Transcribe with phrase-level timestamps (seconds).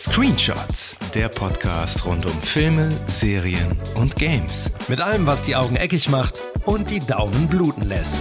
[0.00, 4.70] Screenshots, der Podcast rund um Filme, Serien und Games.
[4.88, 8.20] Mit allem, was die Augen eckig macht und die Daumen bluten lässt.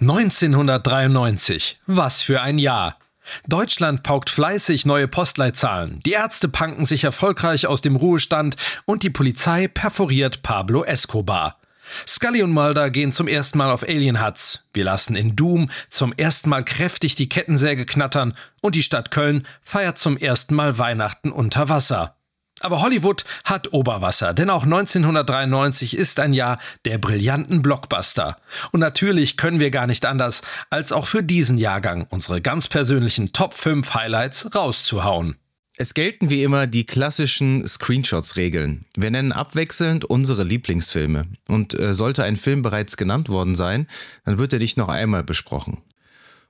[0.00, 1.78] 1993.
[1.86, 2.98] Was für ein Jahr.
[3.46, 9.10] Deutschland paukt fleißig neue Postleitzahlen, die Ärzte panken sich erfolgreich aus dem Ruhestand und die
[9.10, 11.60] Polizei perforiert Pablo Escobar.
[12.06, 14.64] Scully und Mulder gehen zum ersten Mal auf Alien Huts.
[14.72, 19.46] Wir lassen in Doom zum ersten Mal kräftig die Kettensäge knattern und die Stadt Köln
[19.62, 22.16] feiert zum ersten Mal Weihnachten unter Wasser.
[22.60, 28.36] Aber Hollywood hat Oberwasser, denn auch 1993 ist ein Jahr der brillanten Blockbuster.
[28.70, 33.32] Und natürlich können wir gar nicht anders, als auch für diesen Jahrgang unsere ganz persönlichen
[33.32, 35.36] Top 5 Highlights rauszuhauen.
[35.76, 38.84] Es gelten wie immer die klassischen Screenshots-Regeln.
[38.96, 41.26] Wir nennen abwechselnd unsere Lieblingsfilme.
[41.48, 43.88] Und äh, sollte ein Film bereits genannt worden sein,
[44.24, 45.78] dann wird er nicht noch einmal besprochen.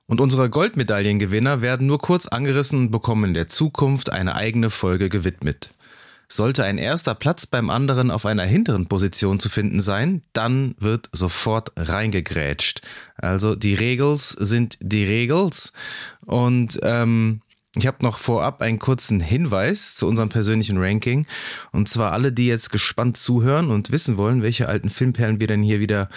[0.05, 5.09] Und unsere Goldmedaillengewinner werden nur kurz angerissen und bekommen in der Zukunft eine eigene Folge
[5.09, 5.71] gewidmet.
[6.27, 11.09] Sollte ein erster Platz beim anderen auf einer hinteren Position zu finden sein, dann wird
[11.11, 12.81] sofort reingegrätscht.
[13.17, 15.73] Also die Regels sind die Regels
[16.25, 17.41] und ähm,
[17.77, 21.25] ich habe noch vorab einen kurzen Hinweis zu unserem persönlichen Ranking.
[21.71, 25.63] Und zwar alle, die jetzt gespannt zuhören und wissen wollen, welche alten Filmperlen wir denn
[25.63, 26.09] hier wieder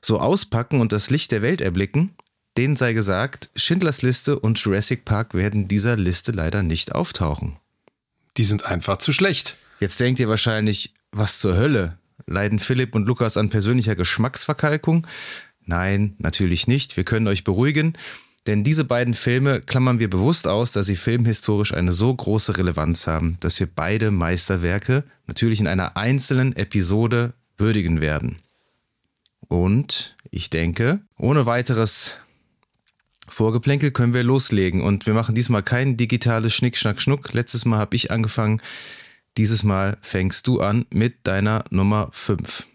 [0.00, 2.14] so auspacken und das Licht der Welt erblicken.
[2.56, 7.56] Denen sei gesagt, Schindlers Liste und Jurassic Park werden dieser Liste leider nicht auftauchen.
[8.36, 9.56] Die sind einfach zu schlecht.
[9.80, 11.98] Jetzt denkt ihr wahrscheinlich, was zur Hölle?
[12.26, 15.06] Leiden Philipp und Lukas an persönlicher Geschmacksverkalkung?
[15.64, 16.96] Nein, natürlich nicht.
[16.96, 17.94] Wir können euch beruhigen.
[18.46, 23.06] Denn diese beiden Filme klammern wir bewusst aus, da sie filmhistorisch eine so große Relevanz
[23.06, 28.38] haben, dass wir beide Meisterwerke natürlich in einer einzelnen Episode würdigen werden.
[29.48, 32.20] Und ich denke, ohne weiteres
[33.28, 34.80] Vorgeplänkel können wir loslegen.
[34.80, 37.32] Und wir machen diesmal kein digitales Schnick, Schnack, Schnuck.
[37.32, 38.62] Letztes Mal habe ich angefangen.
[39.36, 42.66] Dieses Mal fängst du an mit deiner Nummer 5.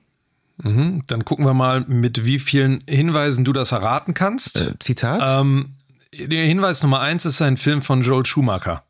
[0.64, 4.60] Mhm, dann gucken wir mal, mit wie vielen Hinweisen du das erraten kannst.
[4.60, 5.30] Äh, Zitat?
[5.32, 5.74] Ähm,
[6.14, 8.84] der Hinweis Nummer eins ist ein Film von Joel Schumacher.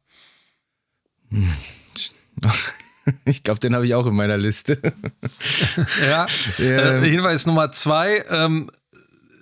[3.25, 4.79] Ich glaube, den habe ich auch in meiner Liste.
[6.07, 6.27] ja.
[6.59, 7.03] Ähm.
[7.03, 8.69] Äh, Hinweis Nummer zwei: ähm,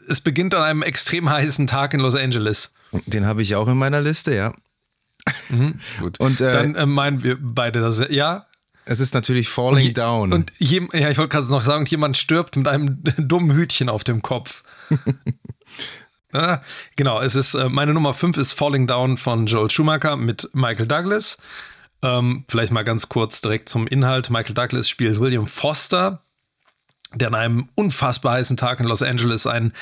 [0.08, 2.72] Es beginnt an einem extrem heißen Tag in Los Angeles.
[3.06, 4.54] Den habe ich auch in meiner Liste, ja.
[5.50, 6.20] Mhm, gut.
[6.20, 8.02] Und äh, dann äh, meinen wir beide das.
[8.10, 8.48] Ja.
[8.90, 10.34] Es ist natürlich Falling und Down.
[10.34, 14.04] Und je, ja, ich wollte gerade noch sagen, jemand stirbt mit einem dummen Hütchen auf
[14.04, 14.64] dem Kopf.
[16.34, 16.62] ah,
[16.96, 20.88] genau, es ist äh, meine Nummer 5 ist Falling Down von Joel Schumacher mit Michael
[20.88, 21.38] Douglas.
[22.02, 24.32] Ähm, vielleicht mal ganz kurz direkt zum Inhalt.
[24.32, 26.24] Michael Douglas spielt William Foster,
[27.14, 29.74] der an einem unfassbar heißen Tag in Los Angeles einen,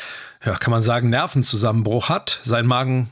[0.44, 2.42] ja, kann man sagen, Nervenzusammenbruch hat.
[2.44, 3.10] Sein Magen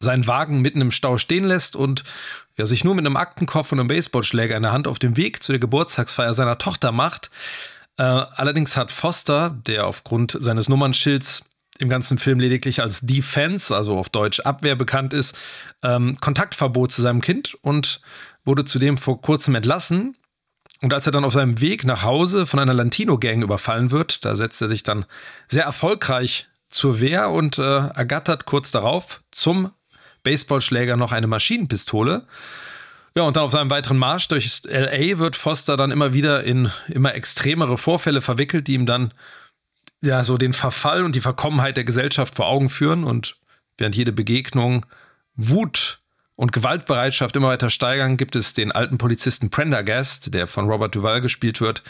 [0.00, 2.04] seinen Wagen mitten im Stau stehen lässt und
[2.56, 5.42] ja, sich nur mit einem Aktenkoffer und einem Baseballschläger in der Hand auf dem Weg
[5.42, 7.30] zu der Geburtstagsfeier seiner Tochter macht.
[7.96, 11.44] Äh, allerdings hat Foster, der aufgrund seines Nummernschilds
[11.78, 15.36] im ganzen Film lediglich als Defense, also auf Deutsch Abwehr bekannt ist,
[15.82, 18.00] ähm, Kontaktverbot zu seinem Kind und
[18.44, 20.16] wurde zudem vor kurzem entlassen.
[20.80, 24.36] Und als er dann auf seinem Weg nach Hause von einer Lantino-Gang überfallen wird, da
[24.36, 25.06] setzt er sich dann
[25.48, 29.72] sehr erfolgreich zur Wehr und äh, ergattert kurz darauf zum
[30.28, 32.26] Baseballschläger noch eine Maschinenpistole.
[33.14, 36.70] Ja, und dann auf seinem weiteren Marsch durch LA wird Foster dann immer wieder in
[36.86, 39.14] immer extremere Vorfälle verwickelt, die ihm dann
[40.02, 43.36] ja so den Verfall und die Verkommenheit der Gesellschaft vor Augen führen und
[43.78, 44.84] während jede Begegnung
[45.34, 46.00] Wut
[46.36, 51.22] und Gewaltbereitschaft immer weiter steigern, gibt es den alten Polizisten Prendergast, der von Robert Duval
[51.22, 51.82] gespielt wird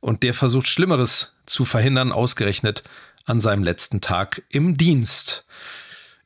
[0.00, 2.82] und der versucht Schlimmeres zu verhindern, ausgerechnet
[3.24, 5.46] an seinem letzten Tag im Dienst.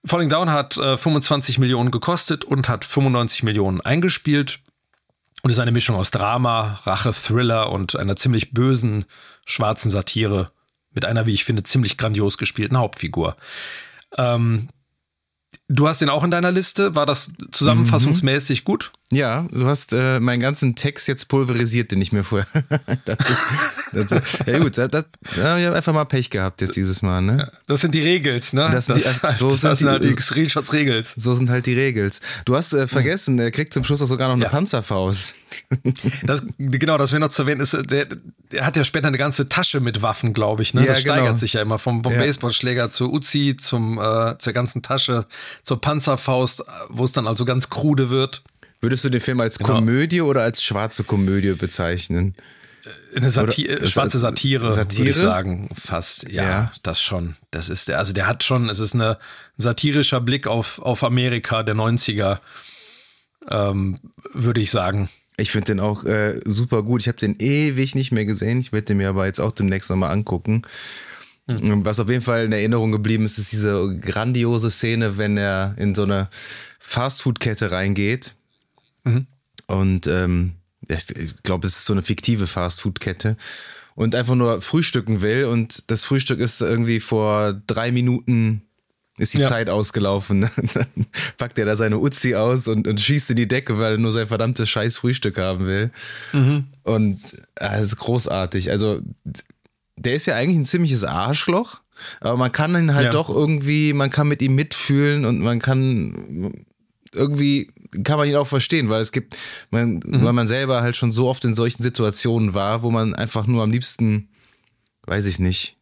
[0.05, 4.61] Falling Down hat äh, 25 Millionen gekostet und hat 95 Millionen eingespielt.
[5.43, 9.05] Und ist eine Mischung aus Drama, Rache, Thriller und einer ziemlich bösen,
[9.47, 10.51] schwarzen Satire
[10.91, 13.37] mit einer, wie ich finde, ziemlich grandios gespielten Hauptfigur.
[14.17, 14.69] Ähm,
[15.69, 16.95] Du hast den auch in deiner Liste.
[16.95, 18.93] War das zusammenfassungsmäßig gut?
[19.11, 22.47] Ja, du hast äh, meinen ganzen Text jetzt pulverisiert, den ich mir vorher
[23.07, 23.33] dazu,
[23.93, 25.03] dazu, Ja gut, da, da,
[25.35, 27.23] da habe ich einfach mal Pech gehabt jetzt dieses Mal.
[27.23, 27.51] Ne?
[27.67, 28.69] Das sind die Regels, ne?
[28.71, 31.15] Das, das, die, so das sind, die, halt die Screenshots-Regels.
[31.17, 32.21] So sind halt die Regels.
[32.45, 34.51] Du hast äh, vergessen, er kriegt zum Schluss auch sogar noch eine ja.
[34.51, 35.37] Panzerfaust.
[36.23, 38.07] Das, genau, das wäre noch zu erwähnen, ist, der,
[38.53, 40.73] der, hat ja später eine ganze Tasche mit Waffen, glaube ich.
[40.75, 40.83] Ne?
[40.83, 41.37] Ja, das steigert genau.
[41.37, 42.21] sich ja immer vom, vom ja.
[42.21, 45.27] Baseballschläger zur Uzi, zum, äh, zur ganzen Tasche,
[45.63, 48.43] zur Panzerfaust, wo es dann also ganz krude wird.
[48.81, 49.75] Würdest du den Film als genau.
[49.75, 52.35] Komödie oder als schwarze Komödie bezeichnen?
[53.15, 56.31] eine Sati Oder, schwarze Satire, Satire, würde ich sagen, fast.
[56.31, 57.37] Ja, ja, das schon.
[57.51, 59.17] Das ist der, also der hat schon, es ist ein
[59.57, 62.39] satirischer Blick auf, auf Amerika der 90er,
[63.51, 63.99] ähm,
[64.33, 65.09] würde ich sagen.
[65.37, 67.03] Ich finde den auch äh, super gut.
[67.03, 68.61] Ich habe den ewig nicht mehr gesehen.
[68.61, 70.63] Ich werde den mir aber jetzt auch demnächst nochmal angucken.
[71.47, 71.85] Mhm.
[71.85, 75.95] Was auf jeden Fall in Erinnerung geblieben ist, ist diese grandiose Szene, wenn er in
[75.95, 76.29] so eine
[76.81, 78.35] Fastfood-Kette reingeht.
[79.09, 79.27] Mhm.
[79.67, 80.53] Und ähm,
[80.89, 83.37] ich glaube, es ist so eine fiktive Fastfood-Kette
[83.95, 88.63] und einfach nur frühstücken will und das Frühstück ist irgendwie vor drei Minuten
[89.19, 89.49] ist die ja.
[89.49, 90.43] Zeit ausgelaufen.
[90.75, 91.07] Dann
[91.37, 94.13] packt er da seine Uzi aus und, und, schießt in die Decke, weil er nur
[94.13, 95.91] sein verdammtes scheiß Frühstück haben will.
[96.33, 96.67] Mhm.
[96.85, 97.21] Und
[97.57, 98.71] äh, das ist großartig.
[98.71, 99.01] Also,
[99.97, 101.81] der ist ja eigentlich ein ziemliches Arschloch,
[102.21, 103.11] aber man kann ihn halt ja.
[103.11, 106.53] doch irgendwie, man kann mit ihm mitfühlen und man kann
[107.13, 107.73] irgendwie
[108.05, 109.37] kann man ihn auch verstehen, weil es gibt,
[109.71, 110.25] man, mhm.
[110.25, 113.63] weil man selber halt schon so oft in solchen Situationen war, wo man einfach nur
[113.63, 114.29] am liebsten,
[115.07, 115.77] weiß ich nicht,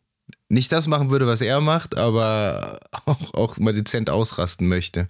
[0.48, 5.08] nicht das machen würde, was er macht, aber auch, auch mal dezent ausrasten möchte.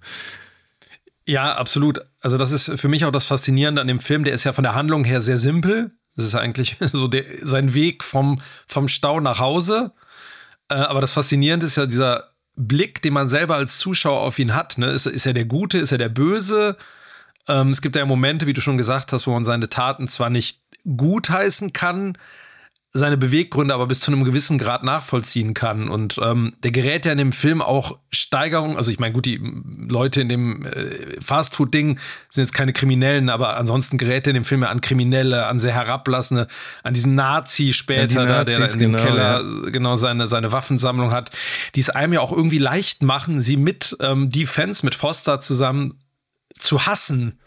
[1.27, 1.99] Ja, absolut.
[2.21, 4.23] Also das ist für mich auch das Faszinierende an dem Film.
[4.23, 5.91] Der ist ja von der Handlung her sehr simpel.
[6.15, 9.91] Das ist eigentlich so der, sein Weg vom, vom Stau nach Hause.
[10.69, 14.55] Äh, aber das Faszinierende ist ja dieser Blick, den man selber als Zuschauer auf ihn
[14.55, 14.77] hat.
[14.77, 14.87] Ne?
[14.87, 16.75] Ist, ist er der Gute, ist er der Böse?
[17.47, 20.29] Ähm, es gibt ja Momente, wie du schon gesagt hast, wo man seine Taten zwar
[20.29, 22.17] nicht gutheißen kann,
[22.97, 25.89] seine Beweggründe aber bis zu einem gewissen Grad nachvollziehen kann.
[25.89, 28.77] Und ähm, der gerät ja in dem Film auch Steigerung.
[28.77, 29.39] Also ich meine, gut, die
[29.87, 31.99] Leute in dem äh, Fastfood-Ding
[32.29, 35.59] sind jetzt keine Kriminellen, aber ansonsten gerät er in dem Film ja an Kriminelle, an
[35.59, 36.47] sehr herablassende,
[36.83, 39.69] an diesen Nazi später, ja, Nazis, der in dem genau, Keller ja.
[39.69, 41.31] genau seine, seine Waffensammlung hat,
[41.75, 45.39] die es einem ja auch irgendwie leicht machen, sie mit ähm, die Fans, mit Foster
[45.39, 45.99] zusammen
[46.57, 47.39] zu hassen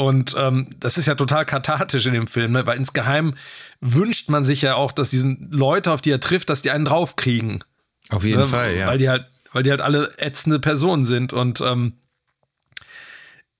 [0.00, 2.64] und ähm, das ist ja total kathartisch in dem Film, ne?
[2.66, 3.34] weil insgeheim
[3.80, 6.84] wünscht man sich ja auch, dass diesen Leute, auf die er trifft, dass die einen
[6.84, 7.64] draufkriegen.
[8.10, 8.46] Auf jeden ne?
[8.46, 8.86] Fall, ja.
[8.86, 11.32] Weil die halt, weil die halt alle ätzende Personen sind.
[11.32, 11.94] Und ähm,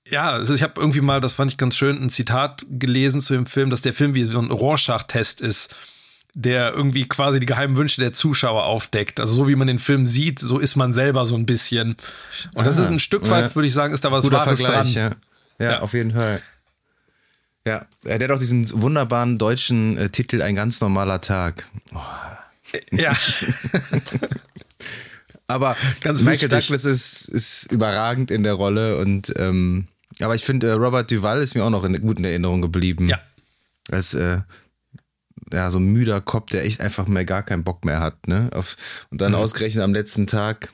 [0.07, 3.33] ja, also ich habe irgendwie mal, das fand ich ganz schön, ein Zitat gelesen zu
[3.33, 5.75] dem Film, dass der Film wie so ein Rorschach-Test ist,
[6.35, 9.19] der irgendwie quasi die geheimen Wünsche der Zuschauer aufdeckt.
[9.19, 11.97] Also so wie man den Film sieht, so ist man selber so ein bisschen.
[12.53, 13.55] Und das ah, ist ein Stück weit, ja.
[13.55, 15.11] würde ich sagen, ist da was Guter Wahres Vergleich, dran.
[15.11, 15.28] Ja.
[15.59, 16.41] Ja, ja, auf jeden Fall.
[17.67, 21.69] Ja, der hat auch diesen wunderbaren deutschen äh, Titel Ein ganz normaler Tag.
[21.93, 21.99] Oh.
[22.91, 23.15] Ja.
[25.47, 26.67] aber ganz Michael wichtig.
[26.67, 29.87] Douglas ist, ist überragend in der Rolle und ähm,
[30.21, 33.07] aber ich finde, äh, Robert Duval ist mir auch noch in, gut in Erinnerung geblieben.
[33.07, 33.19] Ja.
[33.91, 34.41] Als äh,
[35.51, 38.49] ja, so ein müder Kopf, der echt einfach mehr gar keinen Bock mehr hat, ne?
[38.53, 38.75] Auf,
[39.09, 39.39] und dann mhm.
[39.39, 40.73] ausgerechnet am letzten Tag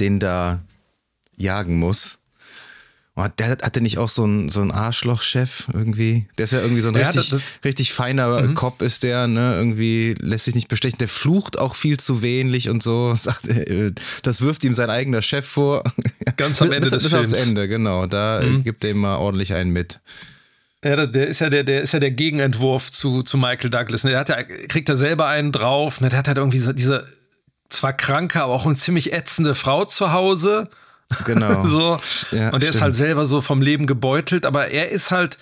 [0.00, 0.62] den da
[1.36, 2.20] jagen muss.
[3.14, 6.28] Oh, der hatte nicht auch so ein, so Arschloch-Chef irgendwie?
[6.38, 8.54] Der ist ja irgendwie so ein ja, richtig, das, richtig feiner mhm.
[8.54, 9.54] Cop ist der, ne?
[9.54, 10.96] Irgendwie lässt sich nicht bestechen.
[10.98, 13.12] Der flucht auch viel zu wenig und so.
[13.14, 13.48] Sagt,
[14.22, 15.84] das wirft ihm sein eigener Chef vor.
[16.38, 17.34] Ganz am Ende bis, des bis Films.
[17.34, 18.06] aufs Ende, genau.
[18.06, 18.64] Da mhm.
[18.64, 20.00] gibt er ihm mal ordentlich einen mit.
[20.82, 24.02] Ja, der ist ja der, der ist ja der Gegenentwurf zu, zu Michael Douglas.
[24.02, 26.00] Der hat ja, kriegt er selber einen drauf.
[26.00, 26.08] Ne?
[26.08, 27.06] Der hat halt irgendwie diese
[27.68, 30.70] zwar kranke, aber auch eine ziemlich ätzende Frau zu Hause
[31.24, 31.64] Genau.
[31.66, 31.98] so.
[32.30, 35.38] Ja, und er ist halt selber so vom Leben gebeutelt, aber er ist halt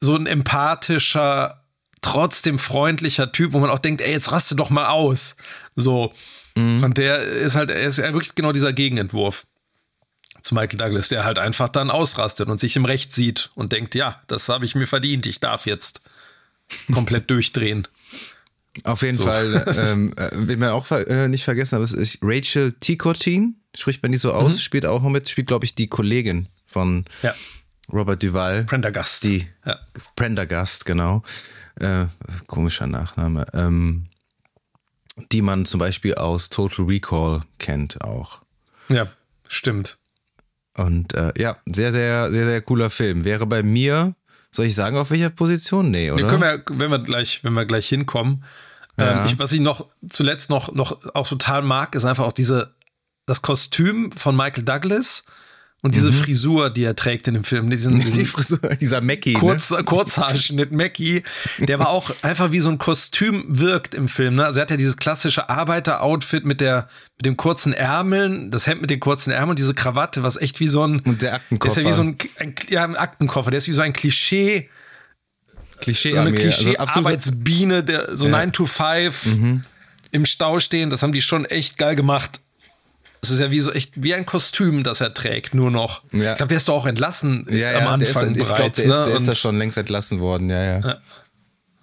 [0.00, 1.64] so ein empathischer,
[2.00, 5.36] trotzdem freundlicher Typ, wo man auch denkt, ey, jetzt raste doch mal aus.
[5.76, 6.12] So.
[6.56, 6.84] Mhm.
[6.84, 9.46] Und der ist halt, er ist wirklich genau dieser Gegenentwurf
[10.42, 13.94] zu Michael Douglas, der halt einfach dann ausrastet und sich im Recht sieht und denkt,
[13.94, 16.02] ja, das habe ich mir verdient, ich darf jetzt
[16.92, 17.88] komplett durchdrehen.
[18.84, 19.24] Auf jeden so.
[19.24, 24.02] Fall, ähm, äh, will man auch äh, nicht vergessen, aber es ist Rachel Ticotin, spricht
[24.02, 24.58] man nicht so aus, mhm.
[24.58, 27.34] spielt auch noch mit, spielt, glaube ich, die Kollegin von ja.
[27.92, 28.64] Robert Duval.
[28.64, 29.24] Prendergast.
[29.24, 29.78] Die ja.
[30.16, 31.22] Prendergast, genau.
[31.76, 32.06] Äh,
[32.46, 33.46] komischer Nachname.
[33.54, 34.06] Ähm,
[35.32, 38.40] die man zum Beispiel aus Total Recall kennt auch.
[38.88, 39.08] Ja,
[39.48, 39.98] stimmt.
[40.76, 43.24] Und äh, ja, sehr, sehr, sehr, sehr cooler Film.
[43.24, 44.14] Wäre bei mir,
[44.50, 45.90] soll ich sagen, auf welcher Position?
[45.90, 46.22] Nee, oder?
[46.22, 48.44] Nee, können wir, wenn wir gleich, wenn wir gleich hinkommen.
[48.98, 49.20] Ja.
[49.20, 52.74] Ähm, ich, was ich noch zuletzt noch, noch auch total mag, ist einfach auch diese
[53.28, 55.24] das Kostüm von Michael Douglas
[55.80, 56.12] und diese mhm.
[56.12, 57.70] Frisur, die er trägt in dem Film.
[57.70, 59.34] Diesen, die Frisur, dieser Mackie.
[59.34, 59.84] Kurz, ne?
[59.84, 61.22] Kurzhaarschnitt Mackie,
[61.58, 64.36] der war auch einfach wie so ein Kostüm wirkt im Film.
[64.36, 64.44] Ne?
[64.44, 68.90] Also er hat ja dieses klassische Arbeiter-Outfit mit, mit dem kurzen Ärmeln, das Hemd mit
[68.90, 70.98] den kurzen Ärmeln und diese Krawatte, was echt wie so ein.
[71.00, 71.74] Und der Aktenkoffer.
[71.74, 73.92] Der ist ja wie so ein, ein, ja, ein Aktenkoffer, der ist wie so ein
[73.92, 74.68] Klischee.
[75.80, 78.32] Klischee so eine Klischee-Arbeitsbiene, also der so ja.
[78.32, 79.64] 9 to 5 mhm.
[80.10, 82.40] im Stau stehen, das haben die schon echt geil gemacht.
[83.20, 86.02] Es ist ja wie so echt wie ein Kostüm, das er trägt, nur noch.
[86.12, 86.32] Ja.
[86.32, 88.32] Ich glaube, der ist doch auch entlassen ja, ja, am Anfang.
[88.32, 88.92] Der ist, ich glaube, der, ne?
[88.92, 90.78] ist, der ist da schon längst entlassen worden, ja, ja.
[90.80, 90.98] ja.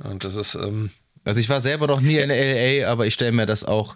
[0.04, 0.56] Und das ist.
[0.56, 0.92] Ähm,
[1.26, 3.96] also ich war selber noch nie in LA, aber ich stelle mir das auch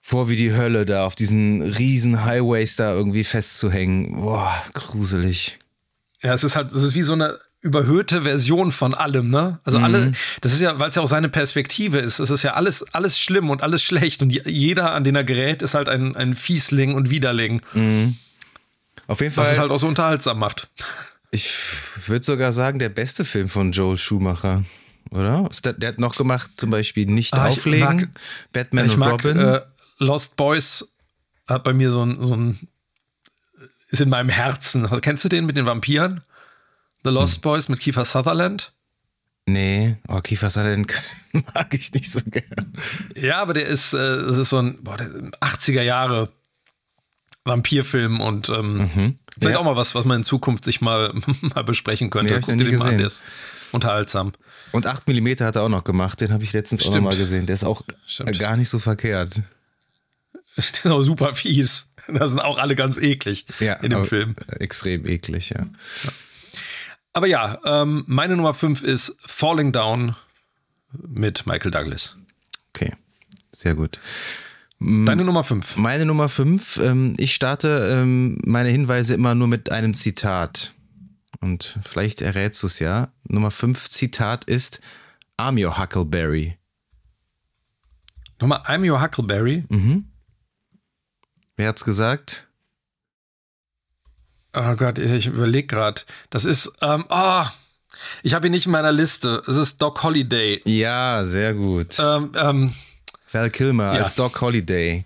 [0.00, 4.20] vor wie die Hölle da auf diesen riesen Highways da irgendwie festzuhängen.
[4.20, 5.58] Boah, gruselig.
[6.22, 9.60] Ja, es ist halt, es ist wie so eine überhöhte Version von allem, ne?
[9.64, 9.84] Also mhm.
[9.84, 12.84] alle, das ist ja, weil es ja auch seine Perspektive ist, es ist ja alles,
[12.92, 16.34] alles schlimm und alles schlecht und jeder, an den er gerät, ist halt ein, ein
[16.34, 17.62] Fiesling und Widerling.
[17.72, 18.16] Mhm.
[19.06, 19.44] Auf jeden Fall.
[19.44, 20.68] Was es halt auch so unterhaltsam macht.
[21.30, 21.48] Ich
[22.06, 24.64] würde sogar sagen, der beste Film von Joel Schumacher,
[25.10, 25.48] oder?
[25.64, 28.08] Der hat noch gemacht, zum Beispiel Nicht ah, auflegen, mag,
[28.52, 29.38] Batman und mag, Robin.
[29.38, 29.60] Äh,
[29.98, 30.92] Lost Boys
[31.46, 32.68] hat bei mir so ein, so ein
[33.90, 34.88] ist in meinem Herzen.
[35.00, 36.22] Kennst du den mit den Vampiren?
[37.04, 37.42] The Lost hm.
[37.42, 38.72] Boys mit Kiefer Sutherland?
[39.46, 40.92] Nee, oh, Kiefer Sutherland
[41.32, 42.72] mag ich nicht so gern.
[43.16, 44.96] Ja, aber der ist, äh, das ist so ein boah,
[45.40, 46.30] 80er Jahre
[47.44, 49.18] Vampirfilm und ähm, mhm.
[49.34, 49.58] vielleicht ja.
[49.58, 52.34] auch mal was, was man in Zukunft sich mal, mal besprechen könnte.
[52.34, 53.22] Nee, Guck dir den mal an, der ist
[53.72, 54.32] unterhaltsam.
[54.70, 56.98] Und 8 mm hat er auch noch gemacht, den habe ich letztens Stimmt.
[56.98, 57.46] auch noch mal gesehen.
[57.46, 58.38] Der ist auch Stimmt.
[58.38, 59.42] gar nicht so verkehrt.
[60.54, 61.88] Der ist auch super fies.
[62.08, 64.36] Da sind auch alle ganz eklig ja, in dem Film.
[64.58, 65.60] Extrem eklig, ja.
[65.60, 66.10] ja.
[67.12, 70.16] Aber ja, ähm, meine Nummer 5 ist Falling Down
[70.92, 72.16] mit Michael Douglas.
[72.74, 72.92] Okay,
[73.52, 74.00] sehr gut.
[74.80, 75.76] Deine Nummer 5.
[75.76, 76.78] Meine Nummer 5.
[76.78, 80.74] Ähm, ich starte ähm, meine Hinweise immer nur mit einem Zitat.
[81.40, 83.12] Und vielleicht errätst du es ja.
[83.24, 84.80] Nummer 5 Zitat ist
[85.38, 86.58] I'm your Huckleberry.
[88.40, 89.64] Nochmal, I'm your Huckleberry?
[89.68, 90.06] Mhm.
[91.56, 92.48] Wer hat's gesagt?
[94.54, 96.02] Oh Gott, ich überlege gerade.
[96.30, 97.44] Das ist, ähm, oh,
[98.22, 99.42] ich habe ihn nicht in meiner Liste.
[99.46, 100.60] Es ist Doc Holiday.
[100.64, 101.98] Ja, sehr gut.
[101.98, 102.74] Ähm, ähm,
[103.30, 104.00] Val Kilmer ja.
[104.00, 105.04] als Doc Holiday.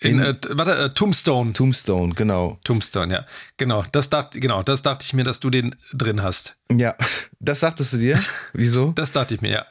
[0.00, 1.54] In, in äh, warte, äh, Tombstone.
[1.54, 2.58] Tombstone, genau.
[2.64, 3.26] Tombstone, ja.
[3.56, 6.56] Genau, das dachte, genau, das dachte ich mir, dass du den drin hast.
[6.70, 6.94] Ja,
[7.40, 8.20] das dachtest du dir?
[8.52, 8.92] Wieso?
[8.94, 9.66] das dachte ich mir, ja.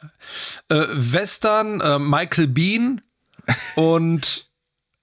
[0.70, 3.02] Äh, Western, äh, Michael Bean
[3.76, 4.50] und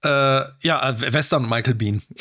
[0.03, 2.01] äh, ja, äh, Western und Michael Bean.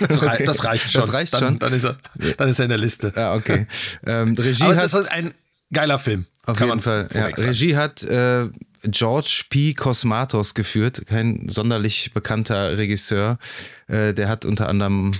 [0.00, 0.44] Das, rei okay.
[0.44, 1.00] das reicht schon.
[1.02, 1.58] Das reicht dann, schon.
[1.58, 1.96] Dann ist, er,
[2.36, 3.12] dann ist er in der Liste.
[3.14, 3.66] Ja, okay.
[4.06, 5.30] Ähm, Regie Aber es ist ein
[5.72, 6.26] geiler Film.
[6.46, 7.08] Auf jeden Fall.
[7.12, 7.26] Ja.
[7.26, 8.48] Regie hat äh,
[8.84, 9.74] George P.
[9.74, 13.38] Cosmatos geführt, kein sonderlich bekannter Regisseur.
[13.86, 15.12] Äh, der hat unter anderem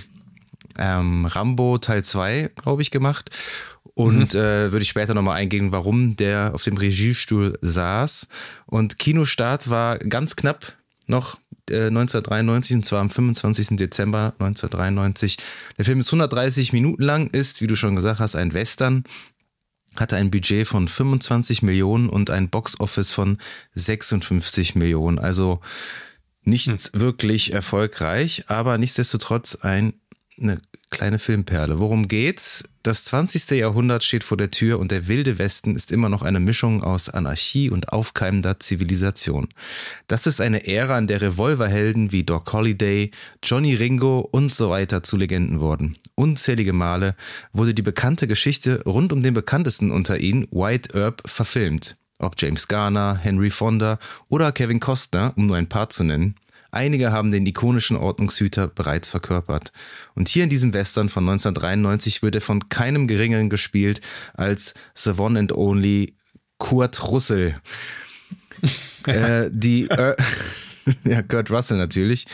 [0.77, 3.29] ähm, Rambo Teil 2, glaube ich, gemacht.
[3.93, 4.39] Und mhm.
[4.39, 8.27] äh, würde ich später nochmal eingehen, warum der auf dem Regiestuhl saß.
[8.65, 10.73] Und Kinostart war ganz knapp
[11.07, 11.37] noch
[11.69, 13.77] 1993 äh, und zwar am 25.
[13.77, 15.37] Dezember 1993.
[15.77, 19.03] Der Film ist 130 Minuten lang, ist, wie du schon gesagt hast, ein Western,
[19.95, 23.37] hatte ein Budget von 25 Millionen und ein Boxoffice von
[23.75, 25.19] 56 Millionen.
[25.19, 25.61] Also
[26.43, 26.77] nicht hm.
[26.93, 29.93] wirklich erfolgreich, aber nichtsdestotrotz ein,
[30.39, 31.79] eine kleine Filmperle.
[31.79, 32.63] Worum geht's?
[32.83, 33.51] Das 20.
[33.51, 37.09] Jahrhundert steht vor der Tür und der wilde Westen ist immer noch eine Mischung aus
[37.09, 39.49] Anarchie und aufkeimender Zivilisation.
[40.07, 43.11] Das ist eine Ära, in der Revolverhelden wie Doc Holliday,
[43.43, 45.97] Johnny Ringo und so weiter zu Legenden wurden.
[46.15, 47.15] Unzählige Male
[47.51, 51.97] wurde die bekannte Geschichte rund um den bekanntesten unter ihnen, White Earp, verfilmt.
[52.19, 53.99] Ob James Garner, Henry Fonda
[54.29, 56.35] oder Kevin Costner, um nur ein paar zu nennen.
[56.75, 59.71] Einige haben den ikonischen Ordnungshüter bereits verkörpert.
[60.13, 64.01] Und hier in diesem Western von 1993 wird er von keinem Geringeren gespielt
[64.33, 66.15] als The One and Only
[66.57, 67.55] Kurt Russell.
[69.07, 70.15] äh, die, äh,
[71.05, 72.25] ja, Kurt Russell natürlich.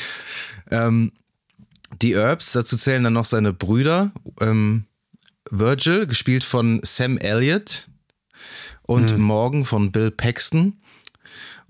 [0.72, 1.12] Ähm,
[2.02, 4.12] die Herbs, dazu zählen dann noch seine Brüder.
[4.40, 4.86] Ähm,
[5.52, 7.86] Virgil, gespielt von Sam Elliott.
[8.82, 9.24] Und mhm.
[9.24, 10.81] Morgan von Bill Paxton.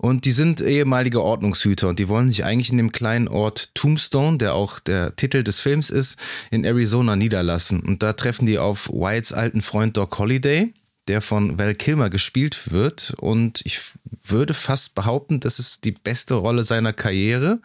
[0.02, 4.36] Und die sind ehemalige Ordnungshüter und die wollen sich eigentlich in dem kleinen Ort Tombstone,
[4.36, 6.18] der auch der Titel des Films ist,
[6.50, 7.78] in Arizona niederlassen.
[7.78, 10.74] Und da treffen die auf Whites alten Freund Doc Holliday,
[11.06, 13.14] der von Val Kilmer gespielt wird.
[13.18, 13.80] Und ich
[14.24, 17.60] würde fast behaupten, das ist die beste Rolle seiner Karriere.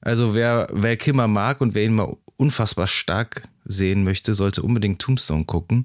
[0.00, 5.02] Also wer Val Kilmer mag und wer ihn mal unfassbar stark sehen möchte, sollte unbedingt
[5.02, 5.84] Tombstone gucken.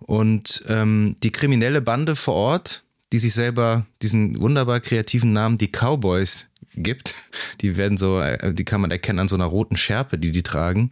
[0.00, 2.83] Und ähm, die kriminelle Bande vor Ort,
[3.14, 7.14] die sich selber diesen wunderbar kreativen Namen die Cowboys gibt.
[7.60, 10.42] Die werden so, äh, die kann man erkennen an so einer roten Schärpe, die die
[10.42, 10.90] tragen.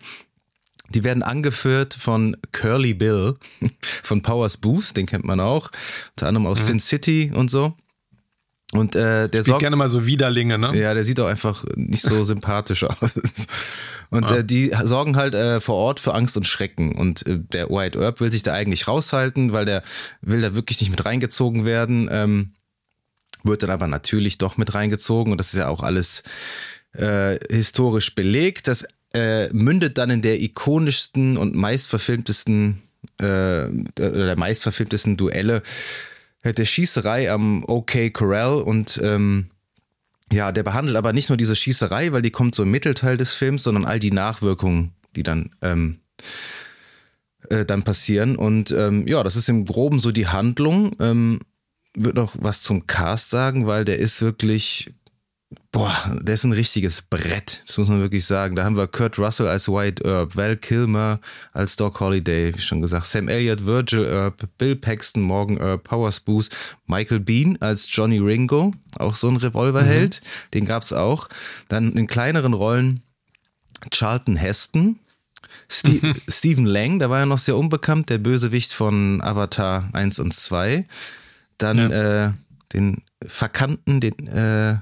[0.90, 3.34] Die werden angeführt von Curly Bill
[4.04, 5.72] von Powers Booth, den kennt man auch,
[6.10, 6.66] unter anderem aus mhm.
[6.66, 7.74] Sin City und so.
[8.70, 10.78] Und äh, der sorgt gerne mal so Widerlinge, ne?
[10.78, 13.16] Ja, der sieht auch einfach nicht so sympathisch aus.
[14.12, 14.36] Und ja.
[14.36, 16.94] äh, die sorgen halt äh, vor Ort für Angst und Schrecken.
[16.94, 19.82] Und äh, der White Earp will sich da eigentlich raushalten, weil der
[20.20, 22.10] will da wirklich nicht mit reingezogen werden.
[22.12, 22.50] Ähm,
[23.42, 25.32] wird dann aber natürlich doch mit reingezogen.
[25.32, 26.24] Und das ist ja auch alles
[26.92, 28.68] äh, historisch belegt.
[28.68, 32.82] Das äh, mündet dann in der ikonischsten und meistverfilmtesten
[33.16, 33.66] äh,
[33.96, 35.62] der meistverfilmtesten Duelle
[36.44, 39.51] der Schießerei am OK Corral und ähm,
[40.32, 43.34] ja, der behandelt aber nicht nur diese Schießerei, weil die kommt so im Mittelteil des
[43.34, 46.00] Films, sondern all die Nachwirkungen, die dann ähm,
[47.50, 48.36] äh, dann passieren.
[48.36, 50.96] Und ähm, ja, das ist im Groben so die Handlung.
[51.00, 51.40] Ähm,
[51.94, 54.94] würde noch was zum Cast sagen, weil der ist wirklich,
[55.70, 57.62] boah, der ist ein richtiges Brett.
[57.66, 58.56] Das muss man wirklich sagen.
[58.56, 61.20] Da haben wir Kurt Russell als White Earp, Val Kilmer
[61.52, 66.20] als Doc Holliday, wie schon gesagt, Sam Elliott, Virgil Earp, Bill Paxton, Morgan Earp, Powers
[66.20, 66.50] Booth,
[66.86, 70.50] Michael Bean als Johnny Ringo, auch so ein Revolverheld, mhm.
[70.54, 71.28] den gab's auch.
[71.68, 73.02] Dann in kleineren Rollen
[73.90, 74.98] Charlton Heston,
[75.68, 76.14] Steve, mhm.
[76.28, 80.86] Stephen Lang, der war ja noch sehr unbekannt, der Bösewicht von Avatar 1 und 2.
[81.58, 82.26] Dann ja.
[82.26, 82.32] äh,
[82.72, 84.76] den Verkannten, den äh,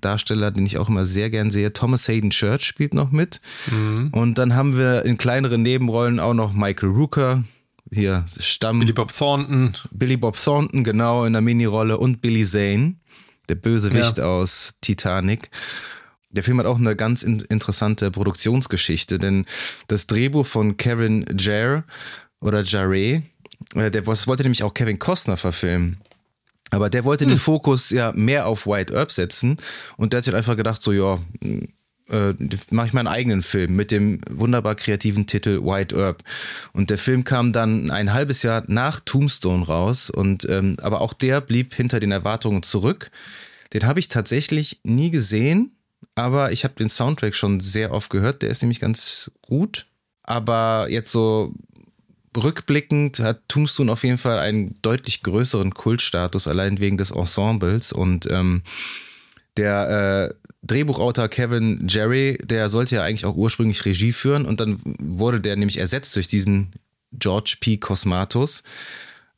[0.00, 3.40] Darsteller, den ich auch immer sehr gern sehe, Thomas Hayden Church spielt noch mit.
[3.70, 4.10] Mhm.
[4.12, 7.44] Und dann haben wir in kleineren Nebenrollen auch noch Michael Rooker,
[7.90, 8.78] hier Stamm.
[8.80, 9.74] Billy Bob Thornton.
[9.90, 11.98] Billy Bob Thornton, genau, in der Minirolle.
[11.98, 12.96] Und Billy Zane,
[13.48, 14.24] der Bösewicht ja.
[14.24, 15.50] aus Titanic.
[16.30, 19.46] Der Film hat auch eine ganz in interessante Produktionsgeschichte, denn
[19.86, 21.84] das Drehbuch von Kevin Jarre
[22.40, 23.22] oder Jarre,
[23.74, 25.98] äh, der wollte nämlich auch Kevin Costner verfilmen.
[26.70, 27.30] Aber der wollte hm.
[27.30, 29.56] den Fokus ja mehr auf White Earp setzen
[29.96, 31.18] und der hat sich einfach gedacht, so ja,
[32.10, 32.34] äh,
[32.70, 36.22] mache ich meinen eigenen Film mit dem wunderbar kreativen Titel White Earp.
[36.72, 41.12] Und der Film kam dann ein halbes Jahr nach Tombstone raus und ähm, aber auch
[41.12, 43.10] der blieb hinter den Erwartungen zurück.
[43.72, 45.72] Den habe ich tatsächlich nie gesehen
[46.18, 48.42] aber ich habe den Soundtrack schon sehr oft gehört.
[48.42, 49.86] Der ist nämlich ganz gut.
[50.24, 51.54] Aber jetzt so
[52.36, 57.92] rückblickend hat Tombstone auf jeden Fall einen deutlich größeren Kultstatus, allein wegen des Ensembles.
[57.92, 58.62] Und ähm,
[59.56, 64.80] der äh, Drehbuchautor Kevin Jerry, der sollte ja eigentlich auch ursprünglich Regie führen und dann
[65.00, 66.70] wurde der nämlich ersetzt durch diesen
[67.12, 67.78] George P.
[67.78, 68.64] Cosmatos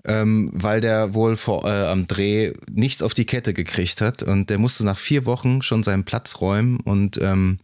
[0.05, 4.51] ähm, weil der wohl vor, äh, am Dreh nichts auf die Kette gekriegt hat und
[4.51, 7.59] der musste nach vier Wochen schon seinen Platz räumen und ähm,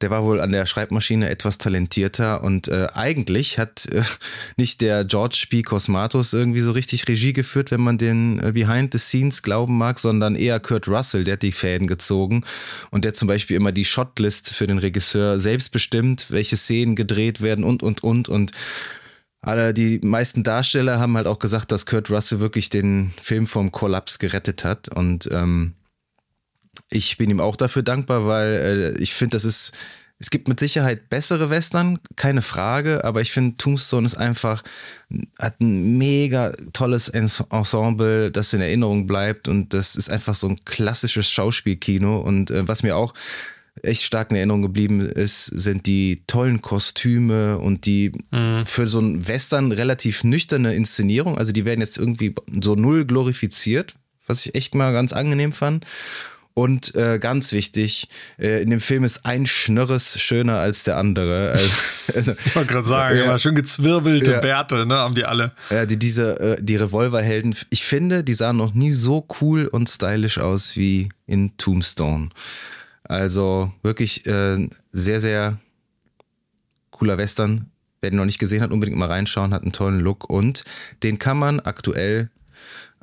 [0.00, 4.02] der war wohl an der Schreibmaschine etwas talentierter und äh, eigentlich hat äh,
[4.56, 5.62] nicht der George P.
[5.62, 9.98] Cosmatos irgendwie so richtig Regie geführt, wenn man den äh, Behind the Scenes glauben mag,
[9.98, 12.44] sondern eher Kurt Russell, der hat die Fäden gezogen
[12.90, 17.40] und der zum Beispiel immer die Shotlist für den Regisseur selbst bestimmt, welche Szenen gedreht
[17.40, 18.52] werden und und und und
[19.44, 23.72] aber die meisten Darsteller haben halt auch gesagt, dass Kurt Russell wirklich den Film vom
[23.72, 24.88] Kollaps gerettet hat.
[24.88, 25.74] Und ähm,
[26.94, 29.72] ich bin ihm auch dafür dankbar, weil äh, ich finde, das ist,
[30.18, 34.62] es gibt mit Sicherheit bessere Western, keine Frage, aber ich finde, Tombstone ist einfach,
[35.38, 40.64] hat ein mega tolles Ensemble, das in Erinnerung bleibt und das ist einfach so ein
[40.64, 42.20] klassisches Schauspielkino.
[42.20, 43.12] Und äh, was mir auch
[43.82, 48.64] echt stark in Erinnerung geblieben ist, sind die tollen Kostüme und die mhm.
[48.64, 51.36] für so ein Western relativ nüchterne Inszenierung.
[51.36, 55.84] Also die werden jetzt irgendwie so null glorifiziert, was ich echt mal ganz angenehm fand.
[56.56, 61.58] Und äh, ganz wichtig, äh, in dem Film ist ein Schnörres schöner als der andere.
[62.14, 65.52] Also, ich wollte gerade sagen, ja, schön gezwirbelte ja, Bärte, ne, haben die alle.
[65.70, 69.88] Ja, die, diese, äh, die Revolverhelden, ich finde, die sahen noch nie so cool und
[69.88, 72.28] stylisch aus wie in Tombstone.
[73.04, 75.58] Also wirklich äh, sehr, sehr
[76.90, 77.70] cooler Western.
[78.00, 80.64] Wer den noch nicht gesehen hat, unbedingt mal reinschauen, hat einen tollen Look und
[81.02, 82.30] den kann man aktuell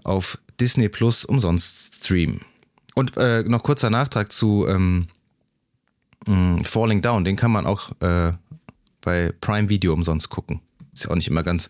[0.03, 2.41] auf Disney Plus umsonst streamen.
[2.93, 5.07] Und äh, noch kurzer Nachtrag zu ähm,
[6.27, 8.33] mh, Falling Down, den kann man auch äh,
[9.01, 10.61] bei Prime Video umsonst gucken.
[10.93, 11.69] Ist ja auch nicht immer ganz.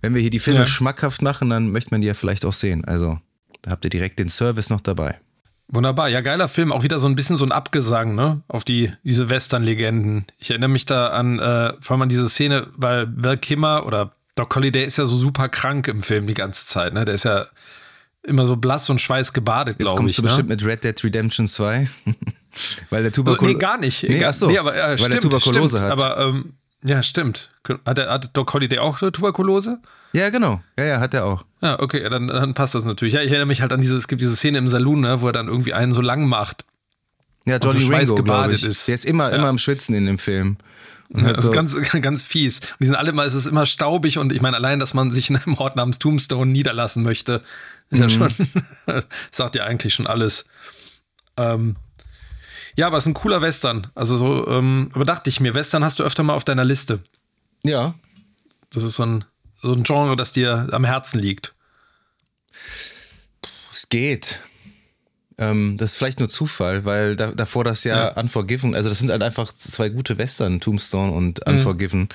[0.00, 0.66] Wenn wir hier die Filme ja.
[0.66, 2.84] schmackhaft machen, dann möchte man die ja vielleicht auch sehen.
[2.84, 3.20] Also
[3.60, 5.20] da habt ihr direkt den Service noch dabei.
[5.68, 6.72] Wunderbar, ja, geiler Film.
[6.72, 8.42] Auch wieder so ein bisschen so ein Abgesang, ne?
[8.48, 10.26] Auf die, diese Western-Legenden.
[10.38, 14.12] Ich erinnere mich da an, äh, vor allem an diese Szene, weil Val Kimmer oder
[14.34, 17.04] Doc Holliday ist ja so super krank im Film die ganze Zeit, ne?
[17.04, 17.46] Der ist ja
[18.22, 19.92] immer so blass und schweißgebadet, glaube ich.
[19.92, 20.28] Jetzt kommst du ne?
[20.28, 21.88] bestimmt mit Red Dead Redemption 2.
[22.90, 23.46] weil der Tuberkulose.
[23.46, 24.02] Also, nee, gar nicht.
[24.02, 26.02] Nee, achso, nee, aber, äh, weil stimmt, der Tuberkulose stimmt, hat.
[26.02, 26.52] Aber ähm,
[26.84, 27.50] ja, stimmt.
[27.84, 29.78] Hat, der, hat Doc Holliday auch Tuberkulose?
[30.12, 30.60] Ja, genau.
[30.78, 31.44] Ja, ja, hat er auch.
[31.62, 33.14] Ja, okay, dann, dann passt das natürlich.
[33.14, 35.28] Ja, ich erinnere mich halt an diese, es gibt diese Szene im Saloon, ne, wo
[35.28, 36.64] er dann irgendwie einen so lang macht.
[37.46, 38.86] Ja, Johnny so Ringo, gebadet ist.
[38.88, 39.36] Der ist immer, ja.
[39.36, 40.58] immer am Schwitzen in dem Film.
[41.14, 42.60] Ja, das ist ganz, ganz fies.
[42.60, 45.10] Und die sind alle mal, es ist immer staubig und ich meine, allein, dass man
[45.10, 47.42] sich in einem Ort namens Tombstone niederlassen möchte,
[47.90, 48.02] ist mhm.
[48.02, 48.34] ja schon,
[49.30, 50.46] sagt ja eigentlich schon alles.
[51.36, 51.76] Ähm,
[52.76, 53.88] ja, aber es ist ein cooler Western.
[53.94, 57.00] Also so, ähm, aber dachte ich mir, Western hast du öfter mal auf deiner Liste.
[57.62, 57.94] Ja.
[58.70, 59.24] Das ist so ein,
[59.60, 61.54] so ein Genre, das dir am Herzen liegt.
[63.70, 64.42] Es geht.
[65.38, 68.20] Ähm, das ist vielleicht nur Zufall, weil da, davor das Jahr ja.
[68.20, 71.54] Unforgiven, also das sind halt einfach zwei gute Western, Tombstone und mhm.
[71.54, 72.00] Unforgiven.
[72.00, 72.08] Mhm.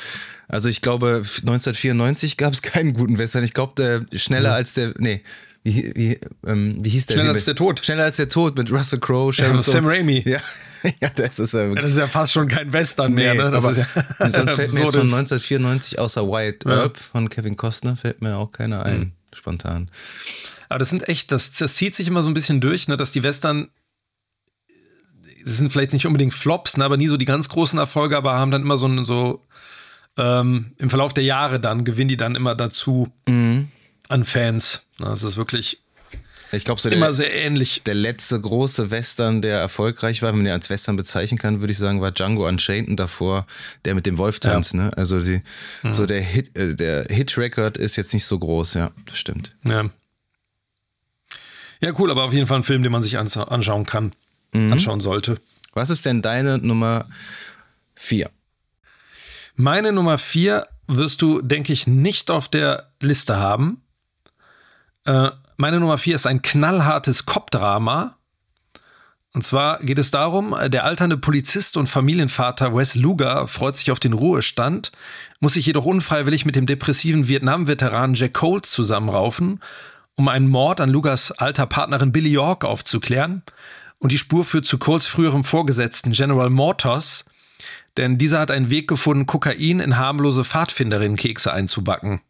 [0.47, 3.43] Also ich glaube, 1994 gab es keinen guten Western.
[3.43, 4.55] Ich glaube, der schneller mhm.
[4.55, 5.21] als der, nee,
[5.63, 7.15] wie, wie, ähm, wie hieß der?
[7.15, 7.83] Schneller als der Tod.
[7.83, 10.23] Schneller als der Tod mit Russell Crowe, ja, Sam Raimi.
[10.83, 13.51] Ja, ja, das ist ja Das ist ja fast schon kein Western mehr, nee, ne?
[13.51, 13.85] Das aber ja
[14.31, 16.83] sonst fällt mir jetzt von 1994 außer White ja.
[16.83, 19.11] Earp von Kevin Costner fällt mir auch keiner ein, mhm.
[19.33, 19.89] spontan.
[20.69, 23.11] Aber das sind echt, das, das zieht sich immer so ein bisschen durch, ne, dass
[23.11, 23.69] die Western
[25.43, 28.33] das sind vielleicht nicht unbedingt Flops, ne, aber nie so die ganz großen Erfolge, aber
[28.33, 29.45] haben dann immer so, so
[30.17, 33.69] ähm, im Verlauf der Jahre dann gewinnen die dann immer dazu mhm.
[34.09, 34.85] an Fans.
[34.99, 35.81] Das ist wirklich
[36.51, 37.83] ich glaube, so immer der, sehr ähnlich.
[37.85, 41.71] Der letzte große Western, der erfolgreich war, wenn man den als Western bezeichnen kann, würde
[41.71, 43.45] ich sagen, war Django Unchained und davor
[43.85, 44.73] der mit dem Wolf tanzt.
[44.73, 44.85] Ja.
[44.85, 44.97] Ne?
[44.97, 45.41] Also die,
[45.83, 45.93] mhm.
[45.93, 49.55] so der Hit, äh, der Hit-Record ist jetzt nicht so groß, ja, das stimmt.
[49.65, 49.89] Ja.
[51.79, 54.11] Ja, cool, aber auf jeden Fall ein Film, den man sich anschauen kann,
[54.53, 54.73] mhm.
[54.73, 55.39] anschauen sollte.
[55.73, 57.05] Was ist denn deine Nummer
[57.95, 58.29] vier?
[59.55, 63.81] Meine Nummer vier wirst du, denke ich, nicht auf der Liste haben.
[65.05, 68.17] Äh, meine Nummer vier ist ein knallhartes Cop-Drama.
[69.33, 73.99] Und zwar geht es darum, der alternde Polizist und Familienvater Wes Luger freut sich auf
[73.99, 74.91] den Ruhestand,
[75.39, 79.59] muss sich jedoch unfreiwillig mit dem depressiven Vietnam-Veteran Jack Coles zusammenraufen,
[80.17, 83.43] um einen Mord an Lugers alter Partnerin Billy York aufzuklären.
[83.99, 87.25] Und die Spur führt zu Coles früherem Vorgesetzten General Mortos,
[87.95, 92.21] denn dieser hat einen Weg gefunden, Kokain in harmlose Pfadfinderin-Kekse einzubacken.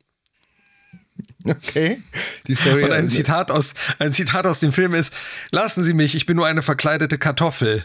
[1.43, 2.02] Okay.
[2.47, 2.84] Die Story.
[2.84, 5.13] Und ein Zitat, aus, ein Zitat aus dem Film ist:
[5.52, 7.84] Lassen Sie mich, ich bin nur eine verkleidete Kartoffel.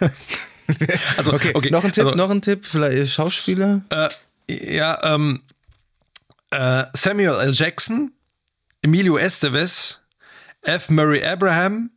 [1.16, 1.70] also, okay, okay.
[1.70, 3.82] Noch ein Tipp, also, noch ein Tipp, vielleicht Schauspieler?
[3.90, 4.08] Äh,
[4.76, 5.42] ja, ähm,
[6.50, 7.52] äh, Samuel L.
[7.52, 8.12] Jackson,
[8.82, 10.00] Emilio Estevez,
[10.62, 10.90] F.
[10.90, 11.90] Murray Abraham,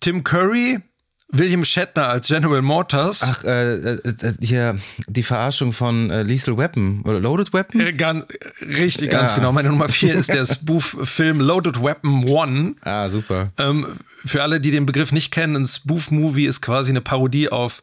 [0.00, 0.80] Tim Curry,
[1.28, 3.22] William Shatner als General Motors.
[3.22, 7.80] Ach, äh, äh, äh, hier die Verarschung von äh, Lethal Weapon oder Loaded Weapon?
[7.80, 8.24] Äh, ganz,
[8.60, 9.38] richtig, ganz ja.
[9.38, 9.52] genau.
[9.52, 12.76] Meine Nummer vier ist der Spoof-Film Loaded Weapon One.
[12.82, 13.52] Ah, super.
[13.58, 13.86] Ähm,
[14.24, 17.82] für alle, die den Begriff nicht kennen, ein Spoof-Movie ist quasi eine Parodie auf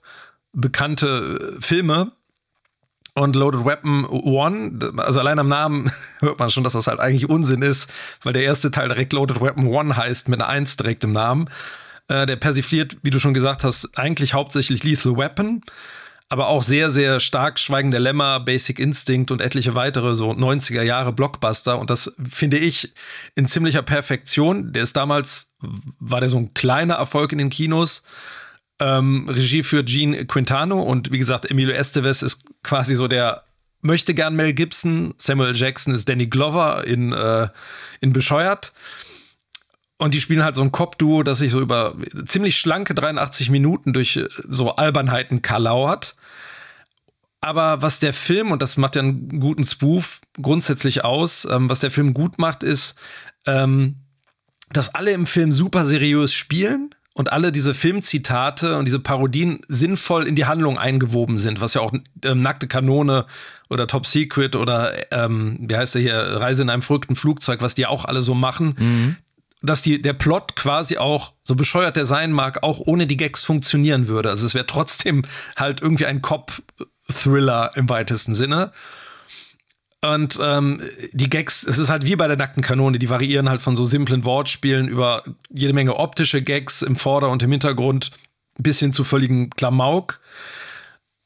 [0.53, 2.13] bekannte Filme.
[3.15, 7.29] Und Loaded Weapon One, also allein am Namen hört man schon, dass das halt eigentlich
[7.29, 7.91] Unsinn ist,
[8.23, 11.49] weil der erste Teil direkt Loaded Weapon One heißt, mit einer Eins direkt im Namen.
[12.07, 15.61] Äh, der persifliert, wie du schon gesagt hast, eigentlich hauptsächlich Lethal Weapon,
[16.27, 21.13] aber auch sehr, sehr stark Schweigende Lämmer, Basic Instinct und etliche weitere so 90er Jahre
[21.13, 21.77] Blockbuster.
[21.77, 22.93] Und das finde ich
[23.35, 24.71] in ziemlicher Perfektion.
[24.71, 25.51] Der ist damals,
[25.99, 28.03] war der so ein kleiner Erfolg in den Kinos.
[28.79, 33.43] Ähm, Regie für Gene Quintano und wie gesagt, Emilio Estevez ist quasi so der
[33.83, 35.13] möchte gern Mel Gibson.
[35.17, 37.49] Samuel Jackson ist Danny Glover in, äh,
[38.01, 38.73] in Bescheuert.
[39.97, 43.93] Und die spielen halt so ein Cop-Duo, das sich so über ziemlich schlanke 83 Minuten
[43.93, 46.15] durch äh, so Albernheiten kalauert.
[47.41, 51.81] Aber was der Film, und das macht ja einen guten Spoof grundsätzlich aus, ähm, was
[51.81, 52.97] der Film gut macht, ist,
[53.45, 53.97] ähm,
[54.71, 60.27] dass alle im Film super seriös spielen und alle diese Filmzitate und diese Parodien sinnvoll
[60.27, 61.93] in die Handlung eingewoben sind, was ja auch
[62.25, 63.25] ähm, Nackte Kanone
[63.69, 67.75] oder Top Secret oder ähm, wie heißt der hier, Reise in einem verrückten Flugzeug, was
[67.75, 68.75] die auch alle so machen.
[68.79, 69.15] Mhm
[69.65, 73.45] dass die, der Plot quasi auch, so bescheuert der sein mag, auch ohne die Gags
[73.45, 74.29] funktionieren würde.
[74.29, 75.23] Also es wäre trotzdem
[75.55, 78.73] halt irgendwie ein Cop-Thriller im weitesten Sinne.
[80.03, 80.81] Und ähm,
[81.13, 83.85] die Gags, es ist halt wie bei der nackten Kanone, die variieren halt von so
[83.85, 88.11] simplen Wortspielen über jede Menge optische Gags im Vorder- und im Hintergrund
[88.57, 90.19] bis hin zu völligen Klamauk.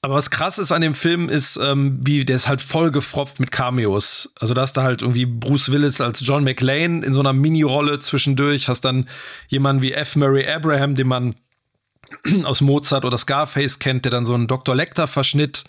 [0.03, 3.39] Aber was krass ist an dem Film ist, ähm, wie der ist halt voll gefropft
[3.39, 4.31] mit Cameos.
[4.39, 7.97] Also da hast du halt irgendwie Bruce Willis als John McLean in so einer Mini-Rolle
[7.97, 9.09] zwischendurch, hast dann
[9.47, 10.15] jemanden wie F.
[10.15, 11.35] Murray Abraham, den man
[12.43, 14.75] aus Mozart oder Scarface kennt, der dann so einen Dr.
[14.75, 15.63] Lecter-Verschnitt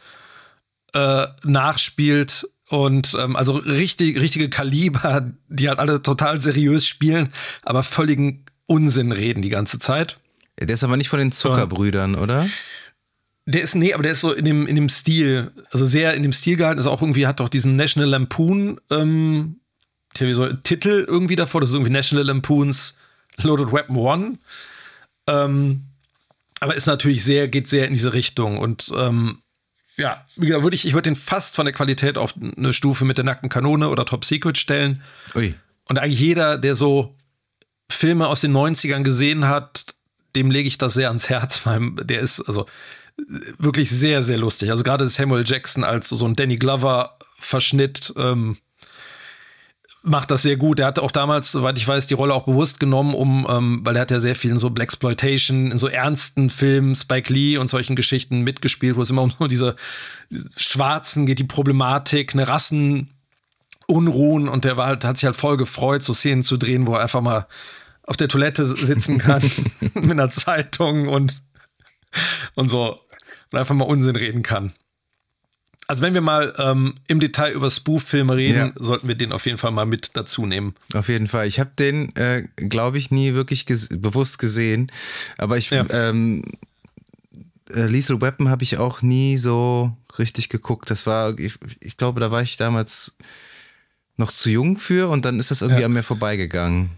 [0.93, 2.47] äh, nachspielt.
[2.69, 9.13] Und ähm, also richtig, richtige Kaliber, die halt alle total seriös spielen, aber völligen Unsinn
[9.13, 10.19] reden die ganze Zeit.
[10.61, 12.49] Der ist aber nicht von den Zuckerbrüdern, oder?
[13.47, 16.23] Der ist, nee, aber der ist so in dem, in dem Stil, also sehr in
[16.23, 16.79] dem Stil gehalten.
[16.79, 19.61] Ist auch irgendwie, hat doch diesen National Lampoon ähm,
[20.13, 21.63] Titel irgendwie davor.
[21.63, 22.99] Das ist irgendwie National Lampoons
[23.43, 24.39] Loaded Weapon One.
[25.27, 25.85] Ähm,
[26.61, 28.59] aber ist natürlich sehr, geht sehr in diese Richtung.
[28.59, 29.39] Und ähm,
[29.99, 33.25] ja, würde ich, ich würde den fast von der Qualität auf eine Stufe mit der
[33.25, 35.03] nackten Kanone oder Top Secret stellen.
[35.35, 35.55] Ui.
[35.87, 37.17] Und eigentlich jeder, der so
[37.91, 39.95] Filme aus den 90ern gesehen hat,
[40.37, 42.67] dem lege ich das sehr ans Herz, weil der ist, also
[43.59, 44.71] wirklich sehr, sehr lustig.
[44.71, 48.57] Also gerade Samuel Jackson als so ein Danny Glover-Verschnitt, ähm,
[50.03, 50.79] macht das sehr gut.
[50.79, 53.97] Er hat auch damals, soweit ich weiß, die Rolle auch bewusst genommen, um, ähm, weil
[53.97, 57.59] er hat ja sehr viel in so Black Exploitation, in so ernsten Filmen, Spike Lee
[57.59, 59.77] und solchen Geschichten mitgespielt, wo es immer um diese
[60.57, 66.03] Schwarzen geht, die Problematik, eine Rassenunruhen und der war halt, hat sich halt voll gefreut,
[66.03, 67.47] so Szenen zu drehen, wo er einfach mal
[68.03, 69.43] auf der Toilette sitzen kann
[69.95, 71.43] mit einer Zeitung und,
[72.55, 73.01] und so
[73.53, 74.73] und einfach mal Unsinn reden kann.
[75.89, 78.73] Also wenn wir mal ähm, im Detail über Spoof-Filme reden, ja.
[78.77, 80.75] sollten wir den auf jeden Fall mal mit dazu nehmen.
[80.93, 81.47] Auf jeden Fall.
[81.47, 84.93] Ich habe den, äh, glaube ich, nie wirklich ges bewusst gesehen.
[85.39, 85.87] Aber ich, ja.
[85.89, 86.45] ähm,
[87.71, 90.91] äh, Lethal Weapon habe ich auch nie so richtig geguckt.
[90.91, 93.17] Das war, ich, ich, glaube, da war ich damals
[94.19, 95.87] noch zu jung für und dann ist das irgendwie ja.
[95.87, 96.91] an mir vorbeigegangen.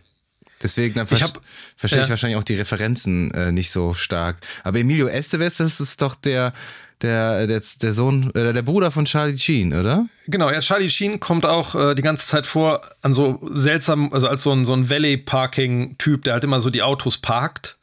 [0.63, 1.41] Deswegen dann ich hab,
[1.77, 4.39] verstehe ich wahrscheinlich auch die Referenzen äh, nicht so stark.
[4.65, 6.53] Aber Emilio Estevez, das ist doch der
[7.03, 10.07] der, der, der Sohn, äh, der Bruder von Charlie Sheen, oder?
[10.27, 14.29] Genau, ja, Charlie Sheen kommt auch äh, die ganze Zeit vor an so seltsam, also
[14.29, 17.79] als so ein, so ein Valley-Parking-Typ, der halt immer so die Autos parkt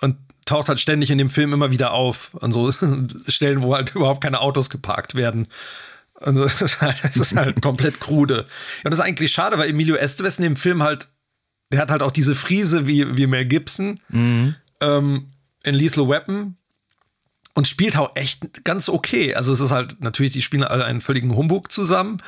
[0.00, 2.36] und taucht halt ständig in dem Film immer wieder auf.
[2.40, 2.70] An so
[3.28, 5.48] Stellen, wo halt überhaupt keine Autos geparkt werden.
[6.14, 8.42] Also das ist halt, ist halt komplett krude.
[8.84, 11.08] Und das ist eigentlich schade, weil Emilio Estevez in dem Film halt,
[11.72, 14.00] der hat halt auch diese Friese wie, wie Mel Gibson.
[14.08, 14.54] Mhm.
[14.80, 16.56] Ähm, in Lethal Weapon,
[17.54, 19.34] und spielt auch echt ganz okay.
[19.34, 22.18] Also es ist halt natürlich, die spielen alle einen völligen Humbug zusammen.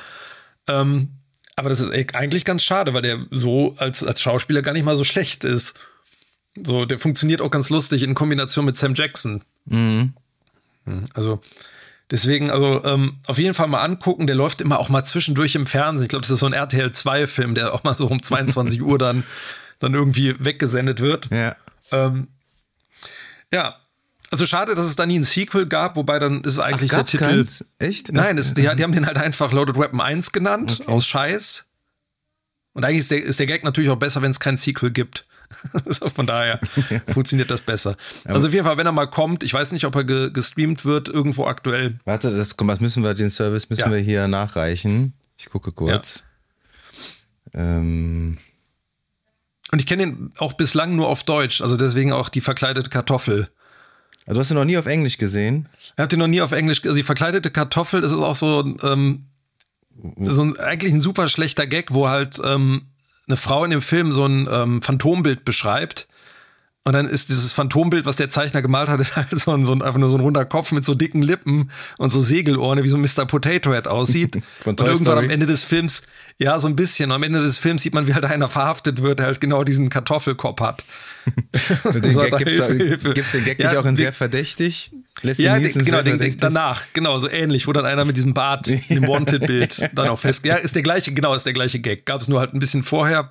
[0.67, 1.09] Ähm,
[1.55, 4.97] aber das ist eigentlich ganz schade, weil der so als, als Schauspieler gar nicht mal
[4.97, 5.79] so schlecht ist.
[6.61, 9.43] So, der funktioniert auch ganz lustig in Kombination mit Sam Jackson.
[9.65, 10.13] Mhm.
[10.85, 11.41] Hm, also
[12.11, 14.27] deswegen, also ähm, auf jeden Fall mal angucken.
[14.27, 16.05] Der läuft immer auch mal zwischendurch im Fernsehen.
[16.05, 18.97] Ich glaube, das ist so ein RTL 2-Film, der auch mal so um 22 Uhr
[18.97, 19.23] dann,
[19.79, 21.29] dann irgendwie weggesendet wird.
[21.31, 21.55] Ja.
[21.91, 22.27] Ähm,
[23.51, 23.75] ja,
[24.33, 27.05] also schade, dass es da nie ein Sequel gab, wobei dann ist eigentlich Ach, der
[27.05, 27.23] Titel.
[27.23, 27.65] Keins?
[27.77, 28.11] Echt?
[28.13, 30.91] Nein, das, die, die, haben den halt einfach Loaded Weapon 1 genannt, okay.
[30.91, 31.65] aus Scheiß.
[32.73, 35.27] Und eigentlich ist der, ist der Gag natürlich auch besser, wenn es kein Sequel gibt.
[36.15, 36.59] von daher
[37.13, 37.95] funktioniert das besser.
[38.25, 40.83] Also auf jeden Fall, wenn er mal kommt, ich weiß nicht, ob er ge gestreamt
[40.83, 41.99] wird, irgendwo aktuell.
[42.05, 43.91] Warte, das, das müssen wir, den Service müssen ja.
[43.91, 45.13] wir hier nachreichen.
[45.37, 46.25] Ich gucke kurz.
[47.53, 47.59] Ja.
[47.59, 48.39] Ähm.
[49.71, 53.49] Und ich kenne ihn auch bislang nur auf Deutsch, also deswegen auch die verkleidete Kartoffel.
[54.25, 55.67] Also du hast ihn noch nie auf Englisch gesehen?
[55.79, 56.91] Ich habe den noch nie auf Englisch gesehen.
[56.91, 59.25] Also die verkleidete Kartoffel, das ist auch so, ähm,
[60.19, 62.83] so ein, eigentlich ein super schlechter Gag, wo halt ähm,
[63.27, 66.07] eine Frau in dem Film so ein ähm, Phantombild beschreibt
[66.85, 69.71] und dann ist dieses Phantombild, was der Zeichner gemalt hat, ist halt so ein, so
[69.71, 72.89] ein, einfach nur so ein runder Kopf mit so dicken Lippen und so Segelohren, wie
[72.89, 73.25] so ein Mr.
[73.25, 74.35] Potato Head aussieht.
[74.65, 75.25] und irgendwann Story.
[75.25, 76.03] am Ende des Films,
[76.39, 77.11] ja, so ein bisschen.
[77.13, 79.89] Am Ende des Films sieht man, wie halt einer verhaftet wird, der halt genau diesen
[79.89, 80.83] Kartoffelkopf hat.
[81.93, 84.91] den Gag gibt's, Hilfe, gibt's den Gag ja, nicht auch in sehr verdächtig?
[85.21, 86.41] Lässt ja, den, genau, den, verdächtig?
[86.41, 90.43] danach, genau, so ähnlich, wo dann einer mit diesem Bart, dem Wanted-Bild dann auch fest.
[90.43, 92.05] Ja, ist der gleiche, genau, ist der gleiche Gag.
[92.05, 93.29] Gab es nur halt ein bisschen vorher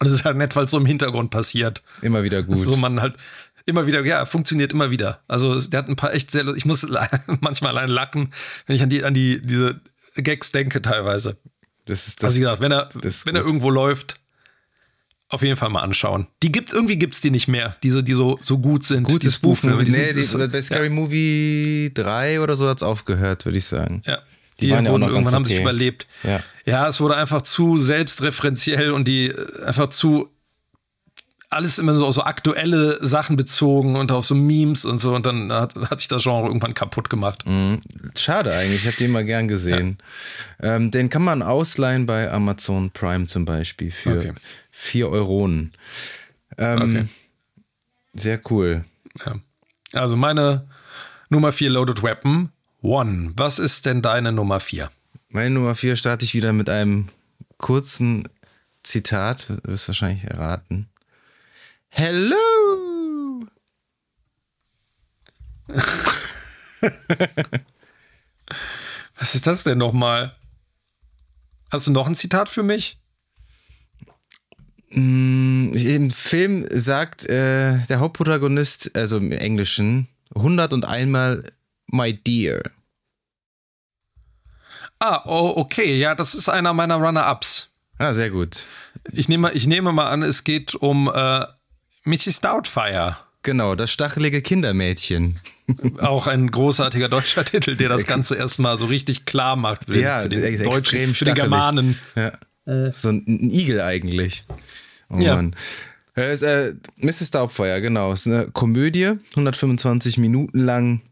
[0.00, 1.82] und es ist halt nett, weil es so im Hintergrund passiert.
[2.02, 2.66] Immer wieder gut.
[2.66, 3.16] So man halt
[3.66, 5.20] immer wieder, ja, funktioniert immer wieder.
[5.28, 6.86] Also der hat ein paar echt sehr, ich muss
[7.40, 8.32] manchmal allein lachen,
[8.66, 9.80] wenn ich an die, an die, diese
[10.16, 11.36] Gags denke teilweise.
[11.86, 12.30] Das ist das.
[12.30, 14.20] Also gesagt, wenn er, wenn er irgendwo läuft,
[15.28, 16.28] auf jeden Fall mal anschauen.
[16.42, 19.04] Die gibt's, irgendwie gibt's die nicht mehr, diese, die so, so gut sind.
[19.04, 19.90] Gutes Spoof-Movie.
[19.90, 20.92] Nee, die, bei Scary ja.
[20.92, 24.02] Movie 3 oder so hat's aufgehört, würde ich sagen.
[24.06, 24.20] Ja.
[24.60, 25.52] Die, die ja wurden, irgendwann haben okay.
[25.52, 26.06] sich überlebt.
[26.22, 26.40] Ja.
[26.64, 30.30] ja, es wurde einfach zu selbstreferenziell und die äh, einfach zu
[31.48, 35.14] alles immer so auf so aktuelle Sachen bezogen und auf so Memes und so.
[35.14, 37.44] Und dann hat, hat sich das Genre irgendwann kaputt gemacht.
[37.46, 37.80] Mhm.
[38.16, 39.98] Schade eigentlich, ich habe den mal gern gesehen.
[40.62, 40.76] Ja.
[40.76, 44.32] Ähm, den kann man ausleihen bei Amazon Prime zum Beispiel für okay.
[44.72, 45.72] 4 Euronen.
[46.58, 47.08] Ähm, okay.
[48.14, 48.84] Sehr cool.
[49.24, 49.36] Ja.
[49.92, 50.66] Also meine
[51.28, 52.50] Nummer 4 Loaded Weapon
[52.86, 53.32] One.
[53.34, 54.92] Was ist denn deine Nummer vier?
[55.30, 57.08] Meine Nummer vier starte ich wieder mit einem
[57.58, 58.28] kurzen
[58.84, 59.48] Zitat.
[59.48, 60.88] Du wirst wahrscheinlich erraten.
[61.88, 62.36] Hello!
[69.18, 70.36] Was ist das denn nochmal?
[71.72, 73.00] Hast du noch ein Zitat für mich?
[74.90, 81.42] Mm, Im Film sagt äh, der Hauptprotagonist, also im Englischen, 101 Mal
[81.88, 82.62] My Dear.
[84.98, 85.98] Ah, oh, okay.
[85.98, 87.70] Ja, das ist einer meiner Runner-Ups.
[87.98, 88.66] Ah, sehr gut.
[89.12, 91.44] Ich nehme, ich nehme mal an, es geht um äh,
[92.04, 92.40] Mrs.
[92.40, 93.16] Doubtfire.
[93.42, 95.36] Genau, das stachelige Kindermädchen.
[96.00, 100.20] Auch ein großartiger deutscher Titel, der das Ganze erstmal so richtig klar macht für, ja,
[100.20, 101.98] für den extrem Deutschen, für die Germanen.
[102.16, 102.32] Ja.
[102.66, 102.92] Äh.
[102.92, 104.44] So ein, ein, Igel eigentlich.
[105.08, 105.36] Oh ja.
[105.36, 105.54] Mann.
[106.16, 107.30] Ist, äh, Mrs.
[107.30, 108.10] Doubtfire, genau.
[108.10, 111.02] Es ist eine Komödie, 125 Minuten lang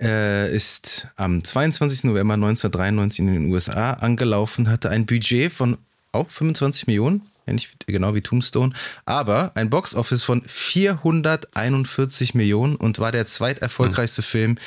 [0.00, 2.04] äh, ist am 22.
[2.04, 5.78] November 1993 in den USA angelaufen, hatte ein Budget von
[6.12, 8.72] auch 25 Millionen, ähnlich genau wie Tombstone,
[9.04, 14.26] aber ein Boxoffice von 441 Millionen und war der zweiterfolgreichste hm.
[14.26, 14.58] Film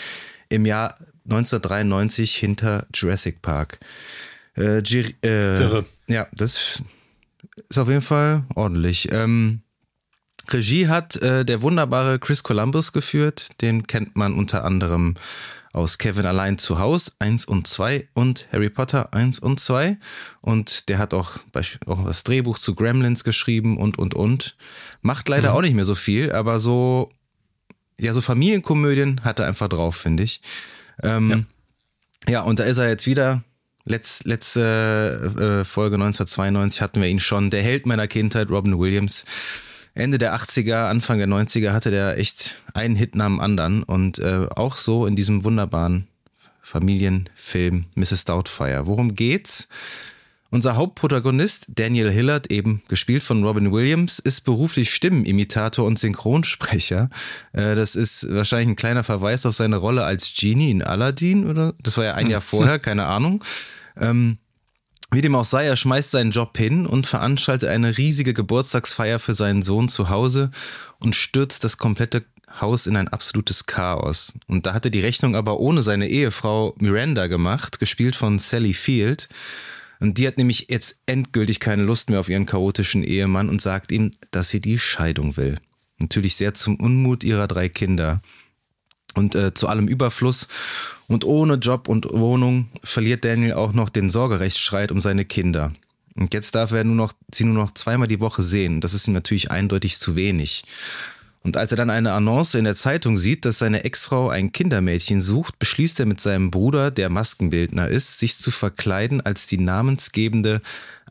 [0.50, 3.80] im Jahr 1993 hinter Jurassic Park.
[4.56, 5.86] Äh, äh, Irre.
[6.08, 6.82] Ja, das
[7.70, 9.12] ist auf jeden Fall ordentlich.
[9.12, 9.62] Ähm,
[10.54, 13.50] Regie hat äh, der wunderbare Chris Columbus geführt.
[13.62, 15.16] Den kennt man unter anderem
[15.74, 19.98] aus Kevin allein zu Haus 1 und 2 und Harry Potter 1 und 2.
[20.42, 21.38] Und der hat auch,
[21.86, 24.56] auch das Drehbuch zu Gremlins geschrieben und, und, und.
[25.02, 25.58] Macht leider mhm.
[25.58, 27.12] auch nicht mehr so viel, aber so,
[28.00, 30.42] ja, so Familienkomödien hat er einfach drauf, finde ich.
[31.04, 31.46] Ähm,
[32.28, 32.32] ja.
[32.32, 33.44] ja, und da ist er jetzt wieder
[33.86, 37.50] Letz, letzte äh, Folge 1992 hatten wir ihn schon.
[37.50, 39.26] Der Held meiner Kindheit, Robin Williams.
[39.98, 44.20] Ende der 80er, Anfang der 90er hatte der echt einen Hit nach dem anderen und
[44.20, 46.08] äh, auch so in diesem wunderbaren
[46.62, 48.26] Familienfilm Mrs.
[48.26, 48.88] Doubtfire.
[48.88, 49.70] Worum geht's?
[50.50, 57.10] Unser Hauptprotagonist, Daniel Hillard, eben gespielt von Robin Williams, ist beruflich Stimmenimitator und Synchronsprecher.
[57.52, 61.74] Äh, das ist wahrscheinlich ein kleiner Verweis auf seine Rolle als Genie in Aladdin, oder?
[61.84, 63.44] Das war ja ein Jahr vorher, keine Ahnung.
[65.12, 69.34] Wie dem auch sei, er schmeißt seinen Job hin und veranstaltet eine riesige Geburtstagsfeier für
[69.34, 70.52] seinen Sohn zu Hause
[71.00, 72.26] und stürzt das komplette
[72.60, 74.34] Haus in ein absolutes Chaos.
[74.48, 78.74] Und da hat er die Rechnung aber ohne seine Ehefrau Miranda gemacht, gespielt von Sally
[78.74, 79.30] Field.
[80.00, 83.92] Und die hat nämlich jetzt endgültig keine Lust mehr auf ihren chaotischen Ehemann und sagt
[83.92, 85.56] ihm, dass sie die Scheidung will.
[86.00, 88.22] Natürlich sehr zum Unmut ihrer drei Kinder.
[89.16, 90.48] Und äh, zu allem Überfluss
[91.08, 95.72] und ohne Job und Wohnung verliert Daniel auch noch den Sorgerechtsstreit um seine Kinder.
[96.16, 98.82] Und jetzt darf er nur noch, sie nur noch zweimal die Woche sehen.
[98.82, 100.64] Das ist ihm natürlich eindeutig zu wenig.
[101.44, 105.22] Und als er dann eine Annonce in der Zeitung sieht, dass seine Ex-Frau ein Kindermädchen
[105.22, 110.62] sucht, beschließt er mit seinem Bruder, der Maskenbildner ist, sich zu verkleiden als die namensgebende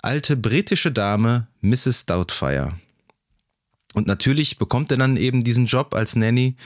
[0.03, 2.05] alte britische Dame Mrs.
[2.05, 2.73] Doubtfire.
[3.95, 6.57] Und natürlich bekommt er dann eben diesen Job als Nanny,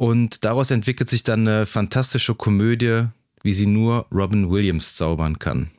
[0.00, 3.08] und daraus entwickelt sich dann eine fantastische Komödie,
[3.42, 5.70] wie sie nur Robin Williams zaubern kann.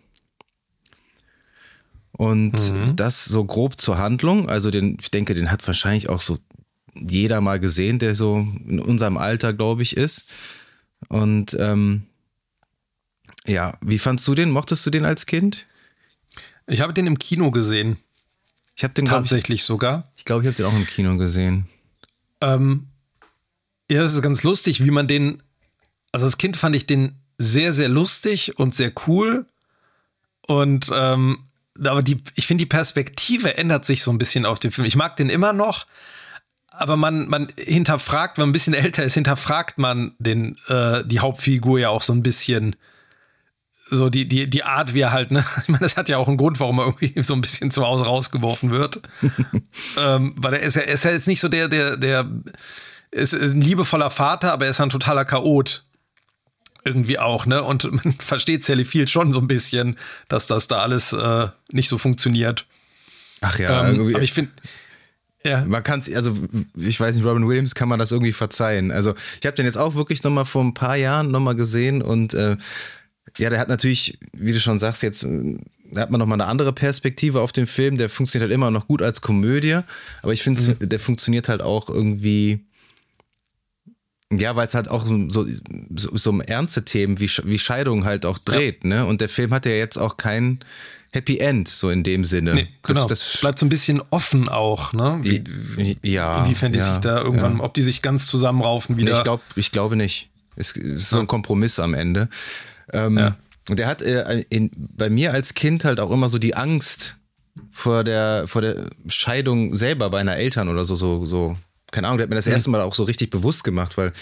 [2.11, 2.95] Und mhm.
[2.95, 4.47] das so grob zur Handlung.
[4.47, 6.37] Also den, ich denke, den hat wahrscheinlich auch so
[6.93, 10.31] jeder mal gesehen, der so in unserem Alter, glaube ich, ist.
[11.07, 12.03] Und ähm,
[13.47, 14.51] ja, wie fandst du den?
[14.51, 15.65] Mochtest du den als Kind?
[16.67, 17.97] Ich habe den im Kino gesehen.
[18.75, 20.11] Ich habe den tatsächlich ich, sogar.
[20.15, 21.65] Ich glaube, ich habe den auch im Kino gesehen.
[22.39, 22.90] Ähm,
[23.91, 25.43] ja, das ist ganz lustig, wie man den.
[26.13, 29.45] Also als Kind fand ich den sehr, sehr lustig und sehr cool.
[30.47, 31.45] Und ähm,
[31.77, 34.85] aber die, ich finde, die Perspektive ändert sich so ein bisschen auf den Film.
[34.85, 35.87] Ich mag den immer noch,
[36.71, 41.19] aber man, man hinterfragt, wenn man ein bisschen älter ist, hinterfragt man den, äh, die
[41.19, 42.77] Hauptfigur ja auch so ein bisschen.
[43.93, 45.43] So die, die, die Art, wie er halt, ne?
[45.63, 47.85] Ich meine, das hat ja auch einen Grund, warum er irgendwie so ein bisschen zu
[47.85, 49.01] Hause rausgeworfen wird.
[49.97, 52.25] ähm, weil er ist ja, er ist ja jetzt nicht so der, der, der
[53.11, 55.83] ist ein liebevoller Vater, aber er ist ein totaler Chaot.
[56.83, 57.61] Irgendwie auch, ne?
[57.63, 59.97] Und man versteht Sally Field schon so ein bisschen,
[60.29, 62.65] dass das da alles äh, nicht so funktioniert.
[63.41, 64.51] Ach ja, ähm, aber ich finde.
[65.43, 65.65] Ja.
[65.65, 66.37] Man kann es, also
[66.77, 68.91] ich weiß nicht, Robin Williams kann man das irgendwie verzeihen.
[68.91, 72.35] Also ich habe den jetzt auch wirklich nochmal vor ein paar Jahren nochmal gesehen und
[72.35, 72.57] äh,
[73.39, 75.25] ja, der hat natürlich, wie du schon sagst, jetzt
[75.91, 77.97] da hat man nochmal eine andere Perspektive auf den Film.
[77.97, 79.79] Der funktioniert halt immer noch gut als Komödie,
[80.21, 80.89] aber ich finde, mhm.
[80.89, 82.65] der funktioniert halt auch irgendwie
[84.31, 85.45] ja, weil es halt auch so, so,
[85.95, 88.89] so um ernste Themen wie, wie Scheidung halt auch dreht, ja.
[88.89, 89.05] ne?
[89.05, 90.59] Und der Film hat ja jetzt auch kein
[91.13, 92.53] Happy End, so in dem Sinne.
[92.53, 93.05] Nee, genau.
[93.05, 95.19] Das, bleibt so ein bisschen offen auch, ne?
[95.21, 96.43] Wie, ja.
[96.43, 97.63] Inwiefern die ja, sich da irgendwann, ja.
[97.63, 99.11] ob die sich ganz zusammenraufen wieder.
[99.11, 100.29] Nee, ich glaube ich glaube nicht.
[100.55, 102.29] Es ist so ein Kompromiss am Ende.
[102.93, 103.35] Ähm, ja.
[103.69, 107.17] Und der hat äh, in, bei mir als Kind halt auch immer so die Angst
[107.69, 111.57] vor der, vor der Scheidung selber bei einer Eltern oder so, so, so
[111.91, 114.13] keine Ahnung, der hat mir das erste Mal auch so richtig bewusst gemacht, weil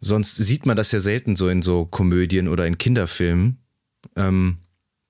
[0.00, 3.58] sonst sieht man das ja selten so in so Komödien oder in Kinderfilmen,
[4.16, 4.58] ähm,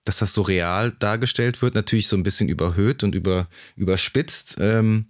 [0.05, 4.57] dass das so real dargestellt wird, natürlich so ein bisschen überhöht und über, überspitzt.
[4.61, 5.07] Ähm,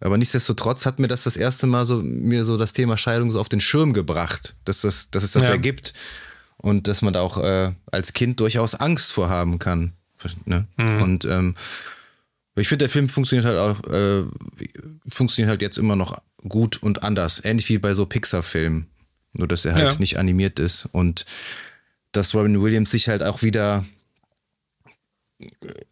[0.00, 3.40] aber nichtsdestotrotz hat mir das das erste Mal so mir so das Thema Scheidung so
[3.40, 5.50] auf den Schirm gebracht, dass das, dass es das ja.
[5.50, 5.94] ergibt
[6.56, 9.92] und dass man da auch äh, als Kind durchaus Angst vorhaben kann.
[10.46, 10.66] Ne?
[10.76, 11.02] Mhm.
[11.02, 11.54] Und ähm,
[12.60, 14.24] ich finde, der Film funktioniert halt auch, äh,
[15.08, 17.44] funktioniert halt jetzt immer noch gut und anders.
[17.44, 18.86] Ähnlich wie bei so Pixar-Filmen.
[19.32, 19.98] Nur, dass er halt ja.
[19.98, 21.26] nicht animiert ist und
[22.12, 23.84] dass Robin Williams sich halt auch wieder.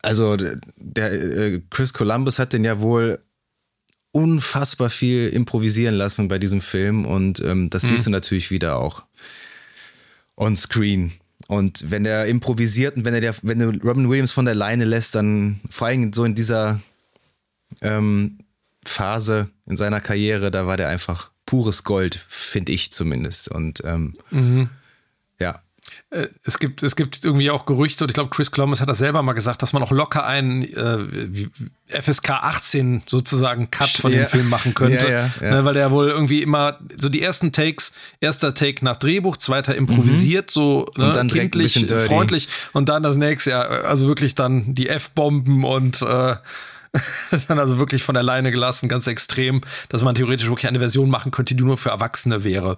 [0.02, 3.18] Also, der äh, Chris Columbus hat den ja wohl
[4.12, 7.88] unfassbar viel improvisieren lassen bei diesem Film und ähm, das mhm.
[7.88, 9.04] siehst du natürlich wieder auch
[10.36, 11.12] on screen.
[11.48, 14.84] Und wenn er improvisiert und wenn er der, wenn du Robin Williams von der Leine
[14.84, 16.80] lässt, dann vor allem so in dieser
[17.80, 18.38] ähm,
[18.84, 23.48] Phase in seiner Karriere, da war der einfach pures Gold, finde ich zumindest.
[23.48, 24.70] Und ähm, mhm.
[26.12, 28.98] Äh, es gibt, es gibt irgendwie auch Gerüchte, und ich glaube, Chris Columbus hat das
[28.98, 34.24] selber mal gesagt, dass man auch locker einen äh, FSK 18 sozusagen Cut von ja.
[34.24, 35.08] dem Film machen könnte.
[35.08, 38.96] Ja, ja, ne, weil der wohl irgendwie immer so die ersten Takes, erster Take nach
[38.96, 40.52] Drehbuch, zweiter improvisiert, mhm.
[40.52, 44.90] so ne, und dann kindlich, freundlich und dann das nächste, ja, also wirklich dann die
[44.90, 46.36] F-Bomben und äh,
[47.48, 51.30] dann also wirklich von alleine gelassen, ganz extrem, dass man theoretisch wirklich eine Version machen
[51.32, 52.76] könnte, die nur für Erwachsene wäre.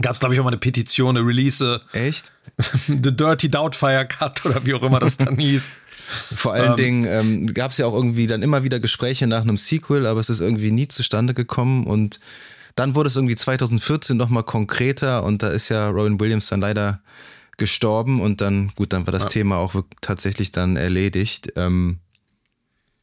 [0.00, 1.80] Gab es, glaube ich, auch mal eine Petition, eine Release.
[1.92, 2.32] Echt?
[2.86, 5.70] The Dirty Doubtfire Cut oder wie auch immer das dann hieß.
[6.34, 9.42] Vor allen ähm, Dingen ähm, gab es ja auch irgendwie dann immer wieder Gespräche nach
[9.42, 12.20] einem Sequel, aber es ist irgendwie nie zustande gekommen und
[12.76, 17.00] dann wurde es irgendwie 2014 nochmal konkreter und da ist ja Robin Williams dann leider
[17.56, 19.30] gestorben und dann, gut, dann war das ja.
[19.30, 21.52] Thema auch tatsächlich dann erledigt.
[21.56, 22.00] Ähm,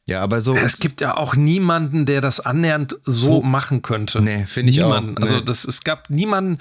[0.08, 0.56] ja, aber so.
[0.56, 4.20] Es gibt ja auch niemanden, der das annähernd so, so machen könnte.
[4.20, 5.16] Nee, finde ich niemanden.
[5.16, 5.20] auch.
[5.20, 5.40] Also nee.
[5.40, 6.58] Also das, es gab niemanden.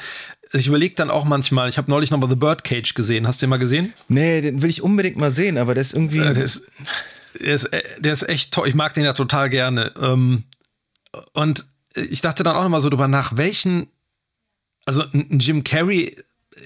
[0.53, 3.25] Ich überlege dann auch manchmal, ich habe neulich noch mal The Birdcage gesehen.
[3.25, 3.93] Hast du den mal gesehen?
[4.09, 6.19] Nee, den will ich unbedingt mal sehen, aber der ist irgendwie.
[6.19, 6.65] Äh, der, ist,
[7.39, 8.67] der, ist, äh, der ist echt toll.
[8.67, 9.91] Ich mag den ja total gerne.
[9.99, 10.43] Ähm,
[11.33, 11.65] und
[11.95, 13.87] ich dachte dann auch noch mal so drüber nach, welchen.
[14.85, 16.15] Also ein Jim Carrey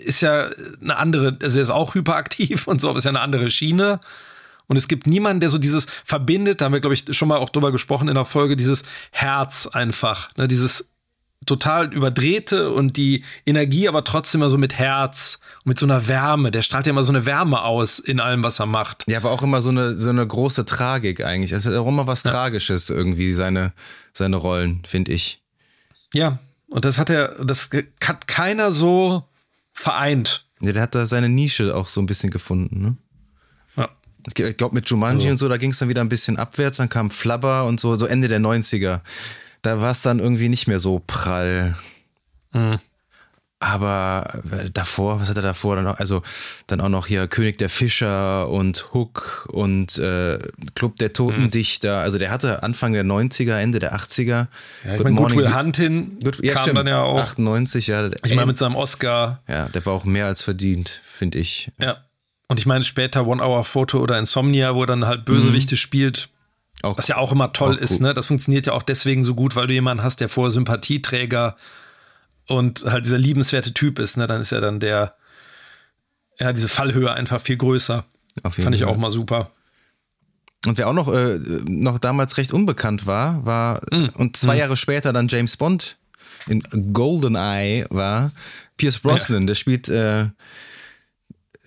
[0.03, 0.49] ist ja
[0.81, 3.99] eine andere, also er ist auch hyperaktiv und so, aber ist ja eine andere Schiene.
[4.67, 7.37] Und es gibt niemanden, der so dieses verbindet, da haben wir, glaube ich, schon mal
[7.37, 10.89] auch drüber gesprochen in der Folge, dieses Herz einfach, ne, dieses
[11.45, 16.07] total überdrehte und die Energie aber trotzdem immer so mit Herz und mit so einer
[16.07, 16.51] Wärme.
[16.51, 19.03] Der strahlt ja immer so eine Wärme aus in allem, was er macht.
[19.07, 21.51] Ja, aber auch immer so eine, so eine große Tragik eigentlich.
[21.51, 22.31] Es ist auch immer was ja.
[22.31, 23.73] Tragisches irgendwie, seine,
[24.13, 25.41] seine Rollen, finde ich.
[26.13, 26.39] Ja,
[26.69, 27.69] und das hat er, das
[28.03, 29.23] hat keiner so
[29.73, 30.45] vereint.
[30.61, 32.97] Ja, der hat da seine Nische auch so ein bisschen gefunden, ne?
[34.27, 35.29] Ich glaube, mit Jumanji also.
[35.31, 37.95] und so, da ging es dann wieder ein bisschen abwärts, dann kam Flubber und so,
[37.95, 39.01] so Ende der 90er.
[39.61, 41.75] Da war es dann irgendwie nicht mehr so prall.
[42.51, 42.79] Mhm.
[43.59, 45.77] Aber äh, davor, was hat er davor?
[45.77, 46.21] Dann auch, also
[46.67, 50.39] dann auch noch hier König der Fischer und Hook und äh,
[50.75, 51.97] Club der Totendichter.
[51.97, 52.03] Mhm.
[52.03, 54.27] Also der hatte Anfang der 90er, Ende der 80er.
[54.27, 54.47] Ja,
[54.95, 57.19] ich meine, Good Will Hunting Good, ja, kam stimmt, dann ja auch.
[57.19, 58.09] 98, ja.
[58.23, 59.41] Ich meine, mit seinem Oscar.
[59.47, 61.71] Ja, der war auch mehr als verdient, finde ich.
[61.79, 62.04] Ja.
[62.47, 65.79] Und ich meine später One Hour Photo oder Insomnia, wo dann halt Bösewichte mhm.
[65.79, 66.29] spielt.
[66.83, 68.13] Auch, was ja auch immer toll auch ist, ne?
[68.13, 71.55] Das funktioniert ja auch deswegen so gut, weil du jemanden hast, der vor Sympathieträger
[72.47, 74.27] und halt dieser liebenswerte Typ ist, ne?
[74.27, 75.15] Dann ist ja dann der,
[76.39, 78.05] ja, diese Fallhöhe einfach viel größer.
[78.43, 78.91] Auf jeden Fand ich Fall.
[78.91, 79.51] auch mal super.
[80.67, 84.09] Und wer auch noch, äh, noch damals recht unbekannt war, war mm.
[84.15, 84.59] und zwei mm.
[84.59, 85.97] Jahre später dann James Bond
[86.47, 86.61] in
[86.93, 88.31] Goldeneye war,
[88.77, 89.47] Pierce Brosnan, ja.
[89.47, 90.25] der spielt äh,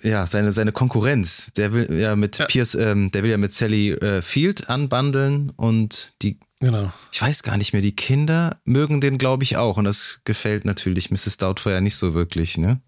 [0.02, 1.52] ja, seine, seine Konkurrenz.
[1.56, 2.46] Der will ja mit ja.
[2.46, 6.92] Pierce, ähm, der will ja mit Sally äh, Field anbandeln und die, genau.
[7.12, 9.76] ich weiß gar nicht mehr, die Kinder mögen den, glaube ich, auch.
[9.76, 11.38] Und das gefällt natürlich Mrs.
[11.38, 12.80] Doubtfire nicht so wirklich, ne?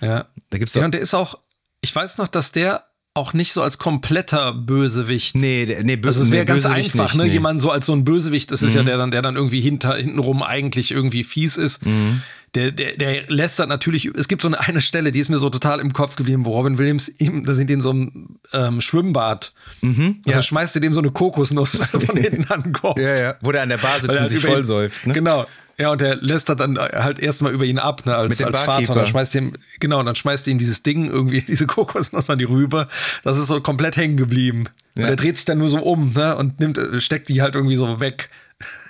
[0.00, 0.26] Ja.
[0.50, 1.38] Da gibt's ja, und der ist auch,
[1.80, 5.36] ich weiß noch, dass der auch nicht so als kompletter Bösewicht.
[5.36, 7.24] Nee, nee, böse, also es wäre nee, ganz einfach, nicht, ne?
[7.24, 7.32] Nee.
[7.32, 8.78] Jemand so als so ein Bösewicht, das ist mhm.
[8.78, 11.84] ja der dann, der dann irgendwie hinter, hintenrum eigentlich irgendwie fies ist.
[11.84, 12.22] Mhm
[12.54, 15.48] der, der, der lästert natürlich, es gibt so eine, eine Stelle, die ist mir so
[15.48, 18.80] total im Kopf geblieben, wo Robin Williams, ihm, da sind die in so einem ähm,
[18.82, 20.34] Schwimmbad mhm, und ja.
[20.34, 23.00] dann schmeißt er dem so eine Kokosnuss von hinten an den Kopf.
[23.00, 25.06] Ja, ja, wo der an der Bar sitzt und sich vollsäuft.
[25.06, 25.14] Ne?
[25.14, 25.46] Genau,
[25.78, 28.90] ja, und der lästert dann halt erstmal über ihn ab, ne, als, als Vater.
[28.90, 32.38] Und dann schmeißt ihm, genau, und dann schmeißt ihm dieses Ding irgendwie, diese Kokosnuss an
[32.38, 32.88] die Rübe.
[33.24, 34.64] Das ist so komplett hängen geblieben.
[34.94, 35.04] Ja.
[35.04, 37.76] Und er dreht sich dann nur so um, ne, und nimmt, steckt die halt irgendwie
[37.76, 38.28] so weg.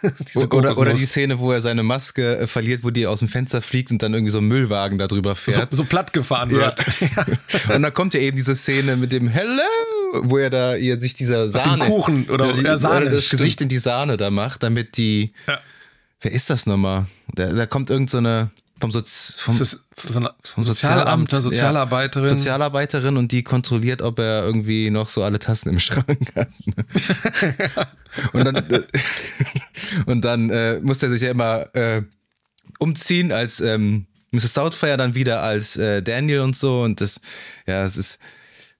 [0.50, 3.62] oder, oder die Szene, wo er seine Maske äh, verliert, wo die aus dem Fenster
[3.62, 5.72] fliegt und dann irgendwie so ein Müllwagen darüber fährt.
[5.72, 6.84] So, so platt gefahren wird.
[7.00, 7.74] Ja.
[7.74, 9.62] und dann kommt ja eben diese Szene mit dem Hello,
[10.22, 11.84] wo er da ihr sich dieser Sahne.
[11.84, 13.40] Ach, Kuchen oder, oder die, Sahne, das stimmt.
[13.40, 15.32] Gesicht in die Sahne da macht, damit die.
[15.46, 15.58] Ja.
[16.22, 17.06] Wer ist das nochmal?
[17.34, 18.50] Da, da kommt irgend so eine
[18.80, 22.28] vom, Sozi vom, so vom Sozialamt, Sozialamt Sozialarbeiterin.
[22.28, 26.48] Ja, Sozialarbeiterin und die kontrolliert, ob er irgendwie noch so alle Tassen im Schrank hat.
[28.32, 28.82] und dann, äh,
[30.06, 32.02] und dann äh, muss er sich ja immer äh,
[32.78, 34.54] umziehen als ähm, Mrs.
[34.54, 36.82] Doubtfire, dann wieder als äh, Daniel und so.
[36.82, 37.20] Und das,
[37.66, 38.18] ja, es ist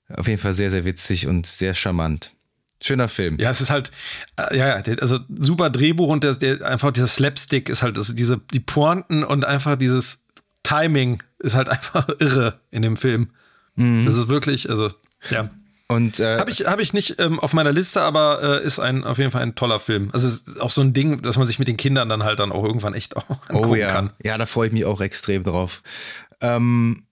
[0.09, 2.35] auf jeden Fall sehr, sehr witzig und sehr charmant.
[2.83, 3.39] Schöner Film.
[3.39, 3.93] Ja, es ist halt,
[4.37, 8.15] äh, ja, ja, also super Drehbuch und der, der, einfach dieser Slapstick ist halt, das,
[8.15, 10.25] diese, die Pointen und einfach dieses
[10.65, 13.31] Timing ist halt einfach irre in dem Film.
[13.77, 14.05] Mhm.
[14.05, 14.91] Das ist wirklich, also,
[15.31, 15.49] ja.
[15.89, 19.05] Und äh, habe ich, hab ich nicht ähm, auf meiner Liste, aber äh, ist ein,
[19.05, 20.09] auf jeden Fall ein toller Film.
[20.13, 22.51] Also ist auch so ein Ding, dass man sich mit den Kindern dann halt dann
[22.51, 24.13] auch irgendwann echt auch angucken oh ja, kann.
[24.25, 25.83] ja, da freue ich mich auch extrem drauf.
[26.41, 27.05] Ähm,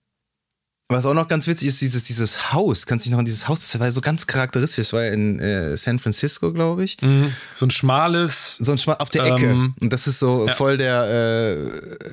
[0.91, 2.85] was auch noch ganz witzig ist, dieses, dieses Haus.
[2.85, 4.87] Kannst du dich noch an dieses Haus, das war ja so ganz charakteristisch.
[4.87, 6.97] Das war ja in äh, San Francisco, glaube ich.
[7.01, 7.33] Mhm.
[7.53, 8.57] So ein schmales.
[8.57, 9.47] So ein Schmal auf der Ecke.
[9.47, 10.53] Ähm, Und das ist so ja.
[10.53, 11.57] voll der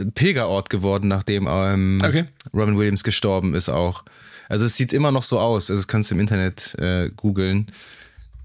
[0.00, 2.24] äh, Pilgerort geworden, nachdem ähm, Okay.
[2.54, 4.04] Robin Williams gestorben ist auch.
[4.48, 5.70] Also es sieht immer noch so aus.
[5.70, 7.66] Also das kannst du im Internet äh, googeln.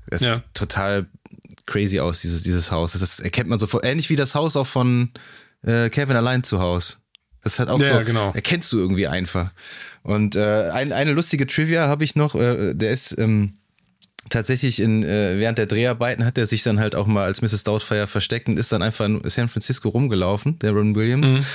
[0.07, 0.35] Es Ja.
[0.35, 1.05] sieht total
[1.65, 2.91] crazy aus, dieses, dieses Haus.
[2.93, 3.85] Das erkennt man sofort.
[3.85, 5.09] Ähnlich wie das Haus auch von
[5.65, 6.95] äh, Kevin allein zu Hause.
[7.43, 8.31] Das hat auch Ja, so, genau.
[8.33, 9.51] erkennst du irgendwie einfach.
[10.03, 13.53] Und äh, ein, eine lustige Trivia habe ich noch, äh, der ist ähm,
[14.29, 17.63] tatsächlich in, äh, während der Dreharbeiten hat er sich dann halt auch mal als Mrs.
[17.63, 21.33] Doubtfire versteckt und ist dann einfach in San Francisco rumgelaufen, der Ron Williams.
[21.33, 21.45] Mhm.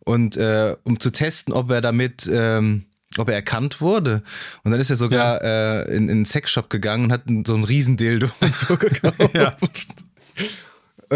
[0.00, 2.84] Und äh, um zu testen, ob er damit, ähm,
[3.18, 4.22] ob er erkannt wurde.
[4.64, 7.64] Und dann ist er sogar äh, in, in einen Sexshop gegangen und hat so ein
[7.64, 9.16] Riesendildo und so gekauft.
[9.34, 9.56] Ja.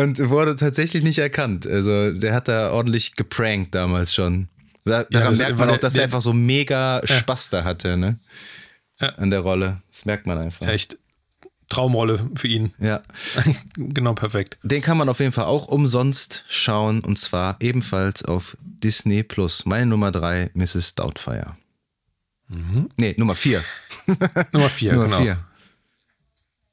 [0.03, 1.67] Und wurde tatsächlich nicht erkannt.
[1.67, 4.49] Also der hat da ordentlich geprankt damals schon.
[4.85, 7.97] Da, daran das- merkt man auch, dass der- er einfach so mega Spaß da hatte,
[7.97, 8.19] ne?
[9.01, 9.09] Ja.
[9.17, 9.83] An der Rolle.
[9.91, 10.67] Das merkt man einfach.
[10.69, 10.99] Echt
[11.69, 12.73] Traumrolle für ihn.
[12.79, 13.03] Ja.
[13.77, 14.59] genau, perfekt.
[14.63, 19.67] Den kann man auf jeden Fall auch umsonst schauen und zwar ebenfalls auf Disney Plus.
[19.67, 20.95] Meine Nummer drei, Mrs.
[20.95, 21.57] Doubtfire.
[22.97, 23.65] Nee, Nummer vier.
[24.53, 25.21] Nummer vier, Nummer genau.
[25.21, 25.39] vier.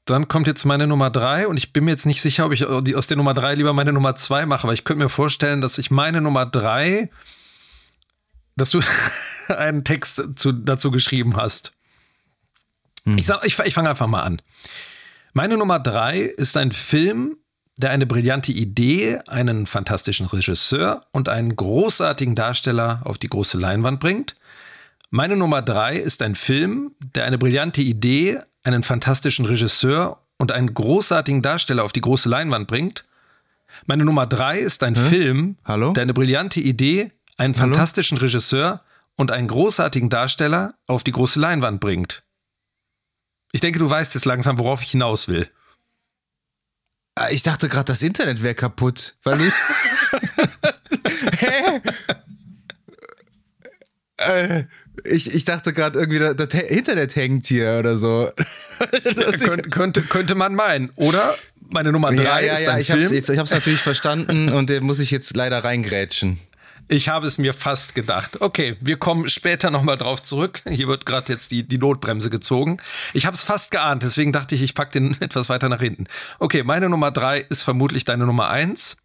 [0.05, 2.65] Dann kommt jetzt meine Nummer drei und ich bin mir jetzt nicht sicher, ob ich
[2.65, 5.77] aus der Nummer drei lieber meine Nummer zwei mache, aber ich könnte mir vorstellen, dass
[5.77, 7.09] ich meine Nummer drei,
[8.57, 8.81] dass du
[9.47, 11.71] einen Text zu, dazu geschrieben hast.
[13.05, 14.41] Ich, sag, ich, ich fange einfach mal an.
[15.33, 17.37] Meine Nummer drei ist ein Film,
[17.77, 23.99] der eine brillante Idee, einen fantastischen Regisseur und einen großartigen Darsteller auf die große Leinwand
[23.99, 24.35] bringt.
[25.09, 30.73] Meine Nummer drei ist ein Film, der eine brillante Idee, einen fantastischen Regisseur und einen
[30.73, 33.05] großartigen Darsteller auf die große Leinwand bringt.
[33.85, 35.93] Meine Nummer drei ist ein Film, Hallo?
[35.93, 37.73] der eine brillante Idee, einen Hallo?
[37.73, 38.83] fantastischen Regisseur
[39.15, 42.23] und einen großartigen Darsteller auf die große Leinwand bringt.
[43.51, 45.49] Ich denke, du weißt jetzt langsam, worauf ich hinaus will.
[47.15, 49.15] Ah, Ich dachte gerade, das Internet wäre kaputt.
[49.23, 49.53] Weil ich
[51.39, 51.81] Hä?
[54.17, 54.63] Äh,
[55.05, 58.31] ich, ich dachte gerade irgendwie, das das Internet hängt hier oder so.
[59.03, 61.35] Das- Könnt, könnte, könnte man meinen, oder?
[61.69, 63.13] Meine Nummer drei ja, ja, ist ja, ich hab's, Film.
[63.13, 66.39] jetzt, ich hab's natürlich verstanden und den muss ich jetzt leider reingrätschen.
[66.89, 68.41] Ich habe es mir fast gedacht.
[68.41, 70.61] Okay, wir kommen später nochmal drauf zurück.
[70.69, 72.77] Hier wird gerade jetzt die, die Notbremse gezogen.
[73.13, 76.05] Ich habe es fast geahnt, deswegen dachte ich, ich packe den etwas weiter nach hinten.
[76.39, 78.97] Okay, meine Nummer drei ist vermutlich deine Nummer eins.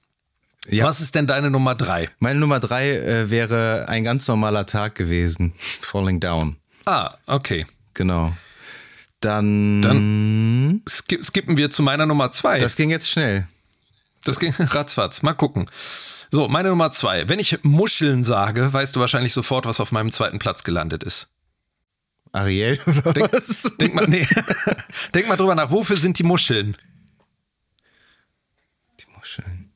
[0.66, 0.84] Ja.
[0.84, 2.10] Was ist denn deine Nummer drei?
[2.18, 5.54] Meine Nummer drei äh, wäre ein ganz normaler Tag gewesen.
[5.58, 6.56] Falling Down.
[6.84, 7.66] Ah, okay.
[7.94, 8.36] Genau.
[9.20, 9.82] Dann.
[9.82, 12.58] Dann- Ski skippen wir zu meiner Nummer zwei.
[12.58, 13.46] Das ging jetzt schnell.
[14.24, 15.22] Das ging ratzfatz.
[15.22, 15.70] Mal gucken.
[16.30, 17.28] So, meine Nummer zwei.
[17.28, 21.28] Wenn ich Muscheln sage, weißt du wahrscheinlich sofort, was auf meinem zweiten Platz gelandet ist.
[22.32, 23.72] Ariel oder Denk, was?
[23.80, 24.26] denk, mal, nee.
[25.14, 25.70] denk mal drüber nach.
[25.70, 26.76] Wofür sind die Muscheln?
[29.00, 29.67] Die Muscheln.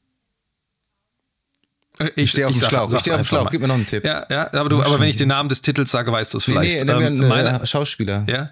[1.98, 2.92] Äh, Ich stehe auf dem sag- Schlauch.
[2.92, 3.50] Ich stehe auf dem Schlauch.
[3.50, 4.04] Gib mir noch einen Tipp.
[4.04, 6.48] Ja, ja, aber, du, aber wenn ich den Namen des Titels sage, weißt du es
[6.48, 6.86] Nee, vielleicht.
[6.86, 8.24] nee, ähm, nee, meine, äh, Schauspieler.
[8.28, 8.50] ja?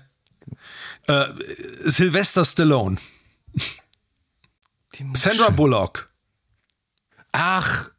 [1.06, 1.26] Äh,
[1.86, 2.96] Sylvester Stallone.
[5.14, 6.08] Sandra Bullock,
[7.32, 7.90] Ach.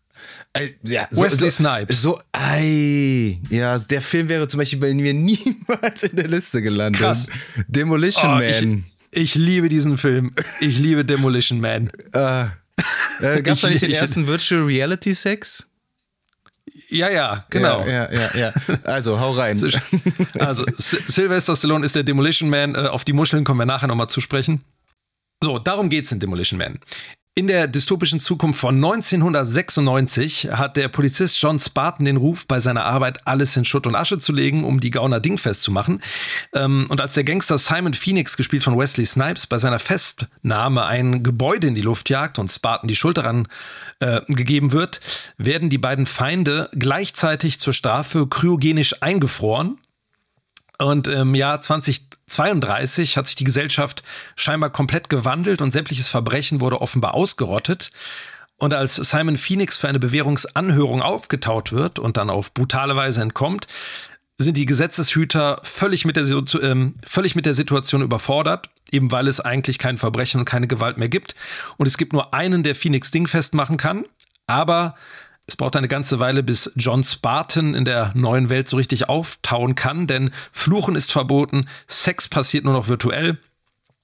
[0.54, 2.02] Äh, ja, Wesley Snipes.
[2.02, 3.40] So, ei.
[3.50, 7.02] Ja, der Film wäre zum Beispiel bei mir niemals in der Liste gelandet.
[7.02, 7.28] Krass.
[7.68, 8.84] Demolition Oh, ich, Man.
[9.12, 10.32] ich liebe diesen Film.
[10.60, 11.90] Ich liebe Demolition Man.
[12.12, 12.48] Äh,
[13.22, 15.70] äh, Gab es da Ich- nicht den ersten Virtual Reality Sex?
[16.90, 17.86] Ja, ja, genau.
[17.86, 18.54] Ja, ja, ja.
[18.68, 18.80] ja.
[18.84, 19.60] Also, hau rein.
[20.40, 22.76] Also, Sylvester Stallone ist der Demolition Man.
[22.76, 24.62] Äh, Auf die Muscheln kommen wir nachher nochmal zu sprechen.
[25.44, 26.80] So, darum geht's in Demolition Man.
[27.34, 32.84] In der dystopischen Zukunft von 1996 hat der Polizist John Spartan den Ruf, bei seiner
[32.84, 36.02] Arbeit alles in Schutt und Asche zu legen, um die Gauner dingfest zu machen.
[36.54, 41.24] Ähm, Und als der Gangster Simon Phoenix, gespielt von Wesley Snipes, bei seiner Festnahme ein
[41.24, 43.48] Gebäude in die Luft jagt und Spartan die Schuld daran
[44.02, 45.00] äh, gegeben wird,
[45.38, 49.78] werden die beiden Feinde gleichzeitig zur Strafe kryogenisch eingefroren.
[50.80, 51.62] Und im Jahr
[52.32, 54.04] 2032 hat sich die Gesellschaft
[54.36, 57.92] scheinbar komplett gewandelt und sämtliches Verbrechen wurde offenbar ausgerottet.
[58.58, 63.68] Und als Simon Phoenix für eine Bewährungsanhörung aufgetaut wird und dann auf brutale Weise entkommt,
[64.38, 66.26] sind die Gesetzeshüter völlig mit der,
[66.62, 70.98] ähm, völlig mit der Situation überfordert, eben weil es eigentlich kein Verbrechen und keine Gewalt
[70.98, 71.36] mehr gibt.
[71.78, 74.06] Und es gibt nur einen, der Phoenix dingfest machen kann.
[74.48, 74.96] Aber
[75.52, 79.76] es braucht eine ganze Weile, bis John Spartan in der neuen Welt so richtig auftauen
[79.76, 83.38] kann, denn Fluchen ist verboten, Sex passiert nur noch virtuell.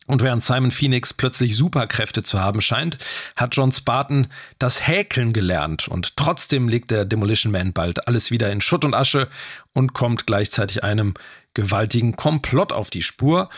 [0.08, 2.98] Und während Simon Phoenix plötzlich Superkräfte zu haben scheint,
[3.38, 4.28] hat John Spartan
[4.60, 5.88] das Häkeln gelernt.
[5.88, 9.30] Und trotzdem legt der Demolition Man bald alles wieder in Schutt und Asche
[9.72, 11.14] und kommt gleichzeitig einem
[11.54, 13.50] gewaltigen Komplott auf die Spur.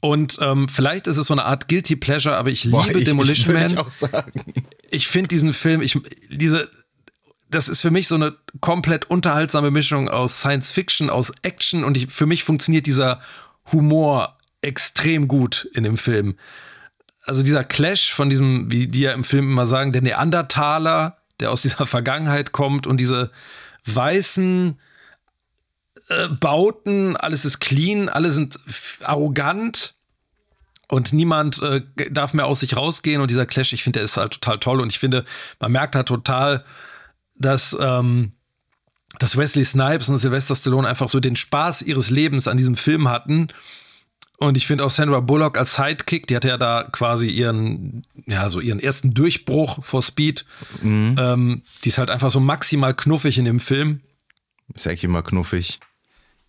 [0.00, 3.06] Und ähm, vielleicht ist es so eine Art Guilty Pleasure, aber ich Boah, liebe ich,
[3.06, 3.72] Demolition ich, Man.
[3.72, 4.44] Ich, auch sagen.
[4.90, 5.98] ich finde diesen Film, ich,
[6.30, 6.70] diese,
[7.50, 11.96] das ist für mich so eine komplett unterhaltsame Mischung aus Science Fiction, aus Action und
[11.96, 13.20] ich, für mich funktioniert dieser
[13.72, 16.36] Humor extrem gut in dem Film.
[17.24, 21.50] Also dieser Clash von diesem, wie die ja im Film immer sagen, der Neandertaler, der
[21.50, 23.30] aus dieser Vergangenheit kommt und diese
[23.86, 24.78] weißen
[26.08, 28.58] äh, Bauten, alles ist clean, alle sind
[29.02, 29.94] arrogant
[30.88, 34.16] und niemand äh, darf mehr aus sich rausgehen und dieser Clash, ich finde, der ist
[34.16, 35.24] halt total toll und ich finde,
[35.60, 36.64] man merkt halt total,
[37.38, 38.32] dass, ähm,
[39.18, 43.08] dass Wesley Snipes und Sylvester Stallone einfach so den Spaß ihres Lebens an diesem Film
[43.08, 43.48] hatten.
[44.38, 48.48] Und ich finde auch Sandra Bullock als Sidekick, die hatte ja da quasi ihren, ja,
[48.50, 50.44] so ihren ersten Durchbruch vor Speed.
[50.80, 51.16] Mhm.
[51.18, 54.00] Ähm, die ist halt einfach so maximal knuffig in dem Film.
[54.74, 55.80] Ist eigentlich immer knuffig.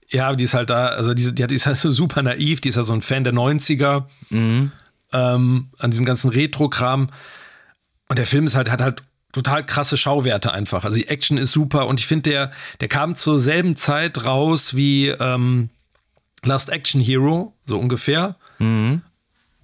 [0.07, 2.75] Ja, die ist halt da, also die, die ist halt so super naiv, die ist
[2.75, 4.71] ja so ein Fan der 90er, mhm.
[5.11, 7.07] ähm, an diesem ganzen Retro-Kram.
[8.07, 10.83] Und der Film ist halt, hat halt total krasse Schauwerte einfach.
[10.83, 14.75] Also die Action ist super und ich finde, der, der kam zur selben Zeit raus
[14.75, 15.69] wie ähm,
[16.43, 18.35] Last Action Hero, so ungefähr.
[18.59, 19.01] Mhm.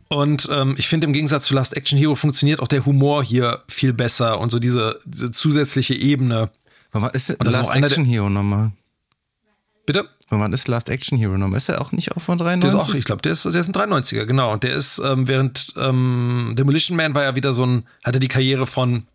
[0.08, 3.64] Und ähm, ich finde, im Gegensatz zu Last Action Hero funktioniert auch der Humor hier
[3.68, 6.52] viel besser und so diese, diese zusätzliche Ebene.
[6.92, 8.72] Was ist, und Last ist Action Hero nochmal?
[9.86, 10.08] Bitte?
[10.30, 11.58] Man ist Last Action Hero nochmal?
[11.58, 12.72] Ist er auch nicht auch von 93?
[12.72, 14.54] Der ist auch, ich glaube, der ist, der ist ein 93er, genau.
[14.54, 18.28] Und der ist, ähm, während ähm, Demolition Man war ja wieder so ein, hatte die
[18.28, 19.08] Karriere von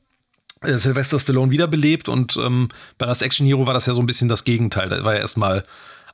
[0.62, 4.28] Sylvester Stallone wiederbelebt und ähm, bei Last Action Hero war das ja so ein bisschen
[4.28, 4.88] das Gegenteil.
[4.88, 5.64] Da war ja erstmal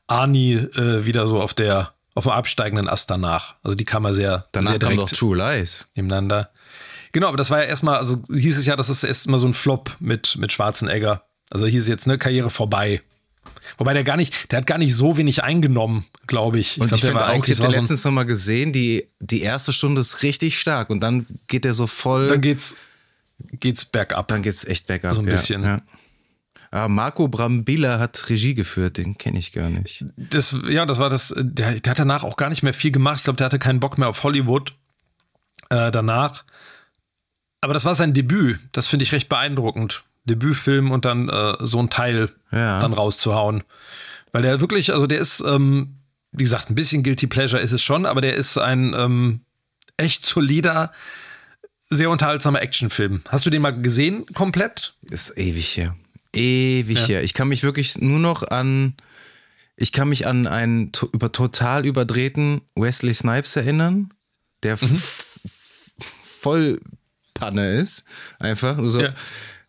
[0.07, 3.57] Arnie äh, wieder so auf der auf dem absteigenden Ast danach.
[3.63, 6.51] Also die kam ja sehr, danach sehr direkt kam doch True Lies nebeneinander.
[7.13, 9.53] Genau, aber das war ja erstmal, also hieß es ja, das ist erstmal so ein
[9.53, 11.23] Flop mit, mit Schwarzenegger.
[11.51, 13.03] Also hieß es jetzt, ne, Karriere vorbei.
[13.79, 16.77] Wobei der gar nicht, der hat gar nicht so wenig eingenommen, glaube ich.
[16.77, 16.81] ich.
[16.81, 20.01] Und glaub, ich finde auch, ich habe den letztens nochmal gesehen, die, die erste Stunde
[20.01, 22.29] ist richtig stark und dann geht der so voll.
[22.29, 22.77] Dann geht's,
[23.39, 24.29] geht's bergab.
[24.29, 25.15] Dann geht's echt bergab.
[25.15, 25.63] So ein ja, bisschen.
[25.63, 25.83] Ja.
[26.71, 30.05] Ah, Marco Brambilla hat Regie geführt, den kenne ich gar nicht.
[30.17, 33.19] Das, ja, das war das, der, der hat danach auch gar nicht mehr viel gemacht.
[33.19, 34.73] Ich glaube, der hatte keinen Bock mehr auf Hollywood
[35.71, 36.45] äh, danach.
[37.61, 38.59] Aber das war sein Debüt.
[38.73, 40.05] Das finde ich recht beeindruckend.
[40.25, 42.81] Debütfilm und dann äh, so ein Teil ja.
[42.81, 43.63] dann rauszuhauen.
[44.33, 45.95] Weil der wirklich, also der ist, ähm,
[46.33, 49.41] wie gesagt, ein bisschen Guilty Pleasure ist es schon, aber der ist ein ähm,
[49.97, 50.93] echt solider,
[51.89, 53.23] sehr unterhaltsamer Actionfilm.
[53.29, 54.95] Hast du den mal gesehen komplett?
[55.11, 55.97] Ist ewig her.
[56.33, 57.07] Ewig ja.
[57.07, 57.23] her.
[57.23, 58.95] Ich kann mich wirklich nur noch an,
[59.77, 64.13] ich kann mich an einen to über, total überdrehten Wesley Snipes erinnern,
[64.63, 65.01] der mhm.
[66.41, 66.81] voll
[67.35, 68.07] Panne ist.
[68.39, 68.79] Einfach.
[68.83, 69.01] So.
[69.01, 69.15] Ja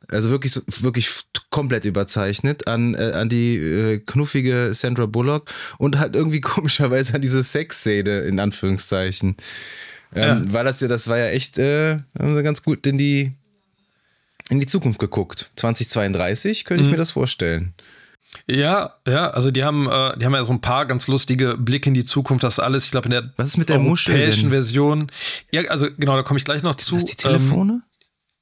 [0.10, 1.10] also wirklich, wirklich
[1.50, 7.22] komplett überzeichnet an, äh, an die äh, knuffige Sandra Bullock und halt irgendwie komischerweise an
[7.22, 9.38] diese Sexszene in Anführungszeichen.
[10.16, 10.54] Ähm, ja.
[10.54, 13.34] Weil das ja, das war ja echt äh, ganz gut in die,
[14.50, 15.52] in die Zukunft geguckt.
[15.56, 16.92] 2032 könnte ich mhm.
[16.92, 17.74] mir das vorstellen.
[18.46, 21.90] Ja, ja, also die haben, äh, die haben ja so ein paar ganz lustige Blicke
[21.90, 25.08] in die Zukunft, das alles, ich glaube, in der Was ist mit der europäischen Version.
[25.52, 26.96] Ja, also genau, da komme ich gleich noch zu.
[26.96, 27.82] Ist das die Telefone?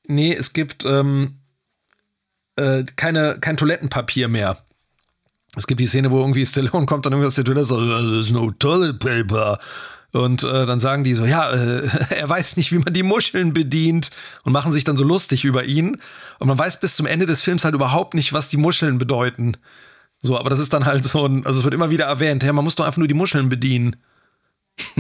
[0.07, 1.39] Ähm, nee, es gibt, ähm,
[2.55, 4.57] äh, keine, kein Toilettenpapier mehr.
[5.55, 8.32] Es gibt die Szene, wo irgendwie Stallone kommt dann irgendwie aus der Toilette so, there's
[8.32, 9.59] no toilet paper.
[10.16, 13.51] Und äh, dann sagen die so, ja, äh, er weiß nicht, wie man die Muscheln
[13.51, 14.11] bedient
[14.43, 15.97] und machen sich dann so lustig über ihn.
[16.39, 19.57] Und man weiß bis zum Ende des Films halt überhaupt nicht, was die Muscheln bedeuten.
[20.22, 22.53] So, aber das ist dann halt so ein, also es wird immer wieder erwähnt, ja,
[22.53, 23.97] man muss doch einfach nur die Muscheln bedienen.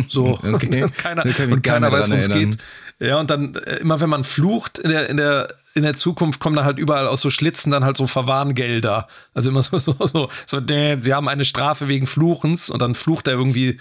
[0.09, 0.83] So, okay.
[0.83, 2.57] und keiner, und keiner weiß, worum es geht.
[2.99, 6.41] Ja, und dann äh, immer wenn man flucht in der, in der, in der Zukunft
[6.41, 9.07] kommen dann halt überall aus so Schlitzen dann halt so Verwarngelder.
[9.33, 13.27] Also immer so, so, so, so sie haben eine Strafe wegen Fluchens und dann flucht
[13.27, 13.79] er irgendwie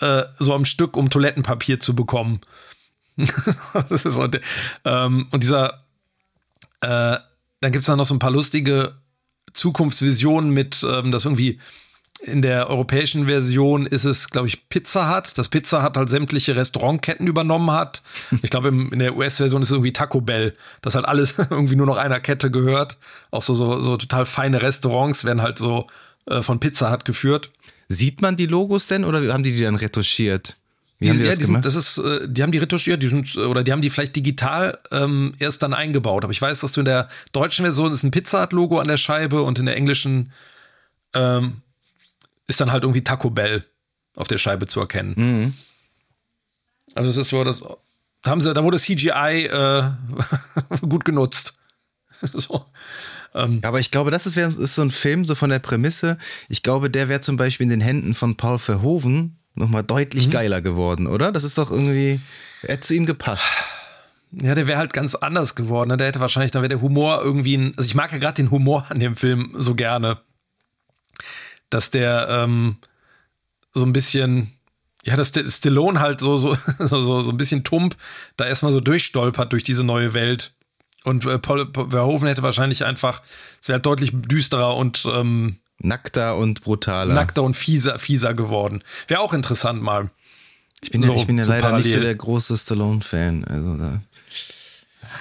[0.00, 2.40] äh, so am Stück, um Toilettenpapier zu bekommen.
[3.88, 4.28] das ist so,
[4.84, 5.84] ähm, und dieser,
[6.80, 7.18] äh,
[7.60, 8.94] dann gibt es dann noch so ein paar lustige
[9.52, 11.58] Zukunftsvisionen mit, ähm, dass irgendwie
[12.22, 15.38] in der europäischen Version ist es, glaube ich, Pizza Hut.
[15.38, 18.02] Das Pizza Hut halt sämtliche Restaurantketten übernommen hat.
[18.42, 21.86] Ich glaube, in der US-Version ist es irgendwie Taco Bell, dass halt alles irgendwie nur
[21.86, 22.98] noch einer Kette gehört.
[23.30, 25.86] Auch so, so, so total feine Restaurants werden halt so
[26.26, 27.50] äh, von Pizza Hut geführt.
[27.92, 30.56] Sieht man die Logos denn oder haben die die dann retuschiert?
[31.00, 33.02] Wie die, haben die ja, das die sind, das ist, äh, die haben die retuschiert,
[33.02, 36.22] die sind, oder die haben die vielleicht digital ähm, erst dann eingebaut.
[36.22, 38.86] Aber ich weiß, dass du in der deutschen Version ist ein Pizza Hut Logo an
[38.86, 40.32] der Scheibe und in der englischen
[41.14, 41.62] ähm,
[42.46, 43.64] ist dann halt irgendwie Taco Bell
[44.14, 45.14] auf der Scheibe zu erkennen.
[45.16, 45.54] Mhm.
[46.94, 47.64] Also das ist so, das
[48.22, 49.90] da haben sie, da wurde CGI äh,
[50.82, 51.54] gut genutzt.
[52.22, 52.66] so.
[53.32, 56.18] Aber ich glaube, das ist, ist so ein Film, so von der Prämisse.
[56.48, 60.30] Ich glaube, der wäre zum Beispiel in den Händen von Paul Verhoeven nochmal deutlich Mhm.
[60.32, 61.30] geiler geworden, oder?
[61.32, 62.20] Das ist doch irgendwie,
[62.62, 63.68] er hat zu ihm gepasst.
[64.32, 65.88] Ja, der wäre halt ganz anders geworden.
[65.88, 65.96] Ne?
[65.96, 67.72] Der hätte wahrscheinlich, dann wäre der Humor irgendwie ein.
[67.76, 70.18] Also ich mag ja gerade den Humor an dem Film so gerne.
[71.68, 72.76] Dass der ähm,
[73.72, 74.52] so ein bisschen,
[75.04, 77.96] ja, dass der Stallone halt so, so, so, so, so ein bisschen tump
[78.36, 80.52] da erstmal so durchstolpert durch diese neue Welt.
[81.04, 83.22] Und äh, Paul Paul Verhoeven hätte wahrscheinlich einfach,
[83.60, 87.14] es wäre deutlich düsterer und ähm, Nackter und brutaler.
[87.14, 88.82] nackter und fieser, fieser geworden.
[89.08, 90.10] Wäre auch interessant mal.
[90.82, 92.02] ich bin ja, so- ich bin ja so leider nicht so parallel.
[92.02, 93.44] der große Stallone-Fan.
[93.44, 94.00] Also da,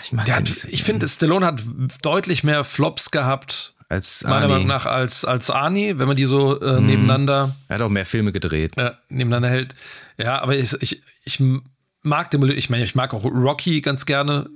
[0.04, 1.64] ich mag Der den hat, nicht so ich finde, Stallone hat
[2.02, 4.50] deutlich mehr Flops gehabt als meiner.
[4.50, 8.06] Meinung nach als, als Arnie, wenn man die so äh, nebeneinander, Er hat auch mehr
[8.06, 8.74] Filme gedreht.
[8.78, 9.76] äh, nebeneinander hält.
[10.18, 11.42] Ja, aber ich, ich, ich
[12.04, 14.50] mag den, ich meine, ich mag auch Rocky ganz gerne.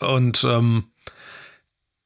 [0.00, 0.92] Und ähm,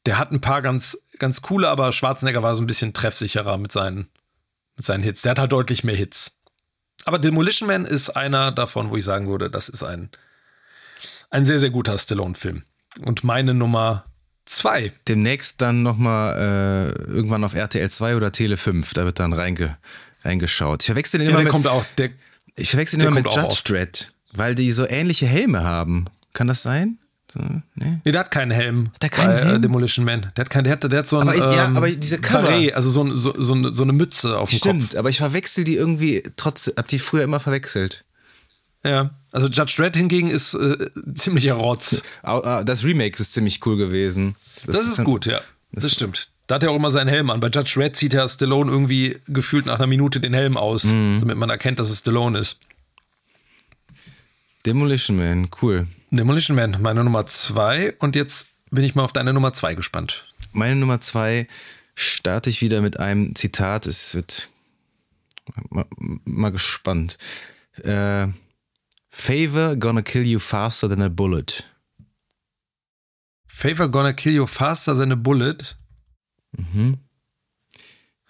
[0.06, 3.72] der hat ein paar ganz, ganz coole, aber Schwarzenegger war so ein bisschen treffsicherer mit
[3.72, 4.08] seinen,
[4.76, 5.22] mit seinen Hits.
[5.22, 6.38] Der hat halt deutlich mehr Hits.
[7.04, 10.10] Aber Demolition Man ist einer davon, wo ich sagen würde, das ist ein,
[11.30, 12.62] ein sehr, sehr guter Stallone-Film.
[13.04, 14.06] Und meine Nummer
[14.44, 14.92] zwei.
[15.06, 19.76] Demnächst dann nochmal äh, irgendwann auf RTL 2 oder Tele 5, da wird dann reinge,
[20.24, 20.82] reingeschaut.
[20.82, 22.10] Ich verwechsel den Ja, immer der mit, kommt auch, der,
[22.54, 23.62] ich verwechsel den immer mit Judge.
[23.64, 26.06] Dredd, weil die so ähnliche Helme haben.
[26.32, 26.98] Kann das sein?
[27.36, 27.98] So, nee?
[28.04, 28.90] Nee, der hat keinen Helm.
[29.02, 29.62] der keinen bei, Äh, Helm?
[29.62, 30.32] Demolition Man.
[30.36, 31.22] Der hat, kein, der hat, der hat so ein.
[31.28, 33.92] Aber ich- ja, ähm, aber diese Cover- Barret, also so, so, so, eine- so eine
[33.92, 38.04] Mütze auf dem Stimmt, aber ich verwechsel die irgendwie trotzdem, hab die früher immer verwechselt.
[38.82, 38.90] Kopf.
[38.92, 39.10] Ja.
[39.32, 40.76] Also Judge Dredd hingegen ist äh,
[41.14, 42.02] ziemlicher Rotz.
[42.64, 44.36] Das Remake ist ziemlich cool gewesen.
[44.66, 45.40] Das, ist ein- gut, ja.
[45.72, 46.30] Das, stimmt.
[46.46, 47.40] Da hat er auch immer seinen Helm an.
[47.40, 51.18] Bei Judge Dredd zieht Herr Stallone irgendwie gefühlt nach einer Minute den Helm aus, Mhm.
[51.20, 52.60] damit man erkennt, dass es Stallone ist.
[54.66, 55.86] Demolition Man, cool.
[56.10, 57.94] Demolition Man, meine Nummer zwei.
[58.00, 60.26] Und jetzt bin ich mal auf deine Nummer zwei gespannt.
[60.52, 61.46] Meine Nummer zwei
[61.94, 63.86] starte ich wieder mit einem Zitat.
[63.86, 64.50] Es wird
[65.70, 65.86] mal,
[66.24, 67.16] mal gespannt.
[67.82, 68.28] Äh,
[69.08, 71.64] Favor gonna kill you faster than a bullet.
[73.46, 75.76] Favor gonna kill you faster than a bullet.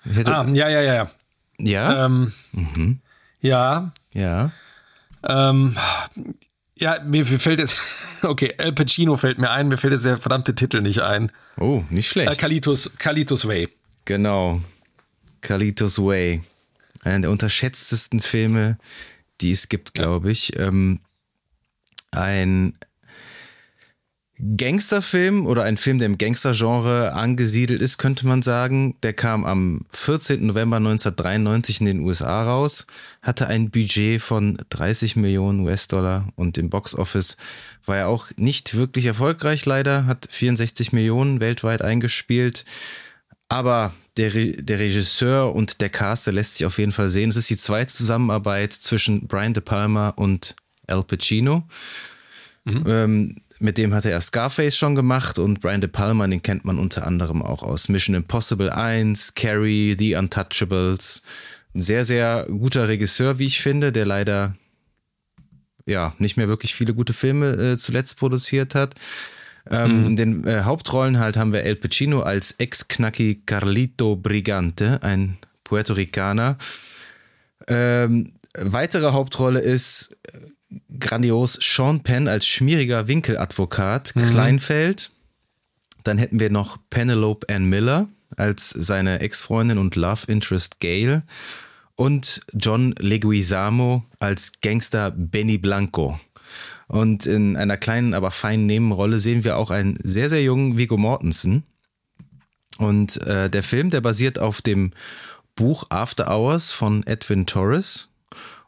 [0.03, 1.11] Hätte, Ah, ja, ja, ja, ja.
[1.59, 2.05] ja?
[2.07, 3.01] Ähm, Mhm.
[3.41, 4.53] ja, Ja.
[5.29, 5.77] Ähm,
[6.79, 7.79] ja, mir fällt jetzt,
[8.23, 11.33] okay, Al Pacino fällt mir ein, mir fällt jetzt der verdammte Titel nicht ein.
[11.59, 12.39] Oh, nicht Äh, schlecht.
[12.39, 13.69] Kalitos, Kalitos Way.
[14.05, 14.61] Genau.
[15.41, 16.43] Carlitos Way.
[17.05, 18.79] Einer der unterschätztesten Filme,
[19.41, 20.59] die es gibt, glaube ich.
[20.59, 21.01] Ähm,
[22.11, 22.77] ein
[24.39, 28.95] Gangsterfilm oder ein Film, der im Gangstergenre angesiedelt ist, könnte man sagen.
[29.03, 30.45] Der kam am 14.
[30.45, 32.87] November 1993 in den USA raus,
[33.23, 37.39] hatte ein Budget von 30 Millionen US-Dollar und im Boxoffice
[37.87, 42.67] war er auch nicht wirklich erfolgreich leider, hat 64 Millionen weltweit eingespielt.
[43.49, 47.31] Aber der, Re der Regisseur und der Cast, der lässt sich auf jeden Fall sehen.
[47.31, 50.57] Es ist die zweite Zusammenarbeit zwischen Brian De Palma und
[50.89, 51.67] Al Pacino.
[52.67, 56.79] Ähm, mit dem hat er Scarface schon gemacht und Brian De Palma, den kennt man
[56.79, 61.23] unter anderem auch aus Mission Impossible 1, Carrie, The Untouchables.
[61.75, 64.57] Ein sehr, sehr guter Regisseur, wie ich finde, der leider
[65.87, 68.95] ja nicht mehr wirklich viele gute Filme äh, zuletzt produziert hat.
[69.71, 75.39] Ähm, In den äh, Hauptrollen halt haben wir El Pacino als Ex-Knacki Carlito Brigante, ein
[75.65, 76.57] Puerto Ricaner.
[77.69, 80.39] Ähm, weitere Hauptrolle ist äh,
[80.99, 85.13] grandios Sean Penn als schmieriger Winkeladvokat Kleinfeld.
[86.05, 91.23] Dann hätten wir noch Penelope Ann Miller als seine Ex-Freundin und Love Interest Gail.
[91.95, 96.19] Und John Leguizamo als Gangster Benny Blanco.
[96.89, 100.97] Und in einer kleinen, aber feinen Nebenrolle sehen wir auch einen sehr, sehr jungen Viggo
[100.97, 101.65] Mortensen.
[102.79, 104.93] Und äh, der Film, der basiert auf dem
[105.57, 108.11] Buch After Hours von Edwin Torres.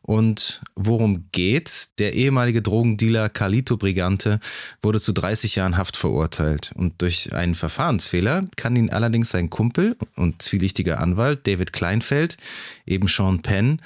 [0.08, 1.94] Und worum geht's?
[1.96, 4.40] Der ehemalige Drogendealer Carlito Brigante
[4.80, 6.72] wurde zu 30 Jahren Haft verurteilt.
[6.76, 12.38] Und durch einen Verfahrensfehler kann ihn allerdings sein Kumpel und zwielichtiger Anwalt David Kleinfeld,
[12.86, 13.82] eben Sean Penn,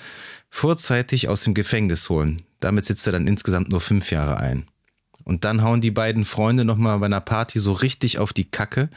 [0.49, 2.41] vorzeitig aus dem Gefängnis holen.
[2.61, 4.69] Damit sitzt er dann insgesamt nur fünf Jahre ein.
[5.25, 8.91] Und dann hauen die beiden Freunde nochmal bei einer Party so richtig auf die Kacke.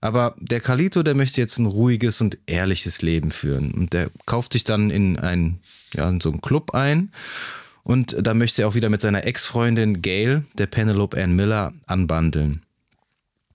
[0.00, 3.72] Aber der Carlito, der möchte jetzt ein ruhiges und ehrliches Leben führen.
[3.72, 5.58] Und der kauft sich dann in ein,
[5.94, 7.12] ja, in so einen Club ein
[7.82, 12.62] Und da möchte er auch wieder mit seiner Ex-Freundin Gail, der Penelope Ann Miller, anbandeln.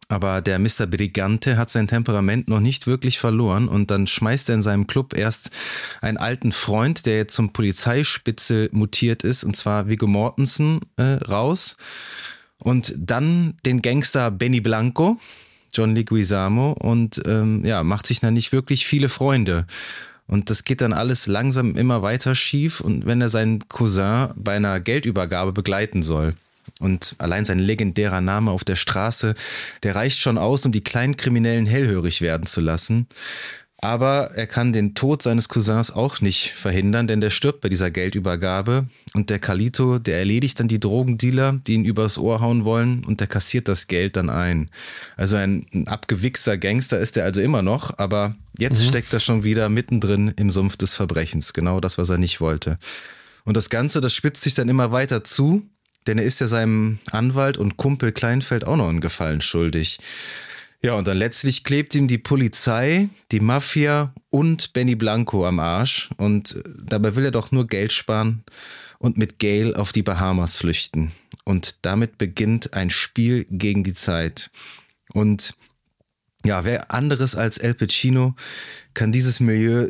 [0.07, 0.85] Aber der Mr.
[0.85, 5.17] Brigante hat sein Temperament noch nicht wirklich verloren und dann schmeißt er in seinem Club
[5.17, 5.49] erst
[6.01, 11.77] einen alten Freund, der jetzt zum Polizeispitzel mutiert ist, und zwar Viggo Mortensen, äh, raus.
[12.59, 15.19] Und dann den Gangster Benny Blanco,
[15.73, 19.65] John Leguizamo, und ähm, ja, macht sich dann nicht wirklich viele Freunde.
[20.27, 24.55] Und das geht dann alles langsam immer weiter schief und wenn er seinen Cousin bei
[24.55, 26.33] einer Geldübergabe begleiten soll.
[26.79, 29.35] Und allein sein legendärer Name auf der Straße,
[29.83, 33.07] der reicht schon aus, um die kleinen Kriminellen hellhörig werden zu lassen.
[33.85, 37.91] Aber er kann den Tod seines Cousins auch nicht verhindern, denn der stirbt bei dieser
[37.91, 38.87] Geldübergabe.
[39.13, 43.19] Und der Kalito, der erledigt dann die Drogendealer, die ihn übers Ohr hauen wollen, und
[43.19, 44.71] der kassiert das Geld dann ein.
[45.17, 48.87] Also ein, ein abgewichster Gangster ist er also immer noch, aber jetzt mhm.
[48.87, 51.53] steckt er schon wieder mittendrin im Sumpf des Verbrechens.
[51.53, 52.79] Genau das, was er nicht wollte.
[53.43, 55.61] Und das Ganze, das spitzt sich dann immer weiter zu,
[56.07, 59.99] denn er ist ja seinem Anwalt und Kumpel Kleinfeld auch noch einen Gefallen schuldig.
[60.85, 66.11] Ja, und dann letztlich klebt ihm die Polizei, die Mafia und Benny Blanco am Arsch.
[66.17, 68.43] Und dabei will er doch nur Geld sparen
[68.99, 71.11] und mit Gail auf die Bahamas flüchten.
[71.43, 74.51] Und damit beginnt ein Spiel gegen die Zeit.
[75.11, 75.55] Und
[76.45, 78.35] ja, wer anderes als El Pacino
[78.93, 79.89] kann dieses Milieu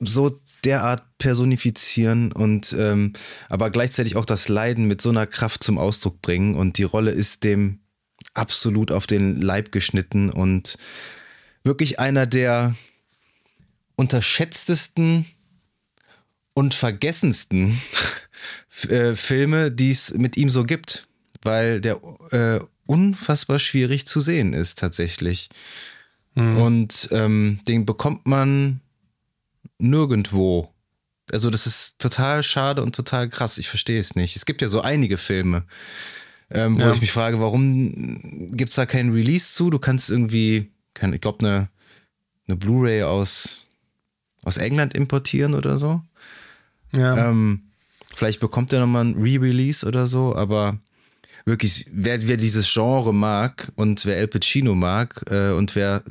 [0.00, 3.14] so derart personifizieren und ähm,
[3.48, 6.56] aber gleichzeitig auch das Leiden mit so einer Kraft zum Ausdruck bringen.
[6.56, 7.80] Und die Rolle ist dem
[8.36, 10.78] absolut auf den Leib geschnitten und
[11.64, 12.74] wirklich einer der
[13.96, 15.26] unterschätztesten
[16.54, 17.80] und vergessensten
[18.88, 21.08] äh, Filme, die es mit ihm so gibt,
[21.42, 25.48] weil der äh, unfassbar schwierig zu sehen ist tatsächlich.
[26.34, 26.56] Mhm.
[26.58, 28.80] Und ähm, den bekommt man
[29.78, 30.72] nirgendwo.
[31.32, 33.58] Also das ist total schade und total krass.
[33.58, 34.36] Ich verstehe es nicht.
[34.36, 35.64] Es gibt ja so einige Filme,
[36.50, 36.92] ähm, wo ja.
[36.92, 39.70] ich mich frage, warum gibt es da keinen Release zu?
[39.70, 41.68] Du kannst irgendwie, kann, ich glaube, eine,
[42.46, 43.66] eine Blu-ray aus,
[44.44, 46.02] aus England importieren oder so.
[46.92, 47.30] Ja.
[47.30, 47.62] Ähm,
[48.14, 50.78] vielleicht bekommt er nochmal ein Re-Release oder so, aber
[51.44, 56.04] wirklich, wer, wer dieses Genre mag und wer El Pacino mag äh, und wer,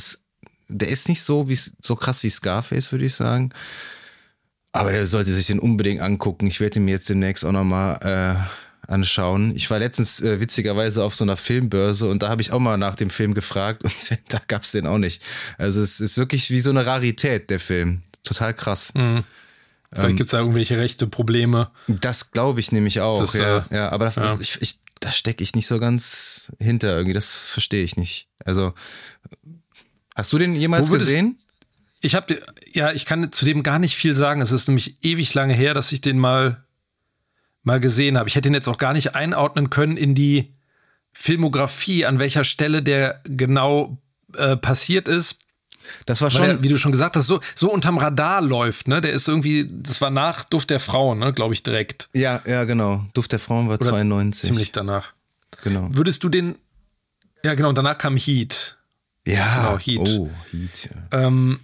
[0.68, 3.52] der ist nicht so, wie, so krass wie Scarface, würde ich sagen.
[4.74, 6.48] Aber der sollte sich den unbedingt angucken.
[6.48, 9.56] Ich werde ihn mir jetzt demnächst auch nochmal äh, anschauen.
[9.56, 12.78] Ich war letztens äh, witzigerweise auf so einer Filmbörse und da habe ich auch mal
[12.78, 13.94] nach dem Film gefragt und
[14.30, 15.22] da gab es den auch nicht.
[15.58, 18.04] Also es ist wirklich wie so eine Rarität, der Film.
[18.24, 18.94] Total krass.
[18.96, 19.24] Mhm.
[19.92, 21.72] Vielleicht ähm, gibt es da irgendwelche rechte Probleme.
[21.88, 23.92] Das glaube ich nämlich auch, das, ja, äh, ja.
[23.92, 24.38] Aber ja.
[24.40, 27.14] Ich, ich, da stecke ich nicht so ganz hinter irgendwie.
[27.14, 28.28] Das verstehe ich nicht.
[28.44, 28.74] Also,
[30.16, 31.40] hast du den jemals gesehen?
[32.02, 32.40] Ich habe,
[32.74, 34.42] ja, ich kann zu dem gar nicht viel sagen.
[34.42, 36.64] Es ist nämlich ewig lange her, dass ich den mal
[37.66, 38.30] mal gesehen habe.
[38.30, 40.53] Ich hätte ihn jetzt auch gar nicht einordnen können in die
[41.11, 43.97] Filmografie, an welcher Stelle der genau
[44.36, 45.39] äh, passiert ist.
[46.05, 49.01] Das war schon, der, wie du schon gesagt hast, so, so unterm Radar läuft, ne?
[49.01, 52.09] Der ist irgendwie, das war nach Duft der Frauen, ne, glaube ich, direkt.
[52.16, 53.05] Ja, ja, genau.
[53.13, 54.47] Duft der Frauen war Oder 92.
[54.47, 55.13] Ziemlich danach.
[55.63, 55.88] Genau.
[55.91, 56.55] Würdest du den,
[57.43, 58.78] ja, genau, danach kam Heat.
[59.28, 60.20] Ja, genau, Heat.
[60.20, 61.26] Oh, Heat, ja.
[61.28, 61.59] Ähm,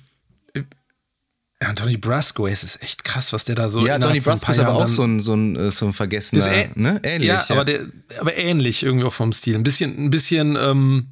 [1.61, 3.85] ja, Donny Brasco, es ist echt krass, was der da so.
[3.85, 6.99] Ja, Donny Brasco ist aber auch so ein, so ein, äh, so ein vergessener, ne?
[7.03, 7.27] Ähnlich.
[7.27, 7.85] Ja, ja, Aber, der,
[8.19, 9.55] aber ähnlich irgendwie auch vom Stil.
[9.55, 11.09] Ein bisschen, ein bisschen ähm,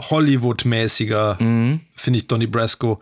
[0.00, 1.80] Hollywood-mäßiger, mhm.
[1.94, 3.00] finde ich Donny Brasco.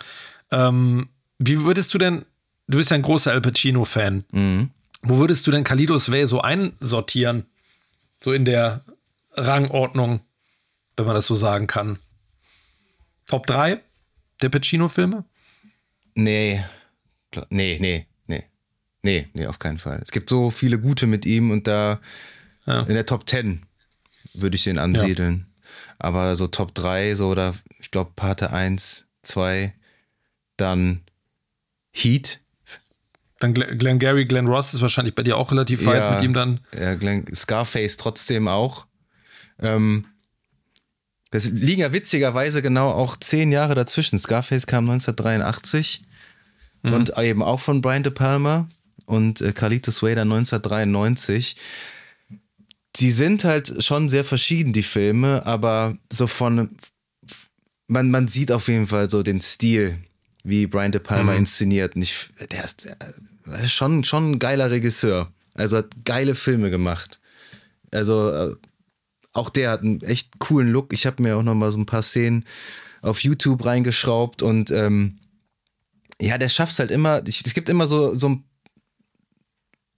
[0.51, 2.25] Ähm, wie würdest du denn,
[2.67, 4.71] du bist ja ein großer Al Pacino-Fan, mhm.
[5.03, 7.47] wo würdest du denn Kalidos Way so einsortieren?
[8.21, 8.85] So in der
[9.35, 10.21] Rangordnung,
[10.97, 12.01] wenn man das so sagen kann.
[13.27, 13.81] Top 3
[14.43, 15.25] der Pacino-Filme?
[16.15, 16.65] Nee.
[17.51, 18.45] Nee, nee, nee.
[19.03, 19.99] Nee, nee, auf keinen Fall.
[20.03, 22.01] Es gibt so viele gute mit ihm und da
[22.67, 22.83] ja.
[22.83, 23.63] in der Top 10
[24.35, 25.47] würde ich den ansiedeln.
[25.49, 25.95] Ja.
[25.99, 29.75] Aber so Top 3, so oder ich glaube Pate 1, 2,
[30.57, 31.03] dann
[31.93, 32.41] Heat.
[33.41, 36.33] Dann Glenn Gary, Glenn Ross ist wahrscheinlich bei dir auch relativ weit ja, mit ihm
[36.33, 36.61] dann.
[36.79, 38.87] Ja, Glenn, Scarface trotzdem auch.
[39.59, 40.07] Ähm,
[41.33, 44.19] das liegen ja witzigerweise genau auch zehn Jahre dazwischen.
[44.19, 46.03] Scarface kam 1983
[46.83, 46.93] mhm.
[46.93, 48.69] und eben auch von Brian De Palma
[49.07, 51.57] und äh, Carlitos Way 1993.
[52.97, 56.77] Die sind halt schon sehr verschieden, die Filme, aber so von,
[57.87, 59.99] man, man sieht auf jeden Fall so den Stil,
[60.45, 61.39] wie Brian De Palma mhm.
[61.39, 61.97] inszeniert.
[61.97, 65.33] Und ich, der ist, der ist schon, schon ein geiler Regisseur.
[65.55, 67.21] Also hat geile Filme gemacht.
[67.91, 68.55] Also äh,
[69.33, 70.93] auch der hat einen echt coolen Look.
[70.93, 72.45] Ich habe mir auch noch mal so ein paar Szenen
[73.01, 75.19] auf YouTube reingeschraubt und ähm,
[76.21, 77.23] ja, der schafft es halt immer.
[77.27, 78.39] Es gibt immer so, so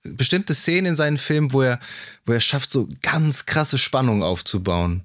[0.04, 1.80] bestimmte Szenen in seinen Filmen, wo er,
[2.24, 5.02] wo er schafft, so ganz krasse Spannung aufzubauen.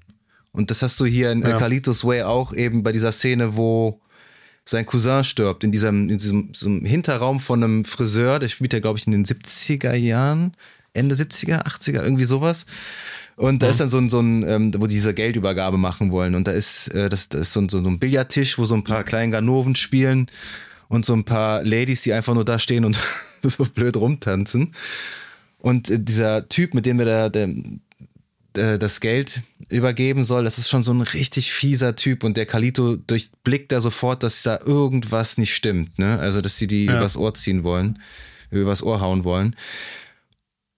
[0.52, 1.56] Und das hast du hier in ja.
[1.56, 4.00] Carlitos Way auch eben bei dieser Szene, wo
[4.64, 8.80] sein Cousin stirbt, in diesem, in diesem, diesem Hinterraum von einem Friseur, der spielt ja,
[8.80, 10.56] glaube ich, in den 70er Jahren,
[10.92, 12.66] Ende 70er, 80er, irgendwie sowas.
[13.40, 13.70] Und da mhm.
[13.70, 16.34] ist dann so ein, so ein ähm, wo die diese Geldübergabe machen wollen.
[16.34, 18.84] Und da ist, äh, das, das ist so ein, so ein Billardtisch, wo so ein
[18.84, 20.26] paar kleine Ganoven spielen
[20.88, 22.98] und so ein paar Ladies, die einfach nur da stehen und
[23.42, 24.74] so blöd rumtanzen.
[25.56, 27.48] Und äh, dieser Typ, mit dem wir da der,
[28.56, 32.44] der, das Geld übergeben soll, das ist schon so ein richtig fieser Typ und der
[32.44, 36.18] Kalito durchblickt da sofort, dass da irgendwas nicht stimmt, ne?
[36.18, 36.96] Also, dass sie die ja.
[36.98, 38.00] übers Ohr ziehen wollen,
[38.50, 39.56] übers Ohr hauen wollen.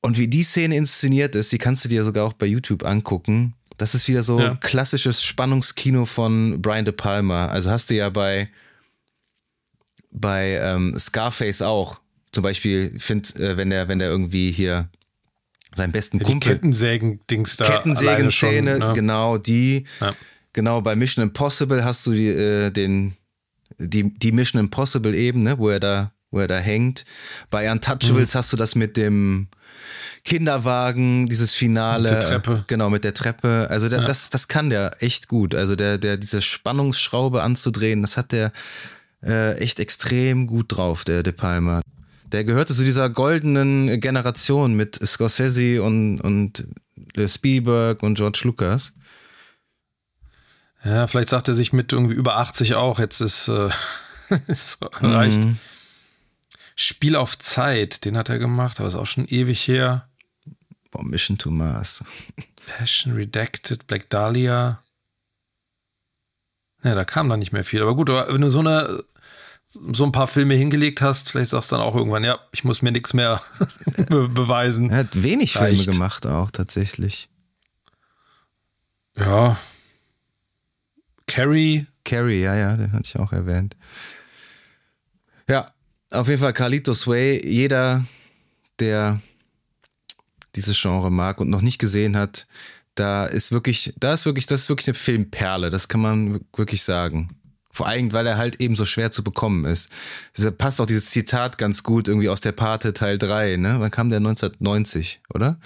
[0.03, 3.55] Und wie die Szene inszeniert ist, die kannst du dir sogar auch bei YouTube angucken.
[3.79, 4.57] Das ist wieder so ja.
[4.57, 7.47] klassisches Spannungskino von Brian De Palma.
[7.47, 8.51] Also hast du ja bei,
[10.11, 12.01] bei ähm, Scarface auch.
[12.33, 14.89] Zum Beispiel, find, äh, wenn der, wenn der irgendwie hier
[15.75, 16.55] seinen besten ja, Kumpel.
[16.55, 17.65] Kettensägen-Dings da.
[17.65, 18.93] Kettensägen-Szene, ne?
[18.95, 19.85] genau, die.
[20.01, 20.15] Ja.
[20.53, 23.15] Genau, bei Mission Impossible hast du die, äh, den,
[23.79, 27.05] die, die Mission Impossible eben, ne, wo er da, wo er da hängt.
[27.51, 28.39] Bei Untouchables mhm.
[28.39, 29.47] hast du das mit dem
[30.25, 32.11] Kinderwagen, dieses Finale.
[32.11, 32.65] Mit der Treppe.
[32.67, 33.69] Genau, mit der Treppe.
[33.71, 34.05] Also der, ja.
[34.05, 35.55] das, das kann der echt gut.
[35.55, 38.53] Also der, der, diese Spannungsschraube anzudrehen, das hat der
[39.23, 41.81] äh, echt extrem gut drauf, der De Palma.
[42.27, 46.67] Der gehörte zu dieser goldenen Generation mit Scorsese und, und
[47.27, 48.97] Spielberg und George Lucas.
[50.85, 53.69] Ja, vielleicht sagt er sich mit irgendwie über 80 auch, jetzt ist, äh,
[54.47, 55.41] ist reicht.
[55.41, 55.59] Mhm.
[56.75, 60.09] Spiel auf Zeit, den hat er gemacht, aber ist auch schon ewig her.
[60.91, 62.05] Boah, Mission to Mars.
[62.67, 64.83] Passion Redacted, Black Dahlia.
[66.83, 67.83] Ja, da kam dann nicht mehr viel.
[67.83, 69.05] Aber gut, wenn du so eine
[69.75, 72.83] so ein paar Filme hingelegt hast, vielleicht sagst du dann auch irgendwann, ja, ich muss
[72.83, 73.41] mir nichts mehr
[74.09, 74.91] beweisen.
[74.91, 75.85] Er hat wenig Reicht.
[75.85, 77.31] Filme gemacht auch tatsächlich.
[79.17, 79.59] Ja.
[81.27, 81.87] Carrie.
[82.05, 83.77] Carrie, ja, ja, den hatte ich auch erwähnt.
[85.49, 85.73] Ja,
[86.13, 87.47] auf jeden Fall Carlitos Way.
[87.47, 88.05] Jeder,
[88.79, 89.21] der
[90.55, 92.47] dieses Genre mag und noch nicht gesehen hat,
[92.95, 95.71] da ist wirklich, da ist wirklich, das ist wirklich eine Filmperle.
[95.71, 97.31] Das kann man wirklich sagen.
[97.75, 99.91] Vor allem, weil er halt eben so schwer zu bekommen ist.
[100.37, 103.77] Da passt auch dieses Zitat ganz gut irgendwie aus der Pate Teil 3, ne?
[103.79, 105.59] Wann kam der 1990, oder?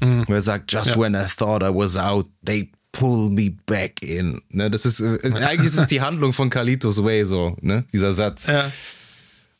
[0.00, 0.24] Mhm.
[0.26, 0.98] Wo er sagt, just ja.
[0.98, 4.40] when I thought I was out, they pull me back in.
[4.48, 4.70] Ne?
[4.70, 7.84] Das ist, äh, eigentlich ist es die Handlung von Carlitos Way so, ne?
[7.92, 8.46] Dieser Satz.
[8.46, 8.72] Ja.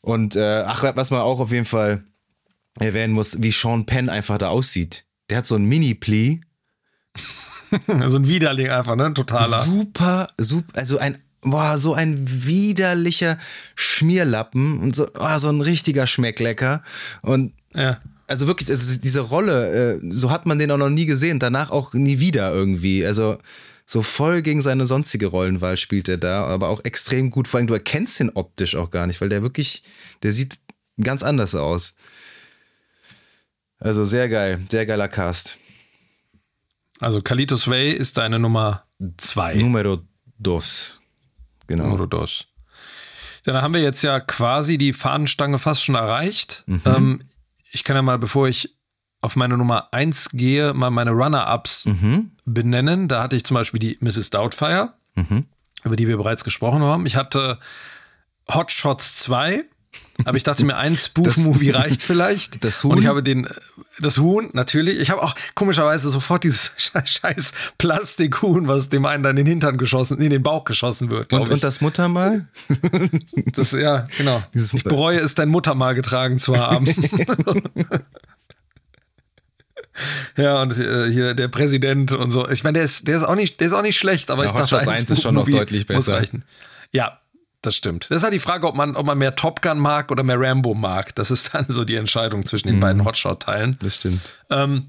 [0.01, 2.03] Und äh, ach, was man auch auf jeden Fall
[2.79, 5.05] erwähnen muss, wie Sean Penn einfach da aussieht.
[5.29, 6.41] Der hat so ein Mini-Plea.
[8.07, 9.13] so ein Widerling einfach, ne?
[9.13, 9.59] Totaler.
[9.59, 13.37] Super, super, also ein boah, so ein widerlicher
[13.75, 16.83] Schmierlappen und so, oh, so ein richtiger Schmecklecker.
[17.21, 17.99] Und ja.
[18.27, 21.71] also wirklich, also diese Rolle, äh, so hat man den auch noch nie gesehen, danach
[21.71, 23.05] auch nie wieder irgendwie.
[23.05, 23.37] Also
[23.85, 27.47] so voll gegen seine sonstige Rollenwahl spielt er da, aber auch extrem gut.
[27.47, 29.83] Vor allem, du erkennst ihn optisch auch gar nicht, weil der wirklich,
[30.23, 30.59] der sieht
[31.01, 31.95] ganz anders aus.
[33.79, 35.59] Also sehr geil, sehr geiler Cast.
[36.99, 38.85] Also Kalitos Way ist deine Nummer
[39.17, 39.55] zwei.
[39.55, 39.99] Numero
[40.37, 41.01] dos.
[41.67, 41.87] Genau.
[41.87, 42.47] Morodos.
[43.43, 46.63] Dann haben wir jetzt ja quasi die Fahnenstange fast schon erreicht.
[46.67, 46.81] Mhm.
[46.85, 47.19] Ähm,
[47.71, 48.75] ich kann ja mal, bevor ich
[49.21, 52.31] auf meine Nummer 1 gehe, mal meine Runner-Ups mhm.
[52.45, 53.07] benennen.
[53.07, 54.31] Da hatte ich zum Beispiel die Mrs.
[54.31, 55.45] Doubtfire, mhm.
[55.83, 57.05] über die wir bereits gesprochen haben.
[57.05, 57.59] Ich hatte
[58.53, 59.65] Hot Shots 2.
[60.23, 62.63] Aber ich dachte mir, ein Spoof-Movie reicht vielleicht.
[62.63, 62.91] Das Huhn?
[62.91, 63.47] Und ich habe den,
[63.99, 64.99] das Huhn, natürlich.
[64.99, 69.77] Ich habe auch komischerweise sofort dieses scheiß Plastikhuhn, was dem einen dann in den Hintern
[69.77, 71.33] geschossen, in den Bauch geschossen wird.
[71.33, 72.47] Und, und, das Muttermal?
[73.53, 74.43] Das, ja, genau.
[74.53, 76.85] Dieses ich bereue es, dein Muttermal getragen zu haben.
[80.37, 82.47] Ja, und äh, hier der Präsident und so.
[82.49, 84.49] Ich meine, der ist, der ist auch nicht, der ist auch nicht schlecht, aber ja,
[84.49, 86.23] ich dachte, Hot 1 ist schon noch deutlich besser.
[86.91, 87.19] Ja,
[87.61, 88.07] das stimmt.
[88.09, 90.39] Das ist halt die Frage, ob man, ob man mehr Top Gun mag oder mehr
[90.39, 91.13] Rambo mag.
[91.15, 92.81] Das ist dann so die Entscheidung zwischen den mhm.
[92.81, 93.77] beiden Hotshot-Teilen.
[93.81, 94.33] Das stimmt.
[94.49, 94.87] Ähm,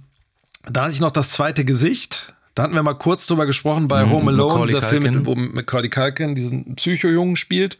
[0.64, 2.34] da hatte ich noch das zweite Gesicht.
[2.54, 5.12] Da hatten wir mal kurz drüber gesprochen bei mhm, Home Alone, Macaulay dieser Culkin.
[5.12, 7.78] Film, wo Macaulay Culkin diesen Psycho-Jungen spielt,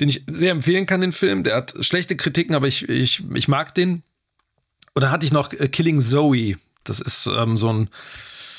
[0.00, 1.44] den ich sehr empfehlen kann, den Film.
[1.44, 4.02] Der hat schlechte Kritiken, aber ich, ich, ich mag den.
[4.94, 6.56] Und da hatte ich noch äh, Killing Zoe.
[6.84, 7.90] Das ist ähm, so ein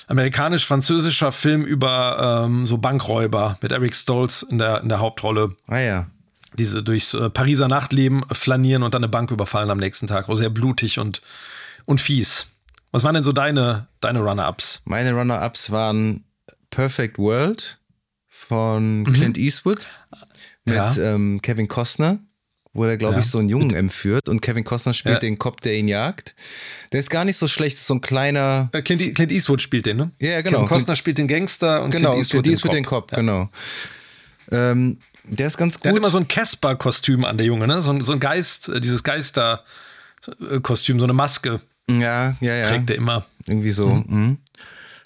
[0.08, 5.56] amerikanisch-französischer Film über ähm, so Bankräuber mit Eric Stoltz in der, in der Hauptrolle.
[5.68, 6.08] Ah ja.
[6.58, 10.28] Diese durchs äh, Pariser Nachtleben flanieren und dann eine Bank überfallen am nächsten Tag.
[10.30, 11.22] Auch sehr blutig und,
[11.86, 12.48] und fies.
[12.92, 14.82] Was waren denn so deine, deine Runner-Ups?
[14.84, 16.26] Meine Runner-Ups waren
[16.70, 17.80] Perfect World
[18.28, 19.14] von mhm.
[19.14, 19.88] Clint Eastwood
[20.66, 20.94] mit ja.
[20.98, 22.20] ähm, Kevin Costner
[22.74, 23.20] wo er, glaube Ja.
[23.20, 25.20] ich, so einen Jungen entführt und Kevin Costner spielt Ja.
[25.20, 26.36] den Cop, der ihn jagt.
[26.94, 28.70] Der ist gar nicht so schlecht, ist so ein kleiner.
[28.74, 30.12] Äh, Clint, E- Clint Eastwood spielt den, ne?
[30.20, 30.60] Ja, genau.
[30.60, 33.10] Kevin Costner spielt den Gangster und genau, Clint Eastwood, Clint Eastwood den den Cop.
[33.10, 33.50] Cop, genau.
[34.52, 34.98] Ähm,
[35.28, 36.04] der ist ganz Der hat gut.
[36.04, 37.82] immer so ein Casper-Kostüm an, der Junge, ne?
[37.82, 42.68] So ein, so ein Geist, äh, dieses Geister-Kostüm, so eine Maske ja, ja, ja.
[42.68, 43.26] trägt er immer.
[43.48, 43.90] Irgendwie so.
[43.90, 44.38] Mhm.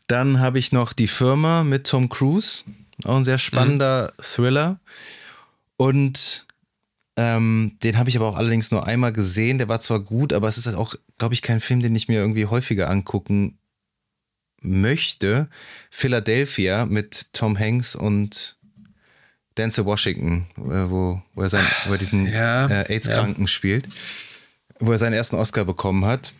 [0.07, 2.63] Dann habe ich noch Die Firma mit Tom Cruise.
[3.05, 4.79] Auch ein sehr spannender Thriller.
[5.77, 6.45] Und
[7.17, 9.57] ähm, den habe ich aber auch allerdings nur einmal gesehen.
[9.57, 12.07] Der war zwar gut, aber es ist halt auch, glaube ich, kein Film, den ich
[12.07, 13.57] mir irgendwie häufiger angucken
[14.61, 15.47] möchte.
[15.89, 18.57] Philadelphia mit Tom Hanks und
[19.57, 23.87] Denzel Washington, äh, wo, wo er, sein, wo er diesen Ja, äh, AIDS-Kranken spielt,
[24.79, 26.33] wo er seinen ersten Oscar bekommen hat.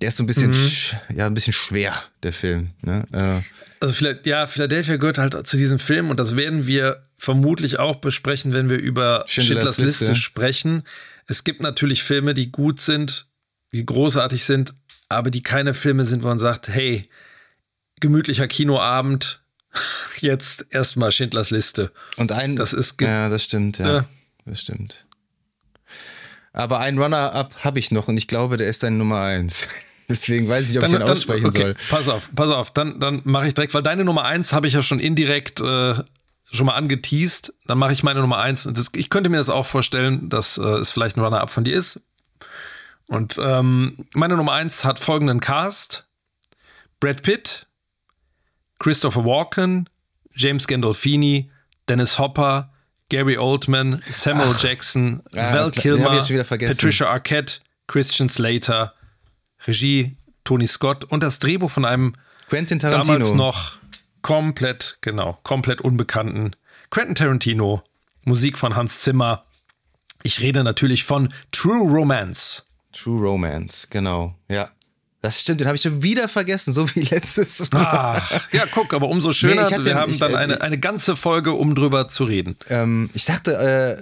[0.00, 1.16] Der ist so ein bisschen, Mhm.
[1.16, 2.70] ja, ein bisschen schwer, der Film.
[2.82, 3.04] Ne?
[3.12, 3.42] Äh,
[3.80, 7.96] Also vielleicht, ja, Philadelphia gehört halt zu diesem Film und das werden wir vermutlich auch
[7.96, 10.04] besprechen, wenn wir über Schindlers Schindlers, Liste.
[10.06, 10.14] Liste.
[10.20, 10.82] sprechen.
[11.26, 13.28] Es gibt natürlich Filme, die gut sind,
[13.72, 14.74] die großartig sind,
[15.08, 17.08] aber die keine Filme sind, wo man sagt, hey,
[18.00, 19.42] gemütlicher Kinoabend,
[20.20, 21.92] jetzt erstmal Schindlers Liste.
[22.16, 24.04] und ein, Das ist ja, das stimmt, ja, Ja.
[24.44, 25.06] das stimmt.
[26.52, 29.68] Aber einen Runner-Up habe ich noch und ich glaube, der ist dein Nummer eins.
[30.08, 31.76] Deswegen weiß ich nicht, ob ich den aussprechen okay, soll.
[31.88, 34.74] Pass auf, pass auf, dann, dann mache ich direkt, weil deine Nummer eins habe ich
[34.74, 35.94] ja schon indirekt äh,
[36.54, 37.52] schon mal angeteased.
[37.66, 38.66] Dann mache ich meine Nummer eins.
[38.66, 41.64] Und das, ich könnte mir das auch vorstellen, dass äh, es vielleicht ein Runner-up von
[41.64, 42.00] dir ist.
[43.08, 46.06] Und ähm, meine Nummer eins hat folgenden Cast:
[47.00, 47.66] Brad Pitt,
[48.78, 49.88] Christopher Walken,
[50.34, 51.50] James Gandolfini,
[51.88, 52.72] Dennis Hopper,
[53.10, 56.18] Gary Oldman, Samuel Jackson, Ah, Val Kilmer.
[56.18, 58.94] Patricia Arquette, Christian Slater,
[59.66, 62.14] Regie Tony Scott und das Drehbuch von einem
[62.48, 63.14] Quentin Tarantino.
[63.18, 63.72] damals noch
[64.24, 66.56] komplett, genau, komplett unbekannten
[66.90, 67.82] Quentin Tarantino,
[68.24, 69.44] Musik von Hans Zimmer.
[70.22, 72.64] Ich rede natürlich von True Romance.
[72.92, 74.34] True Romance, genau.
[74.48, 74.70] Ja.
[75.20, 77.84] Das stimmt, den habe ich schon wieder vergessen, so wie letztes Mal.
[77.84, 78.22] Ah,
[78.52, 81.16] ja, guck, aber umso schöner, Nee, wir den- haben ich- dann äh, eine, eine ganze
[81.16, 82.56] Folge, um drüber zu reden.
[82.70, 83.52] Ähm, ich dachte,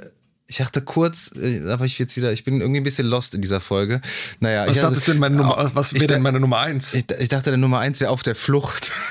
[0.04, 0.10] äh,
[0.46, 3.40] ich dachte kurz, äh, aber ich jetzt wieder, ich bin irgendwie ein bisschen lost in
[3.42, 4.00] dieser Folge.
[4.40, 6.92] Naja, Was ich dachtest du denn meine Nummer, was ich wäre denn meine Nummer eins?
[6.94, 8.92] Ich, ich dachte, der Nummer eins wäre auf der Flucht.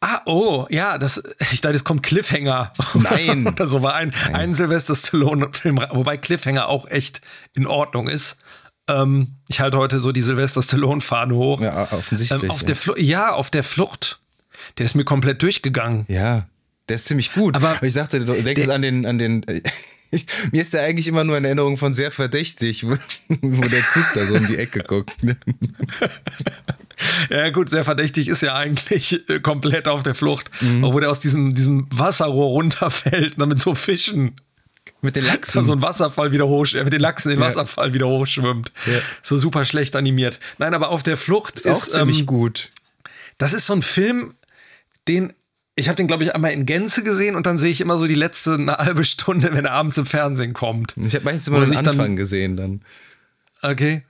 [0.00, 1.20] Ah, oh, ja, das,
[1.52, 2.72] ich dachte, es kommt Cliffhanger.
[2.94, 3.48] Nein.
[3.48, 7.20] Oder so war ein, ein Sylvester Stallone-Film, wobei Cliffhanger auch echt
[7.56, 8.36] in Ordnung ist.
[8.88, 11.60] Ähm, ich halte heute so die Sylvester Stallone-Fahne hoch.
[11.60, 12.42] Ja, offensichtlich.
[12.44, 12.74] Ähm, auf ja.
[12.74, 14.20] der ja, auf der Flucht.
[14.78, 16.04] Der ist mir komplett durchgegangen.
[16.08, 16.46] Ja,
[16.88, 17.56] der ist ziemlich gut.
[17.56, 19.44] Aber Aber ich sagte, du denkst der- an den, an den.
[20.10, 22.96] Ich, mir ist der eigentlich immer nur in Erinnerung von sehr verdächtig, wo,
[23.28, 25.22] wo der Zug da so um die Ecke guckt.
[25.22, 25.36] ne?
[27.30, 30.50] Ja, gut, sehr verdächtig ist ja eigentlich äh, komplett auf der Flucht.
[30.60, 30.82] Mhm.
[30.82, 34.34] Wo der aus diesem, diesem Wasserrohr runterfällt, und dann mit so Fischen.
[35.00, 35.64] Mit den Lachsen.
[35.64, 37.46] so ein Wasserfall wieder hoch, äh, mit den Lachsen den Ja.
[37.46, 38.72] Wasserfall wieder hochschwimmt.
[38.86, 38.98] Ja.
[39.22, 40.40] So super schlecht animiert.
[40.58, 42.70] Nein, aber auf der Flucht ist, ist auch ziemlich ähm, gut.
[43.36, 44.34] Das ist so ein Film,
[45.06, 45.32] den
[45.78, 48.06] ich habe den glaube ich einmal in Gänze gesehen und dann sehe ich immer so
[48.06, 50.94] die letzte eine halbe Stunde, wenn er abends im Fernsehen kommt.
[50.96, 52.82] Ich habe meistens immer den sich dann- Anfang gesehen dann.
[53.62, 54.02] Okay.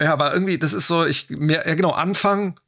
[0.00, 2.58] Ja, aber irgendwie, das ist so, ich, mehr, ja genau, Anfang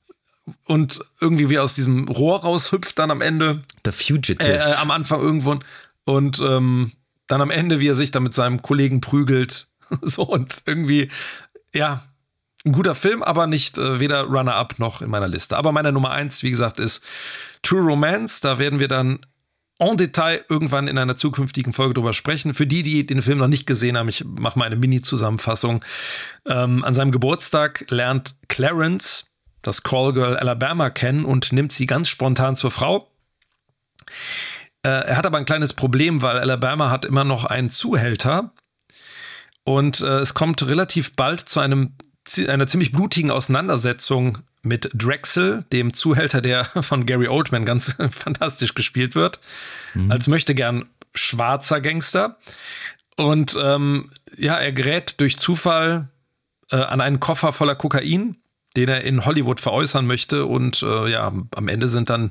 [0.64, 4.51] und irgendwie wie aus diesem Rohr raushüpft dann am Ende, The Fugitive.
[4.51, 5.59] äh, äh, am Anfang irgendwo
[6.05, 6.92] und ähm,
[7.28, 9.68] dann am Ende, wie er sich da mit seinem Kollegen prügelt.
[10.03, 11.09] so und irgendwie,
[11.74, 12.05] ja,
[12.65, 15.57] ein guter Film, aber nicht äh, weder Runner-Up noch in meiner Liste.
[15.57, 17.03] Aber meine Nummer eins, wie gesagt, ist
[17.63, 18.41] True Romance.
[18.41, 19.21] Da werden wir dann
[19.79, 22.53] en Detail irgendwann in einer zukünftigen Folge drüber sprechen.
[22.53, 25.83] Für die, die den Film noch nicht gesehen haben, ich mache mal eine Mini-Zusammenfassung.
[26.47, 29.31] Ähm, an seinem Geburtstag lernt Clarence
[29.63, 33.11] das Callgirl Alabama kennen und nimmt sie ganz spontan zur Frau.
[34.83, 38.53] Äh, er hat aber ein kleines Problem, weil Alabama hat immer noch einen Zuhälter.
[39.65, 41.95] Und äh, es kommt relativ bald zu einem,
[42.47, 49.14] einer ziemlich blutigen Auseinandersetzung mit Drexel, dem Zuhälter, der von Gary Oldman ganz fantastisch gespielt
[49.14, 49.41] wird,
[50.09, 52.39] als möchte gern schwarzer Gangster.
[53.16, 56.09] Und ähm, ja, er gerät durch Zufall
[56.70, 58.36] äh, an einen Koffer voller Kokain,
[58.77, 60.47] den er in Hollywood veräußern möchte.
[60.47, 62.31] Und äh, ja, am Ende sind dann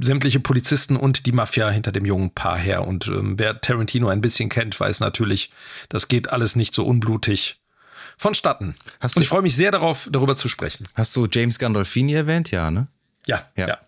[0.00, 2.86] sämtliche Polizisten und die Mafia hinter dem jungen Paar her.
[2.86, 5.50] Und ähm, wer Tarantino ein bisschen kennt, weiß natürlich,
[5.88, 7.60] das geht alles nicht so unblutig
[8.18, 8.74] vonstatten.
[9.00, 10.86] Hast und du- ich freue mich sehr darauf, darüber zu sprechen.
[10.94, 12.50] Hast du James Gandolfini erwähnt?
[12.50, 12.88] Ja, ne?
[13.26, 13.68] Ja, Ja.
[13.68, 13.78] ja.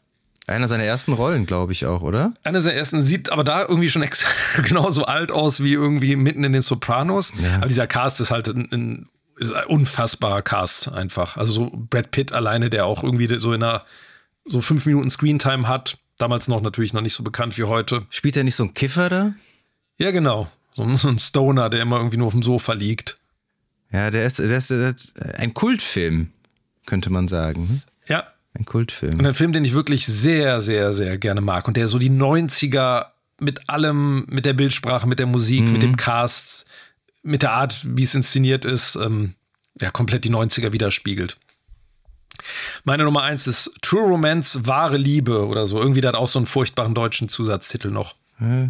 [0.46, 2.32] Einer seiner ersten Rollen, glaube ich auch, oder?
[2.42, 4.04] Einer der ersten sieht aber da irgendwie schon
[4.64, 7.32] genauso alt aus wie irgendwie mitten in den Sopranos.
[7.40, 7.56] Ja.
[7.56, 11.36] Aber dieser Cast ist halt ein, ein, ist ein unfassbarer Cast einfach.
[11.36, 13.84] Also so Brad Pitt alleine, der auch irgendwie so in einer
[14.44, 15.98] so fünf Minuten Screentime hat.
[16.18, 18.04] Damals noch natürlich noch nicht so bekannt wie heute.
[18.10, 19.34] Spielt er nicht so ein Kiffer da?
[19.98, 20.50] Ja, genau.
[20.74, 23.18] So ein Stoner, der immer irgendwie nur auf dem Sofa liegt.
[23.92, 26.32] Ja, der ist, der ist, der ist ein Kultfilm,
[26.86, 27.68] könnte man sagen.
[27.68, 27.82] hm?
[28.06, 28.24] Ja.
[28.54, 29.18] Ein Kultfilm.
[29.18, 32.10] Und ein Film, den ich wirklich sehr, sehr, sehr gerne mag und der so die
[32.10, 33.06] 90er
[33.38, 36.66] mit allem, mit der Bildsprache, mit der Musik, mit dem Cast,
[37.22, 39.34] mit der Art, wie es inszeniert ist, ähm,
[39.80, 41.38] ja, komplett die 90er widerspiegelt.
[42.84, 45.80] Meine Nummer eins ist True Romance, wahre Liebe oder so.
[45.80, 48.14] Irgendwie der hat auch so einen furchtbaren deutschen Zusatztitel noch.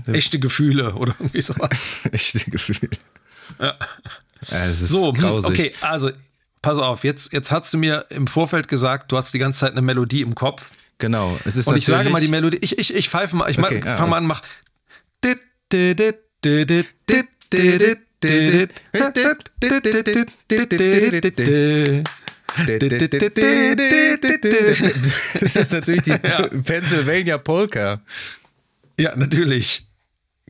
[0.07, 1.85] Echte Gefühle oder irgendwie sowas.
[2.13, 2.91] Echte Gefühl.
[3.61, 3.77] Ja.
[4.49, 5.51] Ja, so, hm, grausig.
[5.51, 6.11] okay, also
[6.63, 9.73] pass auf, jetzt, jetzt hast du mir im Vorfeld gesagt, du hast die ganze Zeit
[9.73, 10.71] eine Melodie im Kopf.
[10.99, 13.59] Genau, es ist Und ich sage mal die Melodie, ich, ich, ich pfeife mal, ich
[13.59, 14.43] okay, ah, fange mal an, mach.
[25.41, 26.49] Das ist natürlich die ja.
[26.65, 28.03] Pennsylvania Polka.
[28.99, 29.87] Ja, natürlich.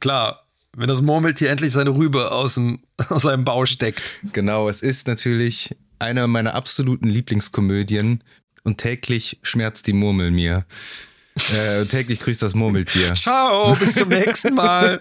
[0.01, 0.47] Klar
[0.81, 2.81] wenn das Murmeltier endlich seine Rübe aus, dem,
[3.11, 4.01] aus seinem Bau steckt.
[4.33, 8.25] Genau, es ist natürlich eine meiner absoluten Lieblingskomödien
[8.65, 10.65] und täglich schmerzt die Murmel mir.
[11.55, 13.15] Äh, und täglich grüßt das Murmeltier.
[13.15, 15.01] Ciao, bis zum nächsten Mal.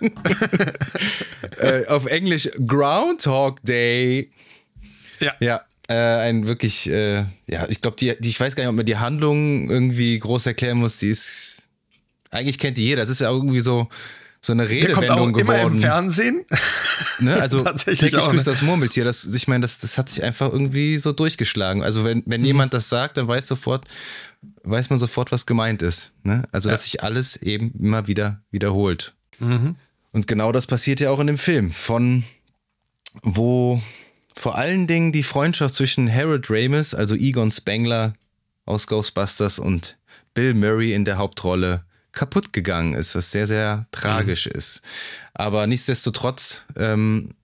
[1.58, 4.30] äh, auf Englisch Groundhog Day.
[5.22, 5.34] Ja.
[5.40, 8.76] Ja, äh, ein wirklich, äh, ja, ich glaube, die, die, ich weiß gar nicht, ob
[8.76, 10.98] man die Handlung irgendwie groß erklären muss.
[10.98, 11.70] Die ist,
[12.32, 13.02] eigentlich kennt die jeder.
[13.02, 13.88] Das ist ja irgendwie so,
[14.42, 15.82] so eine Der kommt auch Redewendung immer im geworden.
[15.82, 16.46] Fernsehen.
[17.20, 17.36] Ne?
[17.40, 18.54] Also Tatsächlich täglich auch, grüßt ne?
[18.54, 19.04] das Murmeltier.
[19.04, 21.84] Das, ich meine, das, das hat sich einfach irgendwie so durchgeschlagen.
[21.84, 22.24] Also wenn, Mhm.
[22.28, 23.86] wenn jemand das sagt, dann weiß sofort,
[24.64, 26.14] weiß man sofort, was gemeint ist.
[26.24, 26.44] Ne?
[26.52, 29.14] Also dass sich alles eben immer wieder wiederholt.
[29.40, 29.76] Mhm.
[30.12, 32.24] Und genau das passiert ja auch in dem Film, von
[33.24, 33.82] wo
[34.36, 38.14] vor allen Dingen die Freundschaft zwischen Harold Ramis, also Egon Spengler
[38.66, 39.98] aus Ghostbusters und
[40.34, 44.82] Bill Murray in der Hauptrolle kaputt gegangen ist, was sehr, sehr tragisch ist.
[45.34, 47.36] Aber nichtsdestotrotz ähm,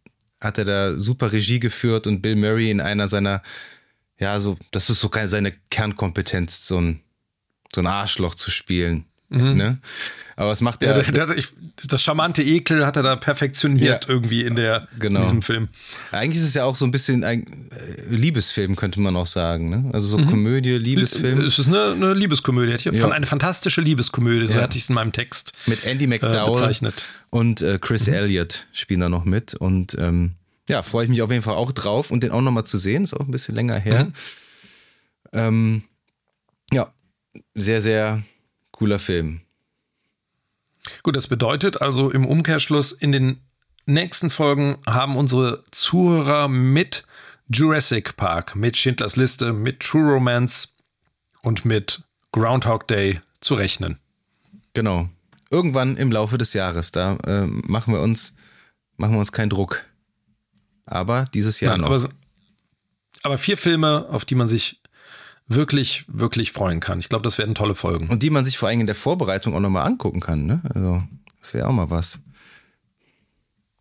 [0.42, 3.42] hat er da super Regie geführt und Bill Murray in einer seiner,
[4.20, 7.02] ja, so, das ist so keine, seine Kernkompetenz, so ein,
[7.74, 9.06] so ein Arschloch zu spielen.
[9.56, 9.80] Ne?
[10.38, 11.02] Aber was macht Ja, er?
[11.04, 11.48] der, der, ich,
[11.88, 14.10] das charmante Ekel hat er da perfektioniert Ja.
[14.14, 15.20] irgendwie in, der, Genau.
[15.22, 15.70] in diesem Film.
[16.12, 19.70] Eigentlich ist es ja auch so ein bisschen ein äh, Liebesfilm, könnte man auch sagen.
[19.70, 19.90] Ne?
[19.94, 21.40] Also so Komödie, Liebesfilm.
[21.42, 22.74] Es ist eine, eine Liebeskomödie.
[22.74, 23.02] Hätte ich- Ja.
[23.02, 24.64] Von eine fantastische Liebeskomödie, so Ja.
[24.64, 27.06] hatte ich es in meinem Text Mit Andy äh, McDowell bezeichnet.
[27.30, 29.54] und äh, Chris Elliott spielen da noch mit.
[29.54, 30.32] Und ähm,
[30.68, 33.06] ja, freue ich mich auf jeden Fall auch drauf und den auch nochmal zu sehen.
[33.06, 34.12] Ist auch ein bisschen länger her.
[35.32, 35.84] Ähm,
[36.74, 36.92] ja,
[37.54, 38.22] sehr, sehr
[38.72, 39.40] cooler Film.
[41.04, 43.42] Gut, das bedeutet also im Umkehrschluss, in den
[43.86, 47.06] nächsten Folgen haben unsere Zuhörer mit
[47.50, 50.70] Jurassic Park, mit Schindlers Liste, mit True Romance
[51.42, 54.00] und mit Groundhog Day zu rechnen.
[54.74, 55.10] Genau.
[55.52, 58.36] Irgendwann im Laufe des Jahres, da äh, machen wir uns,
[58.98, 59.84] machen wir uns keinen Druck.
[60.86, 61.92] Aber dieses Jahr Nein, noch.
[61.92, 62.10] aber,
[63.24, 64.82] aber vier Filme, auf die man sich
[65.48, 67.00] wirklich, wirklich freuen kann.
[67.00, 68.10] Ich glaube, das werden tolle Folgen.
[68.10, 70.62] Und die man sich vor allem in der Vorbereitung auch nochmal angucken kann, ne?
[70.74, 71.04] Also,
[71.40, 72.22] das wäre auch mal was.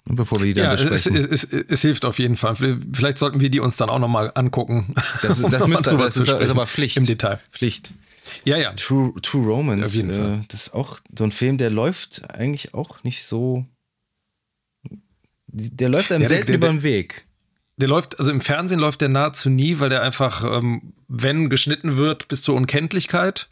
[0.07, 1.17] Bevor wir die dann Ja, es, besprechen.
[1.17, 2.57] es, es, es hilft auf jeden Fall.
[2.57, 4.93] Vielleicht sollten wir die uns dann auch nochmal angucken.
[5.23, 6.99] das um das, noch mal müsste, das ist, ist aber Pflicht.
[6.99, 7.41] Im Detail.
[7.51, 7.95] Pflicht.
[8.45, 8.75] Ja, ja.
[8.75, 10.45] True, True Romance, Auf jeden äh, Fall.
[10.49, 13.65] das ist auch so ein Film, der läuft eigentlich auch nicht so.
[15.47, 17.24] Der läuft einem Ja, der- selten der- über den Weg.
[17.77, 21.97] Der läuft, also im Fernsehen läuft der nahezu nie, weil der einfach, ähm, wenn geschnitten
[21.97, 23.49] wird, bis zur Unkenntlichkeit.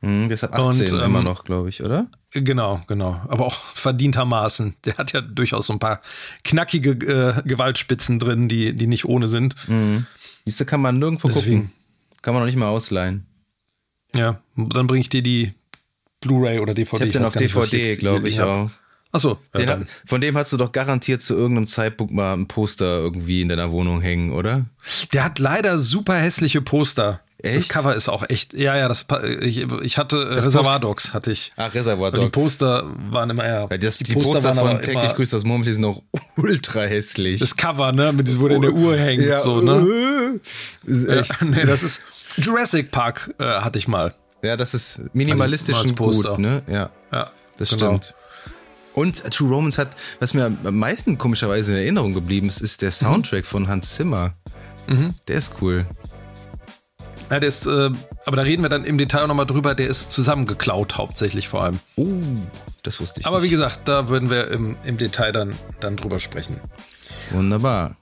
[0.00, 2.08] Hm, ist ab Und, 18 ähm, immer noch, glaube ich, oder?
[2.32, 3.20] Genau, genau.
[3.28, 4.74] Aber auch verdientermaßen.
[4.84, 6.00] Der hat ja durchaus so ein paar
[6.42, 9.54] knackige äh, Gewaltspitzen drin, die, die nicht ohne sind.
[10.44, 11.68] Siehst du, kann man nirgendwo Deswegen.
[11.68, 11.72] gucken.
[12.22, 13.26] Kann man noch nicht mal ausleihen.
[14.14, 15.52] Ja, dann bringe ich dir die
[16.20, 17.04] Blu-ray oder Ich DVD.
[17.04, 18.70] habe den auf DVD, glaube ich auch.
[19.14, 23.42] Achso, ja, von dem hast du doch garantiert zu irgendeinem Zeitpunkt mal ein Poster irgendwie
[23.42, 24.64] in deiner Wohnung hängen, oder?
[25.12, 27.20] der hat leider super hässliche Poster.
[27.42, 27.68] Das Echt?
[27.70, 29.04] Cover ist auch echt, ja, ja, das,
[29.40, 31.52] ich, ich hatte äh, Das Reservoir Dogs, hatte ich.
[31.56, 32.28] Ach, Reservoir Aber Die.
[32.30, 33.68] Poster waren immer, ja.
[33.68, 36.02] Weil das, die, Poster, waren von täglich grüßt das Murmeltier sind auch
[36.36, 37.40] ultra hässlich.
[37.40, 40.40] Das Cover, ne, mit diesem, wo der in der Uhr hängt, ja, so, ne?
[40.84, 41.42] Ist Ja, echt.
[41.42, 42.00] nee, das ist
[42.36, 44.14] Jurassic Park äh, hatte ich mal.
[44.42, 46.30] Ja, das ist minimalistisch Also, und Poster.
[46.30, 46.62] gut, ne?
[46.68, 47.86] Ja, Ja, das genau.
[47.98, 48.14] stimmt.
[48.94, 52.88] Und True Romance hat, was mir am meisten komischerweise in Erinnerung geblieben ist, ist der
[52.90, 52.92] Mhm.
[52.92, 54.32] Soundtrack von Hans Zimmer.
[55.28, 55.86] Der ist cool.
[57.30, 57.90] Ja, der ist, äh,
[58.26, 61.78] aber da reden wir dann im Detail nochmal drüber, der ist zusammengeklaut hauptsächlich vor allem.
[61.96, 62.06] Oh,
[62.82, 63.52] das wusste ich Aber wie nicht.
[63.52, 66.60] gesagt, da würden wir im, im Detail dann, dann drüber sprechen.
[67.30, 67.96] Wunderbar.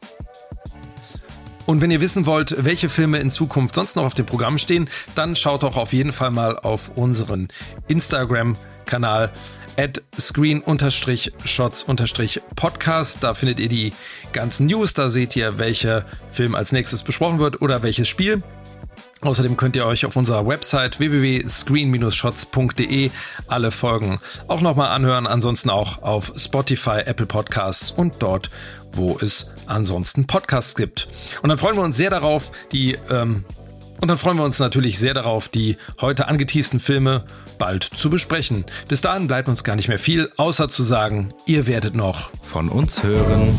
[1.67, 4.89] Und wenn ihr wissen wollt, welche Filme in Zukunft sonst noch auf dem Programm stehen,
[5.15, 7.49] dann schaut doch auf jeden Fall mal auf unseren
[7.87, 9.31] Instagram-Kanal
[9.77, 13.19] at screen-shots-podcast.
[13.21, 13.93] Da findet ihr die
[14.33, 18.43] ganzen News, da seht ihr, welcher Film als nächstes besprochen wird oder welches Spiel.
[19.23, 23.11] Außerdem könnt ihr euch auf unserer Website www.screen-shots.de
[23.49, 24.19] alle Folgen
[24.49, 25.27] auch nochmal anhören.
[25.27, 28.49] Ansonsten auch auf Spotify, Apple Podcasts und dort,
[28.93, 31.07] wo es ansonsten Podcasts gibt.
[31.43, 33.45] Und dann freuen wir uns sehr darauf, die ähm,
[34.01, 37.24] und dann freuen wir uns natürlich sehr darauf, die heute angeteasten Filme
[37.59, 38.64] bald zu besprechen.
[38.89, 42.68] Bis dahin bleibt uns gar nicht mehr viel, außer zu sagen, ihr werdet noch von
[42.68, 43.56] uns hören.